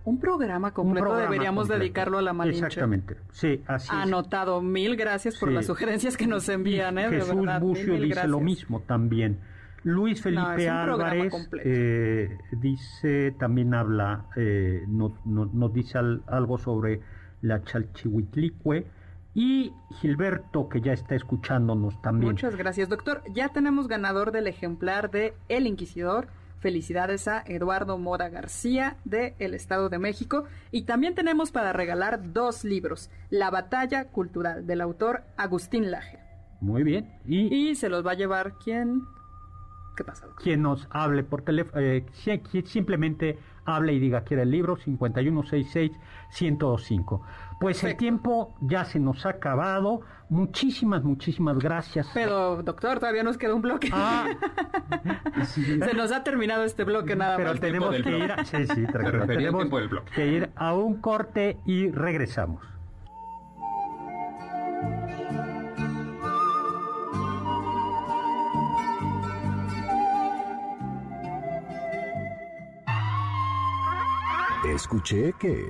un 0.05 0.19
programa 0.19 0.73
completo 0.73 1.15
deberíamos 1.15 1.67
dedicarlo 1.67 2.17
a 2.17 2.21
la 2.21 2.33
Malinche. 2.33 2.65
Exactamente, 2.65 3.17
sí, 3.31 3.61
así 3.67 3.89
Anotado, 3.91 4.61
mil 4.61 4.95
gracias 4.95 5.37
por 5.37 5.51
las 5.51 5.65
sugerencias 5.65 6.17
que 6.17 6.25
nos 6.25 6.49
envían. 6.49 6.97
¿eh? 6.97 7.09
Jesús 7.09 7.45
Bucio 7.59 7.99
dice 7.99 8.27
lo 8.27 8.39
mismo 8.39 8.81
también. 8.81 9.39
Luis 9.83 10.21
Felipe 10.21 10.67
Álvarez 10.67 11.33
eh, 11.63 12.37
dice, 12.51 13.31
también 13.39 13.73
habla, 13.73 14.25
eh, 14.35 14.83
nos 14.87 15.13
no, 15.25 15.69
dice 15.69 15.99
algo 16.27 16.57
sobre 16.57 17.01
la 17.41 17.63
Chalchihuitlicue. 17.63 18.85
Y 19.35 19.71
Gilberto, 20.01 20.67
que 20.67 20.81
ya 20.81 20.91
está 20.91 21.15
escuchándonos 21.15 22.01
también. 22.01 22.31
Muchas 22.31 22.55
gracias, 22.55 22.89
doctor. 22.89 23.21
Ya 23.31 23.49
tenemos 23.49 23.87
ganador 23.87 24.31
del 24.31 24.47
ejemplar 24.47 25.11
de 25.11 25.33
El 25.47 25.67
Inquisidor. 25.67 26.27
Felicidades 26.59 27.27
a 27.27 27.43
Eduardo 27.45 27.97
Mora 27.97 28.29
García 28.29 28.97
de 29.05 29.35
El 29.39 29.53
Estado 29.53 29.89
de 29.89 29.99
México. 29.99 30.45
Y 30.71 30.83
también 30.83 31.15
tenemos 31.15 31.51
para 31.51 31.73
regalar 31.73 32.33
dos 32.33 32.63
libros. 32.63 33.09
La 33.29 33.49
Batalla 33.49 34.05
Cultural 34.05 34.67
del 34.67 34.81
autor 34.81 35.23
Agustín 35.37 35.91
Laje. 35.91 36.19
Muy 36.61 36.83
bien. 36.83 37.09
Y, 37.25 37.69
y 37.69 37.75
se 37.75 37.89
los 37.89 38.05
va 38.05 38.11
a 38.11 38.15
llevar 38.15 38.55
quién? 38.63 39.03
Quien 40.41 40.61
nos 40.61 40.87
hable 40.91 41.23
por 41.23 41.41
teléfono, 41.41 41.81
eh, 41.81 42.05
simplemente 42.65 43.37
hable 43.75 43.93
y 43.93 43.99
diga 43.99 44.21
quiere 44.21 44.43
el 44.43 44.51
libro 44.51 44.77
5166-1025. 44.77 47.21
Pues 47.59 47.83
el 47.83 47.97
tiempo 47.97 48.53
ya 48.61 48.85
se 48.85 48.99
nos 48.99 49.25
ha 49.25 49.29
acabado. 49.29 50.01
Muchísimas, 50.29 51.03
muchísimas 51.03 51.57
gracias. 51.59 52.07
Pero, 52.13 52.61
doctor, 52.63 52.99
todavía 52.99 53.23
nos 53.23 53.37
queda 53.37 53.55
un 53.55 53.61
bloque. 53.61 53.89
Ah. 53.91 54.29
se 55.45 55.93
nos 55.93 56.11
ha 56.11 56.23
terminado 56.23 56.63
este 56.63 56.85
bloque 56.85 57.15
nada 57.15 57.37
más. 57.37 57.47
Pero 57.47 57.59
tenemos 57.59 57.95
que 57.95 58.17
ir, 58.17 58.31
a, 58.31 58.43
sí, 58.45 58.65
sí, 58.67 58.85
tenemos 58.91 59.27
que 60.15 60.27
ir 60.27 60.49
a 60.55 60.73
un 60.73 61.01
corte 61.01 61.57
y 61.65 61.91
regresamos. 61.91 62.63
Escuché 74.65 75.33
que... 75.39 75.65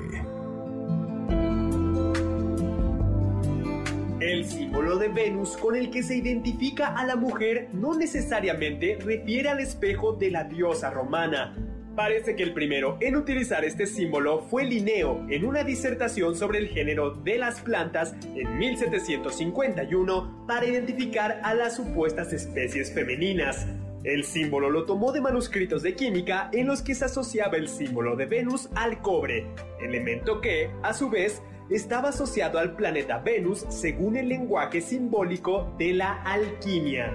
El 4.19 4.45
símbolo 4.45 4.97
de 4.97 5.09
Venus 5.09 5.55
con 5.57 5.75
el 5.75 5.91
que 5.91 6.01
se 6.01 6.15
identifica 6.15 6.87
a 6.87 7.05
la 7.05 7.15
mujer 7.15 7.69
no 7.71 7.93
necesariamente 7.93 8.97
refiere 8.99 9.49
al 9.49 9.59
espejo 9.59 10.13
de 10.13 10.31
la 10.31 10.43
diosa 10.43 10.89
romana. 10.89 11.55
Parece 11.95 12.35
que 12.35 12.41
el 12.43 12.53
primero 12.53 12.97
en 12.99 13.15
utilizar 13.15 13.63
este 13.63 13.85
símbolo 13.85 14.41
fue 14.41 14.65
Linneo 14.65 15.23
en 15.29 15.45
una 15.45 15.63
disertación 15.63 16.35
sobre 16.35 16.57
el 16.57 16.69
género 16.69 17.11
de 17.11 17.37
las 17.37 17.61
plantas 17.61 18.15
en 18.35 18.57
1751 18.57 20.45
para 20.47 20.65
identificar 20.65 21.41
a 21.43 21.53
las 21.53 21.75
supuestas 21.75 22.33
especies 22.33 22.91
femeninas. 22.91 23.67
El 24.03 24.23
símbolo 24.23 24.69
lo 24.69 24.85
tomó 24.85 25.11
de 25.11 25.19
manuscritos 25.19 25.83
de 25.83 25.93
química 25.93 26.49
en 26.53 26.67
los 26.67 26.81
que 26.81 26.95
se 26.95 27.05
asociaba 27.05 27.57
el 27.57 27.67
símbolo 27.67 28.15
de 28.15 28.27
Venus 28.27 28.69
al 28.75 29.01
cobre, 29.01 29.45
elemento 29.81 30.39
que, 30.39 30.71
a 30.83 30.93
su 30.93 31.09
vez, 31.09 31.41
estaba 31.69 32.09
asociado 32.09 32.59
al 32.59 32.77
planeta 32.77 33.19
Venus 33.19 33.65
según 33.67 34.15
el 34.15 34.29
lenguaje 34.29 34.79
simbólico 34.79 35.75
de 35.77 35.93
la 35.93 36.23
alquimia. 36.23 37.13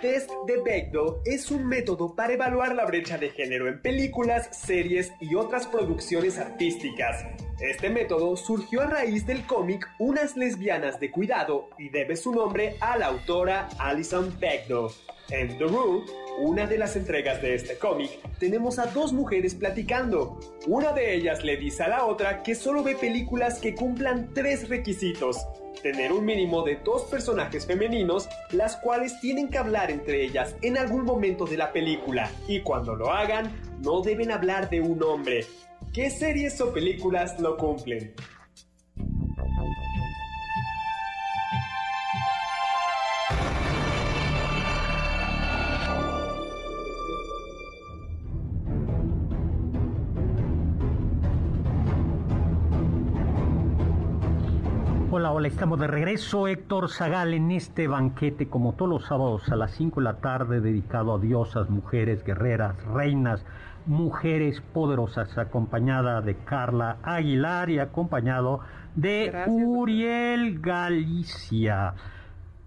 test 0.00 0.30
de 0.46 0.60
Bechdel 0.62 1.16
es 1.24 1.50
un 1.50 1.66
método 1.66 2.14
para 2.14 2.32
evaluar 2.32 2.74
la 2.74 2.86
brecha 2.86 3.18
de 3.18 3.30
género 3.30 3.68
en 3.68 3.80
películas, 3.80 4.48
series 4.52 5.12
y 5.20 5.34
otras 5.34 5.66
producciones 5.66 6.38
artísticas. 6.38 7.24
Este 7.60 7.90
método 7.90 8.36
surgió 8.38 8.80
a 8.80 8.86
raíz 8.86 9.26
del 9.26 9.44
cómic 9.44 9.86
Unas 9.98 10.34
lesbianas 10.34 10.98
de 10.98 11.10
cuidado 11.10 11.68
y 11.78 11.90
debe 11.90 12.16
su 12.16 12.32
nombre 12.32 12.76
a 12.80 12.96
la 12.96 13.08
autora 13.08 13.68
Alison 13.78 14.34
Bechdel. 14.40 14.86
En 15.28 15.58
The 15.58 15.64
Room, 15.64 16.04
una 16.38 16.66
de 16.66 16.78
las 16.78 16.96
entregas 16.96 17.42
de 17.42 17.54
este 17.54 17.76
cómic, 17.76 18.10
tenemos 18.38 18.78
a 18.78 18.86
dos 18.86 19.12
mujeres 19.12 19.54
platicando. 19.54 20.40
Una 20.66 20.92
de 20.92 21.14
ellas 21.14 21.44
le 21.44 21.58
dice 21.58 21.82
a 21.82 21.88
la 21.88 22.06
otra 22.06 22.42
que 22.42 22.54
solo 22.54 22.82
ve 22.82 22.96
películas 22.96 23.58
que 23.58 23.74
cumplan 23.74 24.30
tres 24.32 24.68
requisitos 24.70 25.36
tener 25.82 26.12
un 26.12 26.24
mínimo 26.24 26.62
de 26.62 26.76
dos 26.76 27.04
personajes 27.04 27.66
femeninos, 27.66 28.28
las 28.50 28.76
cuales 28.76 29.18
tienen 29.20 29.48
que 29.48 29.58
hablar 29.58 29.90
entre 29.90 30.22
ellas 30.24 30.54
en 30.60 30.76
algún 30.76 31.04
momento 31.04 31.46
de 31.46 31.56
la 31.56 31.72
película, 31.72 32.30
y 32.46 32.60
cuando 32.60 32.94
lo 32.94 33.10
hagan, 33.10 33.50
no 33.82 34.02
deben 34.02 34.30
hablar 34.30 34.68
de 34.68 34.80
un 34.82 35.02
hombre. 35.02 35.46
¿Qué 35.92 36.08
series 36.08 36.60
o 36.60 36.72
películas 36.72 37.40
lo 37.40 37.56
cumplen? 37.56 38.14
Hola, 55.10 55.32
hola, 55.32 55.48
estamos 55.48 55.80
de 55.80 55.88
regreso. 55.88 56.46
Héctor 56.46 56.88
Zagal 56.88 57.34
en 57.34 57.50
este 57.50 57.88
banquete, 57.88 58.48
como 58.48 58.74
todos 58.74 58.88
los 58.88 59.06
sábados 59.06 59.48
a 59.48 59.56
las 59.56 59.72
5 59.72 59.98
de 59.98 60.04
la 60.04 60.20
tarde, 60.20 60.60
dedicado 60.60 61.14
a 61.14 61.18
diosas, 61.18 61.68
mujeres, 61.68 62.22
guerreras, 62.22 62.80
reinas, 62.84 63.44
mujeres 63.90 64.62
poderosas, 64.72 65.36
acompañada 65.36 66.22
de 66.22 66.36
Carla 66.36 66.98
Aguilar 67.02 67.70
y 67.70 67.80
acompañado 67.80 68.60
de 68.94 69.32
Uriel 69.48 70.60
Galicia. 70.60 71.94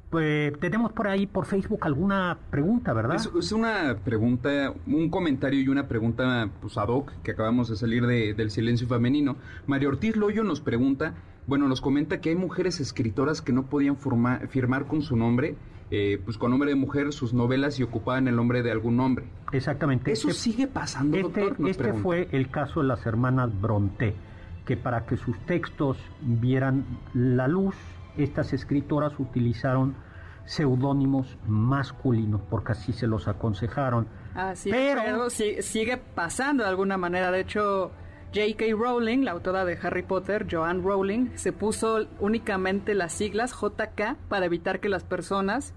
Pues, 0.09 0.59
tenemos 0.59 0.91
por 0.91 1.07
ahí 1.07 1.26
por 1.26 1.45
Facebook 1.45 1.80
alguna 1.84 2.38
pregunta, 2.51 2.91
¿verdad? 2.91 3.15
Es, 3.15 3.51
una 3.53 3.95
pregunta, 4.03 4.74
un 4.86 5.09
comentario 5.09 5.61
y 5.61 5.69
una 5.69 5.88
pregunta 5.88 6.49
pues, 6.59 6.78
ad 6.78 6.89
hoc 6.89 7.13
que 7.24 7.32
acabamos 7.32 7.69
de 7.69 7.78
salir 7.78 8.05
de, 8.05 8.34
del 8.34 8.51
silencio 8.51 8.86
femenino. 8.86 9.38
María 9.65 9.88
Ortiz 9.88 10.17
Loyo 10.17 10.43
nos 10.43 10.59
pregunta 10.59 11.13
bueno, 11.45 11.67
nos 11.67 11.82
comenta 11.82 12.21
que 12.21 12.30
hay 12.30 12.36
mujeres 12.36 12.80
escritoras 12.80 13.41
que 13.41 13.51
no 13.51 13.65
podían 13.65 13.97
firmar 13.97 14.86
con 14.88 15.01
su 15.01 15.17
nombre, 15.17 15.57
eh, 15.95 16.19
pues 16.25 16.39
con 16.39 16.49
nombre 16.49 16.71
de 16.71 16.75
mujer, 16.75 17.13
sus 17.13 17.35
novelas 17.35 17.79
y 17.79 17.83
ocupaban 17.83 18.27
el 18.27 18.35
nombre 18.35 18.63
de 18.63 18.71
algún 18.71 18.97
nombre. 18.97 19.25
Exactamente. 19.51 20.11
¿Eso 20.11 20.29
este 20.29 20.41
sigue 20.41 20.65
pasando, 20.65 21.17
este, 21.17 21.41
doctor? 21.41 21.69
este 21.69 21.93
fue 21.93 22.27
el 22.31 22.49
caso 22.49 22.81
de 22.81 22.87
las 22.87 23.05
hermanas 23.05 23.51
Bronte, 23.61 24.15
que 24.65 24.75
para 24.75 25.05
que 25.05 25.17
sus 25.17 25.37
textos 25.45 25.99
vieran 26.19 26.83
la 27.13 27.47
luz, 27.47 27.75
estas 28.17 28.53
escritoras 28.53 29.19
utilizaron 29.19 29.93
seudónimos 30.45 31.37
masculinos, 31.45 32.41
porque 32.49 32.71
así 32.71 32.91
se 32.91 33.05
los 33.05 33.27
aconsejaron 33.27 34.07
Así 34.33 34.71
pero, 34.71 35.01
pero 35.05 35.29
sigue 35.29 35.97
pasando 35.97 36.63
de 36.63 36.69
alguna 36.69 36.97
manera. 36.97 37.29
De 37.29 37.41
hecho, 37.41 37.91
J.K. 38.33 38.65
Rowling, 38.75 39.25
la 39.25 39.31
autora 39.31 39.63
de 39.63 39.77
Harry 39.79 40.01
Potter, 40.01 40.47
Joanne 40.49 40.81
Rowling, 40.81 41.29
se 41.35 41.53
puso 41.53 42.07
únicamente 42.19 42.95
las 42.95 43.13
siglas 43.13 43.53
JK 43.53 44.17
para 44.27 44.47
evitar 44.47 44.79
que 44.79 44.89
las 44.89 45.03
personas 45.03 45.75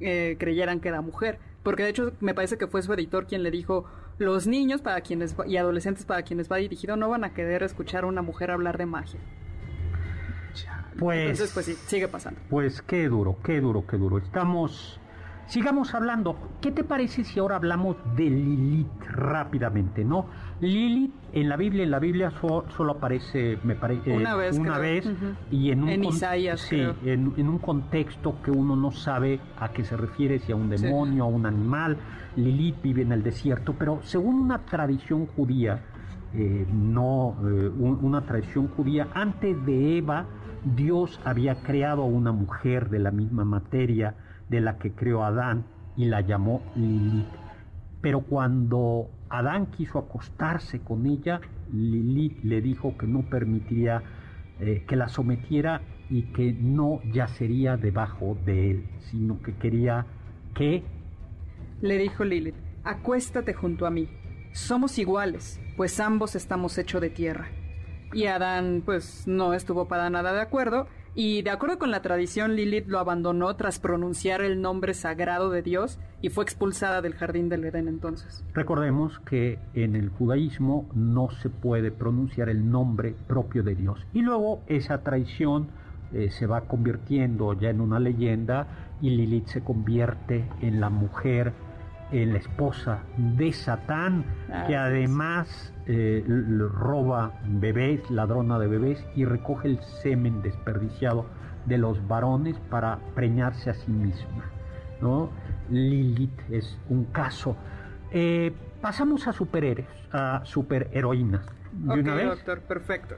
eh, 0.00 0.36
creyeran 0.38 0.80
que 0.80 0.88
era 0.88 1.00
mujer. 1.00 1.38
Porque 1.62 1.82
de 1.82 1.90
hecho 1.90 2.12
me 2.20 2.34
parece 2.34 2.58
que 2.58 2.66
fue 2.66 2.82
su 2.82 2.92
editor 2.92 3.26
quien 3.26 3.42
le 3.42 3.50
dijo, 3.50 3.86
los 4.18 4.46
niños 4.46 4.82
para 4.82 5.00
quienes 5.00 5.34
y 5.46 5.56
adolescentes 5.56 6.04
para 6.04 6.22
quienes 6.22 6.50
va 6.50 6.56
dirigido 6.56 6.96
no 6.96 7.08
van 7.08 7.24
a 7.24 7.32
querer 7.32 7.62
escuchar 7.62 8.04
a 8.04 8.06
una 8.06 8.22
mujer 8.22 8.50
hablar 8.50 8.78
de 8.78 8.86
magia. 8.86 9.20
Pues, 10.98 11.22
Entonces, 11.22 11.50
pues 11.52 11.66
sí, 11.66 11.74
sigue 11.86 12.06
pasando. 12.06 12.40
Pues 12.48 12.80
qué 12.82 13.08
duro, 13.08 13.36
qué 13.42 13.60
duro, 13.60 13.84
qué 13.84 13.96
duro. 13.96 14.18
Estamos 14.18 15.00
Sigamos 15.46 15.94
hablando. 15.94 16.36
¿Qué 16.60 16.70
te 16.70 16.84
parece 16.84 17.22
si 17.24 17.38
ahora 17.38 17.56
hablamos 17.56 17.96
de 18.16 18.24
Lilith 18.24 19.02
rápidamente, 19.10 20.04
no? 20.04 20.26
Lilith 20.60 21.12
en 21.32 21.48
la 21.48 21.56
Biblia, 21.56 21.82
en 21.82 21.90
la 21.90 21.98
Biblia 21.98 22.30
solo 22.30 22.92
aparece, 22.92 23.58
me 23.64 23.74
parece, 23.74 24.12
una 24.12 24.36
vez, 24.36 24.56
una 24.56 24.78
vez 24.78 25.08
y 25.50 25.70
en 25.70 25.82
un 25.82 25.88
en 25.88 26.04
Isaías, 26.04 26.60
sí, 26.60 26.80
en, 27.04 27.48
un 27.48 27.58
contexto 27.58 28.40
que 28.42 28.50
uno 28.50 28.76
no 28.76 28.92
sabe 28.92 29.40
a 29.58 29.70
qué 29.70 29.84
se 29.84 29.96
refiere, 29.96 30.38
si 30.38 30.52
a 30.52 30.56
un 30.56 30.70
demonio, 30.70 31.24
a 31.24 31.26
un 31.26 31.46
animal. 31.46 31.98
Lilith 32.36 32.80
vive 32.82 33.02
en 33.02 33.12
el 33.12 33.22
desierto, 33.22 33.74
pero 33.78 34.00
según 34.02 34.36
una 34.36 34.64
tradición 34.64 35.26
judía, 35.26 35.82
eh, 36.34 36.66
no 36.72 37.36
eh, 37.44 37.68
una 37.68 38.22
tradición 38.22 38.68
judía, 38.68 39.08
antes 39.14 39.64
de 39.66 39.98
Eva, 39.98 40.26
Dios 40.64 41.20
había 41.24 41.56
creado 41.62 42.02
a 42.02 42.06
una 42.06 42.32
mujer 42.32 42.90
de 42.90 42.98
la 42.98 43.10
misma 43.10 43.44
materia 43.44 44.14
de 44.48 44.60
la 44.60 44.78
que 44.78 44.92
creó 44.92 45.24
Adán 45.24 45.64
y 45.96 46.06
la 46.06 46.20
llamó 46.20 46.62
Lilith. 46.74 47.26
Pero 48.00 48.20
cuando 48.20 49.10
Adán 49.38 49.66
quiso 49.66 49.98
acostarse 49.98 50.80
con 50.80 51.06
ella, 51.06 51.40
Lilith 51.72 52.42
le 52.44 52.60
dijo 52.60 52.96
que 52.96 53.06
no 53.06 53.22
permitiría 53.22 54.02
eh, 54.60 54.84
que 54.86 54.96
la 54.96 55.08
sometiera 55.08 55.80
y 56.10 56.22
que 56.32 56.52
no 56.52 57.00
yacería 57.12 57.76
debajo 57.76 58.36
de 58.44 58.70
él, 58.70 58.84
sino 59.10 59.42
que 59.42 59.54
quería 59.54 60.06
que... 60.54 60.84
Le 61.80 61.98
dijo 61.98 62.24
Lilith, 62.24 62.54
acuéstate 62.84 63.54
junto 63.54 63.86
a 63.86 63.90
mí, 63.90 64.08
somos 64.52 64.98
iguales, 64.98 65.60
pues 65.76 65.98
ambos 65.98 66.36
estamos 66.36 66.78
hechos 66.78 67.00
de 67.00 67.10
tierra. 67.10 67.48
Y 68.12 68.26
Adán 68.26 68.82
pues 68.84 69.26
no 69.26 69.54
estuvo 69.54 69.88
para 69.88 70.08
nada 70.10 70.32
de 70.32 70.40
acuerdo 70.40 70.86
y 71.14 71.42
de 71.42 71.50
acuerdo 71.50 71.78
con 71.78 71.90
la 71.90 72.02
tradición, 72.02 72.56
Lilith 72.56 72.86
lo 72.88 72.98
abandonó 72.98 73.54
tras 73.56 73.78
pronunciar 73.78 74.40
el 74.42 74.60
nombre 74.60 74.94
sagrado 74.94 75.50
de 75.50 75.62
Dios 75.62 75.98
y 76.20 76.28
fue 76.28 76.44
expulsada 76.44 77.02
del 77.02 77.14
jardín 77.14 77.48
del 77.48 77.64
Edén 77.64 77.86
entonces. 77.86 78.44
Recordemos 78.52 79.20
que 79.20 79.58
en 79.74 79.94
el 79.94 80.08
judaísmo 80.08 80.88
no 80.94 81.30
se 81.30 81.50
puede 81.50 81.90
pronunciar 81.90 82.48
el 82.48 82.70
nombre 82.70 83.14
propio 83.28 83.62
de 83.62 83.74
Dios. 83.74 84.04
Y 84.12 84.22
luego 84.22 84.62
esa 84.66 85.02
traición 85.02 85.68
eh, 86.12 86.30
se 86.30 86.46
va 86.46 86.62
convirtiendo 86.62 87.52
ya 87.54 87.70
en 87.70 87.80
una 87.80 88.00
leyenda 88.00 88.66
y 89.00 89.10
Lilith 89.10 89.46
se 89.46 89.62
convierte 89.62 90.48
en 90.60 90.80
la 90.80 90.88
mujer 90.88 91.52
la 92.14 92.38
esposa 92.38 93.02
de 93.16 93.52
Satán, 93.52 94.24
que 94.66 94.76
además 94.76 95.72
eh, 95.86 96.24
roba 96.26 97.32
bebés, 97.44 98.08
ladrona 98.10 98.58
de 98.58 98.68
bebés, 98.68 99.04
y 99.16 99.24
recoge 99.24 99.68
el 99.68 99.82
semen 99.82 100.40
desperdiciado 100.42 101.26
de 101.66 101.78
los 101.78 102.06
varones 102.06 102.56
para 102.70 102.98
preñarse 103.14 103.70
a 103.70 103.74
sí 103.74 103.90
misma. 103.90 104.44
¿no? 105.00 105.30
Lilith 105.70 106.38
es 106.50 106.78
un 106.88 107.04
caso. 107.06 107.56
Eh, 108.12 108.52
pasamos 108.80 109.26
a 109.26 109.32
superhéroes, 109.32 109.88
a 110.12 110.42
superheroínas. 110.44 111.44
¿De 111.72 112.00
una 112.00 112.14
vez? 112.14 112.26
doctor, 112.26 112.60
perfecto. 112.60 113.16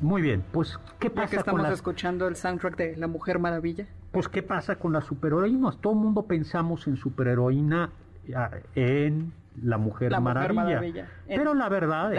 Muy 0.00 0.22
bien, 0.22 0.42
pues 0.52 0.78
¿qué 0.98 1.10
pasa 1.10 1.26
ya 1.26 1.30
que 1.30 1.36
estamos 1.36 1.68
escuchando 1.68 2.26
el 2.26 2.36
soundtrack 2.36 2.76
de 2.76 2.96
La 2.96 3.06
Mujer 3.06 3.38
Maravilla? 3.38 3.86
Pues 4.12 4.28
¿qué 4.28 4.42
pasa 4.42 4.76
con 4.76 4.92
las 4.92 5.04
superheroínas? 5.04 5.78
Todo 5.78 5.92
el 5.92 5.98
mundo 5.98 6.22
pensamos 6.22 6.86
en 6.86 6.96
superheroína 6.96 7.90
en 8.74 9.32
La 9.62 9.78
Mujer, 9.78 10.18
Maravilla. 10.20 11.08
Pero 11.26 11.54
la 11.54 11.68
verdad 11.68 12.12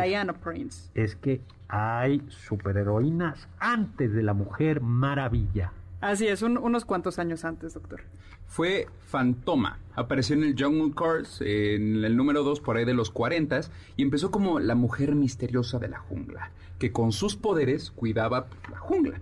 es, 0.94 1.16
que 1.16 1.42
hay 1.68 2.24
superheroínas 2.28 3.48
antes 3.60 4.14
de 4.14 4.24
La 4.24 4.34
Mujer 4.34 4.82
Maravilla. 4.82 5.72
Así 6.02 6.28
es, 6.28 6.42
unos 6.42 6.86
cuantos 6.86 7.20
años 7.20 7.46
antes, 7.46 7.76
doctor. 7.76 8.02
Fue 8.48 8.88
Fantoma. 9.08 9.80
Apareció 9.96 10.36
en 10.36 10.44
el 10.44 10.62
Jungle 10.62 10.94
Cars, 10.94 11.42
en 11.42 12.04
el 12.04 12.18
número 12.18 12.44
2 12.44 12.60
por 12.60 12.76
ahí 12.76 12.86
de 12.86 12.94
los 12.94 13.10
40 13.12 13.62
y 13.96 14.04
empezó 14.04 14.32
como 14.32 14.60
la 14.60 14.76
mujer 14.76 15.16
misteriosa 15.16 15.80
de 15.80 15.88
la 15.88 16.00
jungla, 16.00 16.52
que 16.80 16.92
con 16.92 17.12
sus 17.12 17.38
poderes 17.38 17.92
cuidaba 17.92 18.48
la 18.70 18.80
jungla. 18.80 19.22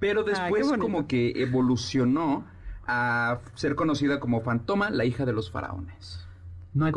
Pero 0.00 0.24
después 0.24 0.72
como 0.78 1.06
que 1.06 1.42
evolucionó 1.42 2.44
a 2.86 3.38
ser 3.54 3.74
conocida 3.74 4.18
como 4.18 4.40
Fantoma, 4.40 4.90
la 4.90 5.04
hija 5.04 5.24
de 5.24 5.32
los 5.32 5.50
faraones. 5.50 6.23
¿No 6.74 6.88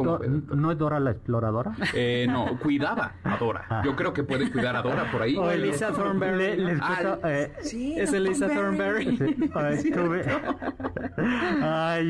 es, 0.72 0.78
Dora 0.78 1.00
la 1.00 1.12
exploradora? 1.12 1.74
Eh, 1.94 2.26
no, 2.30 2.58
cuidaba 2.60 3.14
a 3.24 3.38
Dora. 3.38 3.66
Ah. 3.70 3.82
Yo 3.86 3.96
creo 3.96 4.12
que 4.12 4.24
puede 4.24 4.52
cuidar 4.52 4.76
a 4.76 4.82
Dora 4.82 5.12
por 5.12 5.22
ahí. 5.22 5.38
O 5.38 5.52
Elisa 5.52 5.92
Thornberry. 5.92 6.78
Ah, 6.82 7.20
eh, 7.26 7.54
sí, 7.62 7.94
es 7.98 8.12
Elisa 8.12 8.48
Thornberry. 8.48 9.18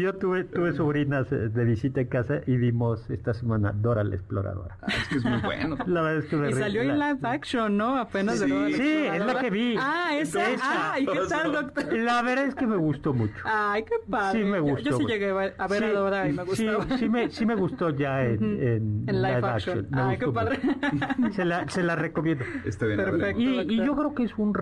yo 0.02 0.16
tuve, 0.16 0.46
tuve 0.46 0.74
sobrinas 0.74 1.32
eh, 1.32 1.50
de 1.50 1.66
visita 1.66 2.02
en 2.02 2.08
casa 2.08 2.42
y 2.48 2.56
vimos 2.56 3.10
esta 3.10 3.34
semana 3.34 3.74
Dora 3.74 4.04
la 4.04 4.16
exploradora. 4.16 4.78
Ah, 4.82 4.88
es 4.88 5.08
que 5.10 5.16
es 5.18 5.26
muy 5.26 5.42
bueno. 5.42 5.78
La 5.88 6.02
verdad 6.02 6.24
es 6.24 6.30
que 6.30 6.36
me 6.38 6.50
Y 6.50 6.54
salió 6.54 6.82
en 6.82 7.00
live 7.00 7.20
action, 7.24 7.76
¿no? 7.76 7.98
Apenas 7.98 8.40
de 8.40 8.48
Dora 8.48 8.68
Sí, 8.68 9.06
es 9.14 9.26
la 9.26 9.40
que 9.40 9.50
vi. 9.50 9.76
Ah, 9.78 10.18
esa. 10.18 10.40
Ah, 10.62 11.00
¿y 11.00 11.06
qué 11.06 11.20
tal, 11.30 11.52
doctor? 11.52 11.94
La 11.94 12.22
verdad 12.22 12.46
es 12.46 12.56
que 12.56 12.66
me 12.66 12.78
gustó 12.78 13.14
mucho. 13.14 13.36
Ay, 13.44 13.84
qué 13.84 13.96
padre. 14.10 14.40
Sí, 14.40 14.46
me 14.46 14.60
gustó. 14.62 14.90
Yo, 14.90 14.98
sí 14.98 15.06
llegué 15.06 15.30
a 15.30 15.68
ver 15.68 15.84
a 15.84 15.92
Dora 15.92 16.30
y 16.30 16.34
me 16.34 16.44
gustó. 16.44 16.84
Sí, 16.84 16.98
sí 16.98 17.10
me, 17.10 17.30
sí 17.30 17.46
me 17.46 17.57
gustó 17.58 17.90
ya 17.90 18.24
en, 18.24 19.06
live, 19.06 19.46
action. 19.46 19.88
Ay, 19.92 20.18
qué 20.18 20.28
padre. 20.28 20.60
Se 21.32 21.46
la, 21.46 21.68
se 21.68 21.84
la 21.84 21.96
recomiendo. 21.96 22.46
Está 22.66 22.86
bien. 22.86 22.98
Perfecto, 22.98 23.42
y, 23.42 23.78
yo 23.78 23.96
creo 23.96 24.16
que 24.16 24.24
es 24.24 24.38
un, 24.38 24.56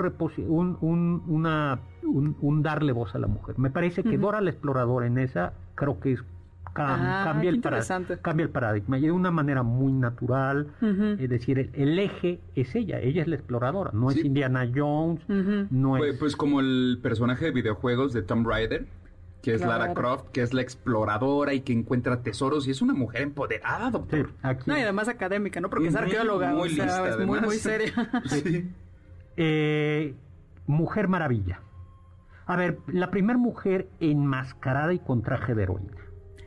un, 0.47 0.77
un, 0.81 1.23
una, 1.27 1.79
un, 2.03 2.63
darle 2.63 2.91
voz 2.91 3.15
a 3.15 3.19
la 3.19 3.27
mujer. 3.27 3.57
Me 3.57 3.69
parece 3.69 4.03
que 4.03 4.17
Dora 4.17 4.41
la 4.41 4.49
exploradora 4.49 5.07
en 5.07 5.17
esa 5.17 5.53
creo 5.75 5.99
que 5.99 6.13
es 6.13 6.23
ah, 6.75 7.21
cambia, 7.25 7.49
el 7.49 7.61
cambia 8.21 8.43
el 8.43 8.49
paradigma 8.49 8.97
y 8.97 9.01
de 9.01 9.11
una 9.11 9.31
manera 9.31 9.63
muy 9.63 9.91
natural. 9.91 10.67
Es 10.81 11.29
decir, 11.29 11.69
el, 11.73 11.99
eje 11.99 12.39
es 12.55 12.75
ella, 12.75 12.99
ella 12.99 13.21
es 13.21 13.27
la 13.27 13.35
exploradora, 13.35 13.91
no 13.93 14.09
es 14.11 14.23
Indiana 14.23 14.69
Jones, 14.73 15.21
no 15.27 15.97
pues, 15.97 16.13
es... 16.13 16.19
Pues 16.19 16.35
como 16.35 16.59
el 16.59 16.99
personaje 17.01 17.45
de 17.45 17.51
videojuegos 17.51 18.13
de 18.13 18.21
Tomb 18.21 18.47
Raider, 18.47 18.85
que 19.45 19.53
es 19.53 19.61
Lara 19.61 19.93
Croft, 19.93 20.29
que 20.31 20.41
es 20.41 20.55
la 20.55 20.63
exploradora 20.63 21.53
y 21.53 21.61
que 21.61 21.71
encuentra 21.71 22.23
tesoros 22.23 22.67
y 22.67 22.71
es 22.71 22.81
una 22.81 22.95
mujer 22.95 23.21
empoderada, 23.21 23.91
doctor. 23.91 24.33
No, 24.65 24.75
y 24.75 24.81
además 24.81 25.07
académica, 25.07 25.61
¿no? 25.61 25.69
Porque 25.69 25.89
es 25.89 25.95
arqueóloga, 25.95 26.49
muy 26.51 26.69
o 26.69 26.71
sea, 26.71 27.09
es 27.09 27.19
muy, 27.19 27.39
muy 27.41 27.57
seria. 27.57 27.93
sí. 28.25 28.67
Eh, 29.37 30.15
mujer 30.65 31.07
Maravilla. 31.07 31.61
A 32.47 32.55
ver, 32.55 32.79
la 32.87 33.11
primera 33.11 33.37
mujer 33.37 33.87
enmascarada 33.99 34.93
y 34.93 34.97
con 34.99 35.21
traje 35.21 35.53
de 35.53 35.61
heroína. 35.61 35.93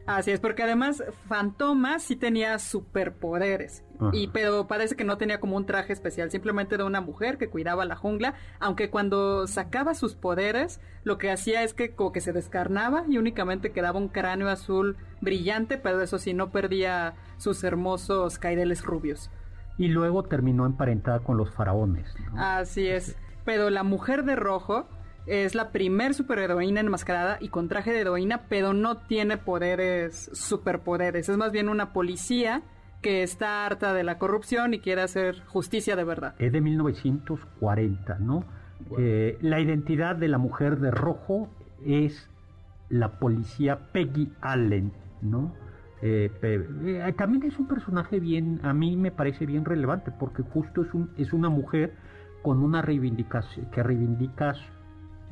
Así 0.07 0.32
es, 0.32 0.40
porque 0.40 0.64
además 0.64 1.05
Fantoma 1.28 2.01
sí 2.01 2.16
tenía 2.16 2.59
superpoderes, 2.59 3.84
y, 4.12 4.28
pero 4.28 4.66
parece 4.66 4.96
que 4.96 5.05
no 5.05 5.18
tenía 5.18 5.40
como 5.40 5.57
un 5.57 5.66
traje 5.66 5.92
especial, 5.92 6.30
simplemente 6.30 6.74
era 6.74 6.84
una 6.84 7.01
mujer 7.01 7.38
que 7.38 7.49
cuidaba 7.49 7.84
la 7.84 7.96
jungla, 7.96 8.34
aunque 8.61 8.90
cuando 8.90 9.46
sacaba 9.46 9.94
sus 9.94 10.14
poderes, 10.14 10.80
lo 11.05 11.18
que 11.18 11.30
hacía 11.30 11.62
es 11.62 11.74
que 11.74 11.90
como 11.94 12.12
que 12.12 12.20
se 12.20 12.32
descarnaba 12.32 13.05
y 13.09 13.18
únicamente 13.18 13.72
quedaba 13.72 13.99
un 13.99 14.09
cráneo 14.09 14.49
azul 14.49 14.96
brillante, 15.20 15.78
pero 15.78 16.01
eso 16.01 16.18
sí, 16.18 16.34
no 16.34 16.51
perdía 16.51 17.14
sus 17.38 17.64
hermosos 17.64 18.38
caireles 18.38 18.84
rubios. 18.84 19.30
Y 19.76 19.88
luego 19.88 20.24
terminó 20.24 20.66
emparentada 20.66 21.20
con 21.20 21.36
los 21.36 21.51
faraones. 21.51 22.14
Así 22.36 22.88
es, 22.88 23.16
pero 23.44 23.70
la 23.70 23.84
mujer 23.84 24.24
de 24.24 24.36
rojo 24.36 24.86
es 25.28 25.55
la 25.55 25.70
primer 25.70 26.14
superheroína 26.14 26.80
enmascarada 26.80 27.36
y 27.40 27.49
con 27.49 27.68
traje 27.68 27.92
de 27.92 28.01
heroína, 28.01 28.46
pero 28.49 28.72
no 28.72 28.99
tiene 28.99 29.36
poderes, 29.36 30.30
superpoderes. 30.32 31.28
Es 31.28 31.36
más 31.36 31.53
bien 31.53 31.68
una 31.68 31.92
policía 31.92 32.62
que 33.03 33.22
está 33.22 33.66
harta 33.66 33.94
de 33.94 34.05
la 34.05 34.18
corrupción 34.18 34.74
y 34.74 34.80
quiere 34.80 35.03
hacer 35.03 35.42
justicia 35.46 35.96
de 35.96 36.05
verdad. 36.05 36.34
Es 36.38 36.53
de 36.53 36.61
1940, 36.61 38.18
¿no? 38.18 38.44
Eh, 38.96 39.38
la 39.40 39.61
identidad 39.61 40.16
de 40.16 40.28
la 40.28 40.38
mujer 40.38 40.78
de 40.78 40.90
rojo 40.90 41.49
es 41.84 42.28
la 42.88 43.18
policía 43.18 43.78
Peggy 43.92 44.32
Allen, 44.40 44.92
¿no? 45.20 45.53
Eh, 46.01 46.30
eh, 46.42 47.14
también 47.16 47.42
es 47.42 47.59
un 47.59 47.66
personaje 47.66 48.20
bien, 48.20 48.61
a 48.62 48.72
mí 48.72 48.96
me 48.96 49.11
parece 49.11 49.46
bien 49.46 49.64
relevante 49.64 50.12
porque 50.12 50.42
justo 50.42 50.82
es, 50.82 50.94
un, 50.94 51.11
es 51.16 51.32
una 51.32 51.49
mujer 51.49 51.94
con 52.42 52.62
una 52.62 52.82
reivindicación, 52.82 53.66
que 53.70 53.82
reivindica 53.82 54.55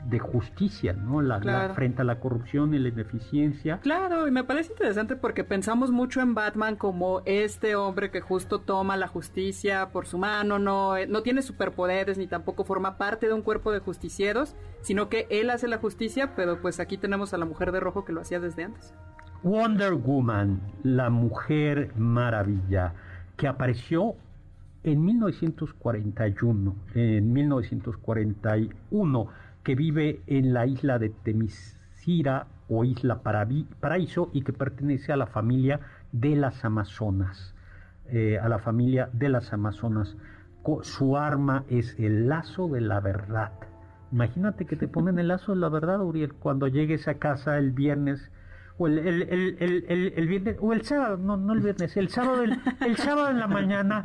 de 0.09 0.19
justicia, 0.19 0.93
¿no? 0.93 1.21
La, 1.21 1.73
frente 1.75 2.03
a 2.03 2.05
la 2.05 2.21
corrupción 2.21 2.75
y 2.75 2.79
la 2.79 2.89
ineficiencia. 2.89 3.79
Claro, 3.81 4.29
y 4.29 4.31
me 4.31 4.45
parece 4.45 4.73
interesante 4.73 5.17
porque 5.17 5.43
pensamos 5.45 5.91
mucho 5.91 6.21
en 6.21 6.35
Batman 6.35 6.77
como 6.77 7.23
este 7.25 7.75
hombre 7.75 8.11
que 8.11 8.21
justo 8.21 8.61
toma 8.61 8.97
la 8.97 9.09
justicia 9.09 9.89
por 9.91 10.07
su 10.07 10.19
mano, 10.19 10.59
no, 10.59 10.95
no 11.07 11.23
tiene 11.23 11.43
superpoderes 11.43 12.19
ni 12.19 12.27
tampoco 12.27 12.65
forma 12.65 12.99
parte 12.99 13.27
de 13.27 13.33
un 13.33 13.43
cuerpo 13.43 13.73
de 13.73 13.81
justicieros, 13.81 14.55
sino 14.81 15.09
que 15.09 15.27
él 15.31 15.51
hace 15.51 15.67
la 15.67 15.79
justicia, 15.79 16.35
pero 16.37 16.61
pues 16.61 16.79
aquí 16.79 16.97
tenemos 16.97 17.35
a 17.35 17.39
la 17.39 17.45
mujer 17.45 17.73
de 17.73 17.81
rojo 17.81 18.05
que 18.05 18.13
lo 18.13 18.21
hacía 18.21 18.39
desde 18.39 18.65
antes. 18.65 18.95
Wonder 19.43 19.95
Woman, 19.95 20.61
la 20.83 21.11
mujer 21.11 21.93
maravilla, 21.97 22.95
que 23.37 23.49
apareció 23.49 24.15
en 24.83 25.05
1941, 25.05 26.77
en 26.95 27.33
1941, 27.33 29.29
que 29.67 29.75
vive 29.75 30.21
en 30.29 30.55
la 30.55 30.65
isla 30.65 31.01
de 31.01 31.09
Temiscira 31.09 32.47
o 32.69 32.85
Isla 32.85 33.21
Paraíso 33.81 34.31
y 34.33 34.43
que 34.43 34.53
pertenece 34.53 35.13
a 35.13 35.17
la 35.17 35.27
familia 35.27 35.81
de 36.13 36.37
las 36.37 36.65
Amazonas, 36.65 37.53
eh, 38.07 38.39
a 38.41 38.49
la 38.49 38.61
familia 38.61 39.11
de 39.13 39.29
las 39.29 39.53
Amazonas. 39.53 40.17
Su 40.83 41.17
arma 41.17 41.65
es 41.69 41.99
el 41.99 42.29
lazo 42.29 42.69
de 42.69 42.81
la 42.81 43.01
verdad. 43.01 43.51
Imagínate 44.13 44.67
que 44.67 44.77
te 44.77 44.87
ponen 44.87 45.19
el 45.19 45.27
lazo 45.27 45.53
de 45.53 45.59
la 45.59 45.69
verdad, 45.69 46.01
Uriel, 46.01 46.35
cuando 46.35 46.69
llegues 46.69 47.09
a 47.09 47.15
casa 47.15 47.59
el 47.59 47.73
viernes 47.73 48.31
o 48.79 48.87
el, 48.87 49.01
el, 49.01 49.57
el, 49.59 50.15
el, 50.17 50.29
viernes, 50.29 50.59
o 50.61 50.75
el 50.75 50.83
sábado, 50.83 51.17
no, 51.17 51.37
no 51.37 51.55
el 51.55 51.61
viernes, 51.61 51.97
el 51.97 52.09
sábado, 52.09 52.45
el, 52.45 52.97
sábado 52.99 53.31
en 53.31 53.41
la 53.41 53.49
mañana 53.49 54.01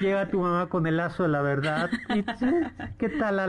llega 0.00 0.30
tu 0.30 0.40
mamá 0.40 0.70
con 0.70 0.86
el 0.86 0.96
lazo 0.96 1.24
de 1.24 1.28
la 1.28 1.42
verdad 1.42 1.90
y 2.14 2.22
¿qué 2.96 3.10
tal 3.10 3.40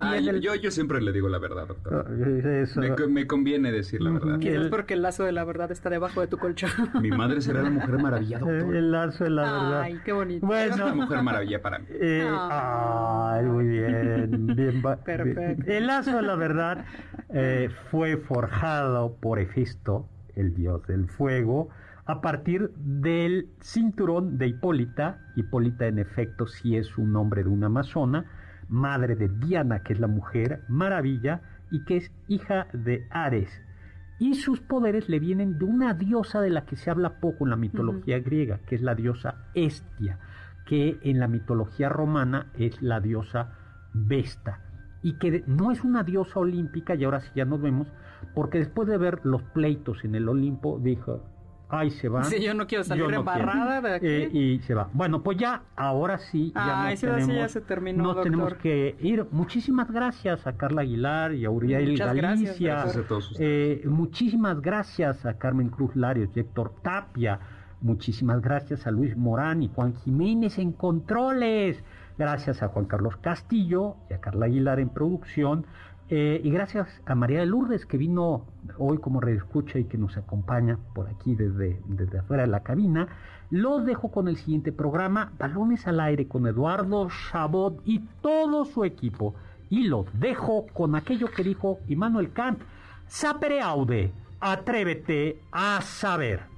a 0.00 0.20
la 0.20 0.38
yo, 0.38 0.54
yo 0.54 0.70
siempre 0.70 1.00
le 1.00 1.12
digo 1.12 1.28
la 1.28 1.38
verdad, 1.38 1.66
doctor. 1.66 2.06
Ah, 2.06 3.06
me, 3.08 3.26
conviene 3.26 3.72
decir 3.72 4.00
la 4.00 4.12
verdad. 4.12 4.40
es 4.40 4.68
porque 4.68 4.94
el 4.94 5.02
lazo 5.02 5.24
de 5.24 5.32
la 5.32 5.44
verdad 5.44 5.72
está 5.72 5.90
debajo 5.90 6.20
de 6.20 6.28
tu 6.28 6.38
colchón. 6.38 6.70
Mi 7.02 7.10
madre 7.10 7.40
será 7.40 7.62
la 7.62 7.70
mujer 7.70 7.98
maravilla, 7.98 8.38
doctor. 8.38 8.76
El 8.76 8.92
lazo 8.92 9.24
de 9.24 9.30
la 9.30 9.42
verdad. 9.42 9.80
Ay, 9.82 10.00
qué 10.04 10.12
bonito. 10.12 10.46
Bueno, 10.46 10.74
es 10.74 10.78
la 10.78 10.94
mujer 10.94 11.22
maravilla 11.22 11.62
para 11.62 11.78
mí. 11.80 11.86
Eh, 11.90 12.28
ay, 12.30 13.44
muy 13.44 13.66
bien. 13.66 14.46
bien 14.54 14.82
Perfecto. 15.04 15.64
El 15.66 15.86
lazo 15.86 16.16
de 16.16 16.22
la 16.22 16.36
verdad 16.36 16.84
eh, 17.30 17.68
fue 17.90 18.16
forjado 18.16 19.16
por 19.16 19.40
Efisto, 19.40 20.08
el 20.36 20.54
dios 20.54 20.86
del 20.86 21.08
fuego, 21.08 21.70
a 22.06 22.20
partir 22.20 22.70
del 22.76 23.48
cinturón 23.60 24.38
de 24.38 24.46
Hipólita. 24.48 25.20
Hipólita, 25.34 25.86
en 25.86 25.98
efecto, 25.98 26.46
sí 26.46 26.76
es 26.76 26.96
un 26.96 27.12
nombre 27.12 27.42
de 27.42 27.48
una 27.48 27.66
amazona 27.66 28.26
madre 28.68 29.16
de 29.16 29.28
Diana, 29.28 29.82
que 29.82 29.92
es 29.92 30.00
la 30.00 30.06
mujer 30.06 30.64
maravilla, 30.68 31.40
y 31.70 31.84
que 31.84 31.98
es 31.98 32.12
hija 32.28 32.66
de 32.72 33.06
Ares. 33.10 33.50
Y 34.18 34.34
sus 34.34 34.60
poderes 34.60 35.08
le 35.08 35.20
vienen 35.20 35.58
de 35.58 35.64
una 35.64 35.94
diosa 35.94 36.40
de 36.40 36.50
la 36.50 36.64
que 36.64 36.76
se 36.76 36.90
habla 36.90 37.20
poco 37.20 37.44
en 37.44 37.50
la 37.50 37.56
mitología 37.56 38.18
griega, 38.18 38.58
que 38.66 38.74
es 38.74 38.82
la 38.82 38.94
diosa 38.94 39.46
Estia, 39.54 40.18
que 40.66 40.98
en 41.02 41.20
la 41.20 41.28
mitología 41.28 41.88
romana 41.88 42.46
es 42.54 42.82
la 42.82 43.00
diosa 43.00 43.52
Vesta, 43.94 44.60
y 45.02 45.14
que 45.14 45.44
no 45.46 45.70
es 45.70 45.84
una 45.84 46.02
diosa 46.02 46.40
olímpica, 46.40 46.94
y 46.94 47.04
ahora 47.04 47.20
sí 47.20 47.30
ya 47.34 47.44
nos 47.44 47.62
vemos, 47.62 47.88
porque 48.34 48.58
después 48.58 48.88
de 48.88 48.98
ver 48.98 49.20
los 49.24 49.42
pleitos 49.42 50.04
en 50.04 50.14
el 50.14 50.28
Olimpo, 50.28 50.78
dijo, 50.82 51.22
Ahí 51.70 51.90
se 51.90 52.08
va. 52.08 52.24
Sí, 52.24 52.40
yo 52.42 52.54
no 52.54 52.66
quiero 52.66 52.82
salir 52.82 53.04
embarrada 53.12 53.80
de 53.82 53.94
aquí. 53.96 54.06
Eh, 54.06 54.30
y 54.32 54.58
se 54.60 54.74
va. 54.74 54.88
Bueno, 54.94 55.22
pues 55.22 55.36
ya, 55.36 55.62
ahora 55.76 56.18
sí, 56.18 56.50
ya, 56.54 56.94
tenemos, 56.98 57.34
ya 57.34 57.48
se 57.48 57.60
terminó, 57.60 58.02
no 58.02 58.22
tenemos 58.22 58.54
que 58.54 58.96
ir. 59.00 59.26
Muchísimas 59.32 59.90
gracias 59.90 60.46
a 60.46 60.56
Carla 60.56 60.80
Aguilar 60.82 61.34
y 61.34 61.44
a 61.44 61.50
Uriel 61.50 61.98
Galicia. 61.98 62.74
Gracias. 62.74 62.96
a 62.96 63.02
todos 63.06 63.36
eh, 63.38 63.82
muchísimas 63.84 64.62
gracias 64.62 65.26
a 65.26 65.34
Carmen 65.34 65.68
Cruz 65.68 65.94
Larios 65.94 66.30
y 66.34 66.40
Héctor 66.40 66.72
Tapia. 66.82 67.38
Muchísimas 67.80 68.40
gracias 68.40 68.86
a 68.86 68.90
Luis 68.90 69.16
Morán 69.16 69.62
y 69.62 69.68
Juan 69.68 69.94
Jiménez 69.94 70.58
en 70.58 70.72
controles. 70.72 71.84
Gracias 72.16 72.62
a 72.62 72.68
Juan 72.68 72.86
Carlos 72.86 73.16
Castillo 73.18 73.96
y 74.10 74.14
a 74.14 74.20
Carla 74.20 74.46
Aguilar 74.46 74.80
en 74.80 74.88
producción. 74.88 75.66
Eh, 76.10 76.40
y 76.42 76.50
gracias 76.50 76.88
a 77.04 77.14
María 77.14 77.40
de 77.40 77.46
Lourdes 77.46 77.84
que 77.84 77.98
vino 77.98 78.46
hoy 78.78 78.96
como 78.96 79.20
reescucha 79.20 79.78
y 79.78 79.84
que 79.84 79.98
nos 79.98 80.16
acompaña 80.16 80.78
por 80.94 81.06
aquí 81.06 81.34
desde, 81.34 81.82
desde 81.86 82.18
afuera 82.18 82.44
de 82.44 82.48
la 82.48 82.62
cabina. 82.62 83.08
Los 83.50 83.84
dejo 83.84 84.10
con 84.10 84.28
el 84.28 84.36
siguiente 84.36 84.72
programa, 84.72 85.32
Balones 85.38 85.86
al 85.86 86.00
Aire 86.00 86.26
con 86.26 86.46
Eduardo 86.46 87.08
Chabot 87.08 87.82
y 87.84 88.00
todo 88.22 88.64
su 88.64 88.84
equipo. 88.84 89.34
Y 89.68 89.84
los 89.84 90.06
dejo 90.18 90.66
con 90.72 90.94
aquello 90.94 91.28
que 91.28 91.44
dijo 91.44 91.78
Immanuel 91.88 92.32
Kant, 92.32 92.60
sapere 93.06 93.60
aude, 93.60 94.12
atrévete 94.40 95.42
a 95.52 95.80
saber. 95.82 96.57